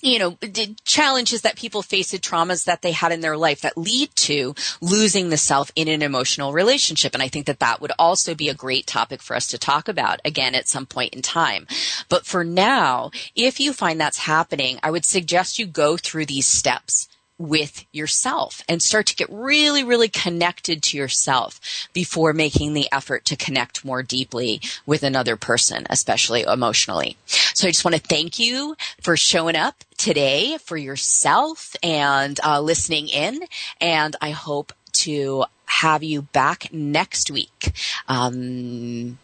you 0.00 0.18
know, 0.18 0.38
challenges 0.84 1.42
that 1.42 1.56
people 1.56 1.82
face 1.82 2.12
and 2.12 2.22
traumas 2.22 2.64
that 2.64 2.82
they 2.82 2.92
had 2.92 3.12
in 3.12 3.20
their 3.20 3.36
life 3.36 3.60
that 3.62 3.76
lead 3.76 4.10
to 4.16 4.54
losing 4.80 5.30
the 5.30 5.36
self 5.36 5.70
in 5.74 5.88
an 5.88 6.02
emotional 6.02 6.52
relationship. 6.52 7.14
And 7.14 7.22
I 7.22 7.28
think 7.28 7.46
that 7.46 7.60
that 7.60 7.80
would 7.80 7.92
also 7.98 8.34
be 8.34 8.48
a 8.48 8.54
great 8.54 8.86
topic 8.86 9.22
for 9.22 9.34
us 9.34 9.46
to 9.48 9.58
talk 9.58 9.88
about 9.88 10.20
again 10.24 10.54
at 10.54 10.68
some 10.68 10.86
point 10.86 11.14
in 11.14 11.22
time. 11.22 11.66
But 12.08 12.26
for 12.26 12.44
now, 12.44 13.10
if 13.34 13.60
you 13.60 13.72
find 13.72 14.00
that's 14.00 14.18
happening, 14.18 14.78
I 14.82 14.90
would 14.90 15.04
suggest 15.04 15.58
you 15.58 15.66
go 15.66 15.96
through 15.96 16.26
these 16.26 16.46
steps 16.46 17.08
with 17.38 17.84
yourself 17.92 18.62
and 18.68 18.82
start 18.82 19.06
to 19.06 19.14
get 19.16 19.28
really, 19.30 19.84
really 19.84 20.08
connected 20.08 20.82
to 20.82 20.96
yourself 20.96 21.88
before 21.92 22.32
making 22.32 22.74
the 22.74 22.88
effort 22.92 23.24
to 23.26 23.36
connect 23.36 23.84
more 23.84 24.02
deeply 24.02 24.60
with 24.84 25.02
another 25.02 25.36
person, 25.36 25.86
especially 25.88 26.42
emotionally. 26.42 27.16
So 27.26 27.68
I 27.68 27.70
just 27.70 27.84
want 27.84 27.94
to 27.94 28.02
thank 28.02 28.38
you 28.38 28.76
for 29.00 29.16
showing 29.16 29.56
up 29.56 29.84
today 29.96 30.58
for 30.58 30.76
yourself 30.76 31.76
and 31.82 32.38
uh, 32.44 32.60
listening 32.60 33.08
in. 33.08 33.40
And 33.80 34.16
I 34.20 34.30
hope 34.30 34.72
to 34.94 35.44
have 35.66 36.02
you 36.02 36.22
back 36.22 36.72
next 36.72 37.30
week. 37.30 37.72
Um, 38.08 39.18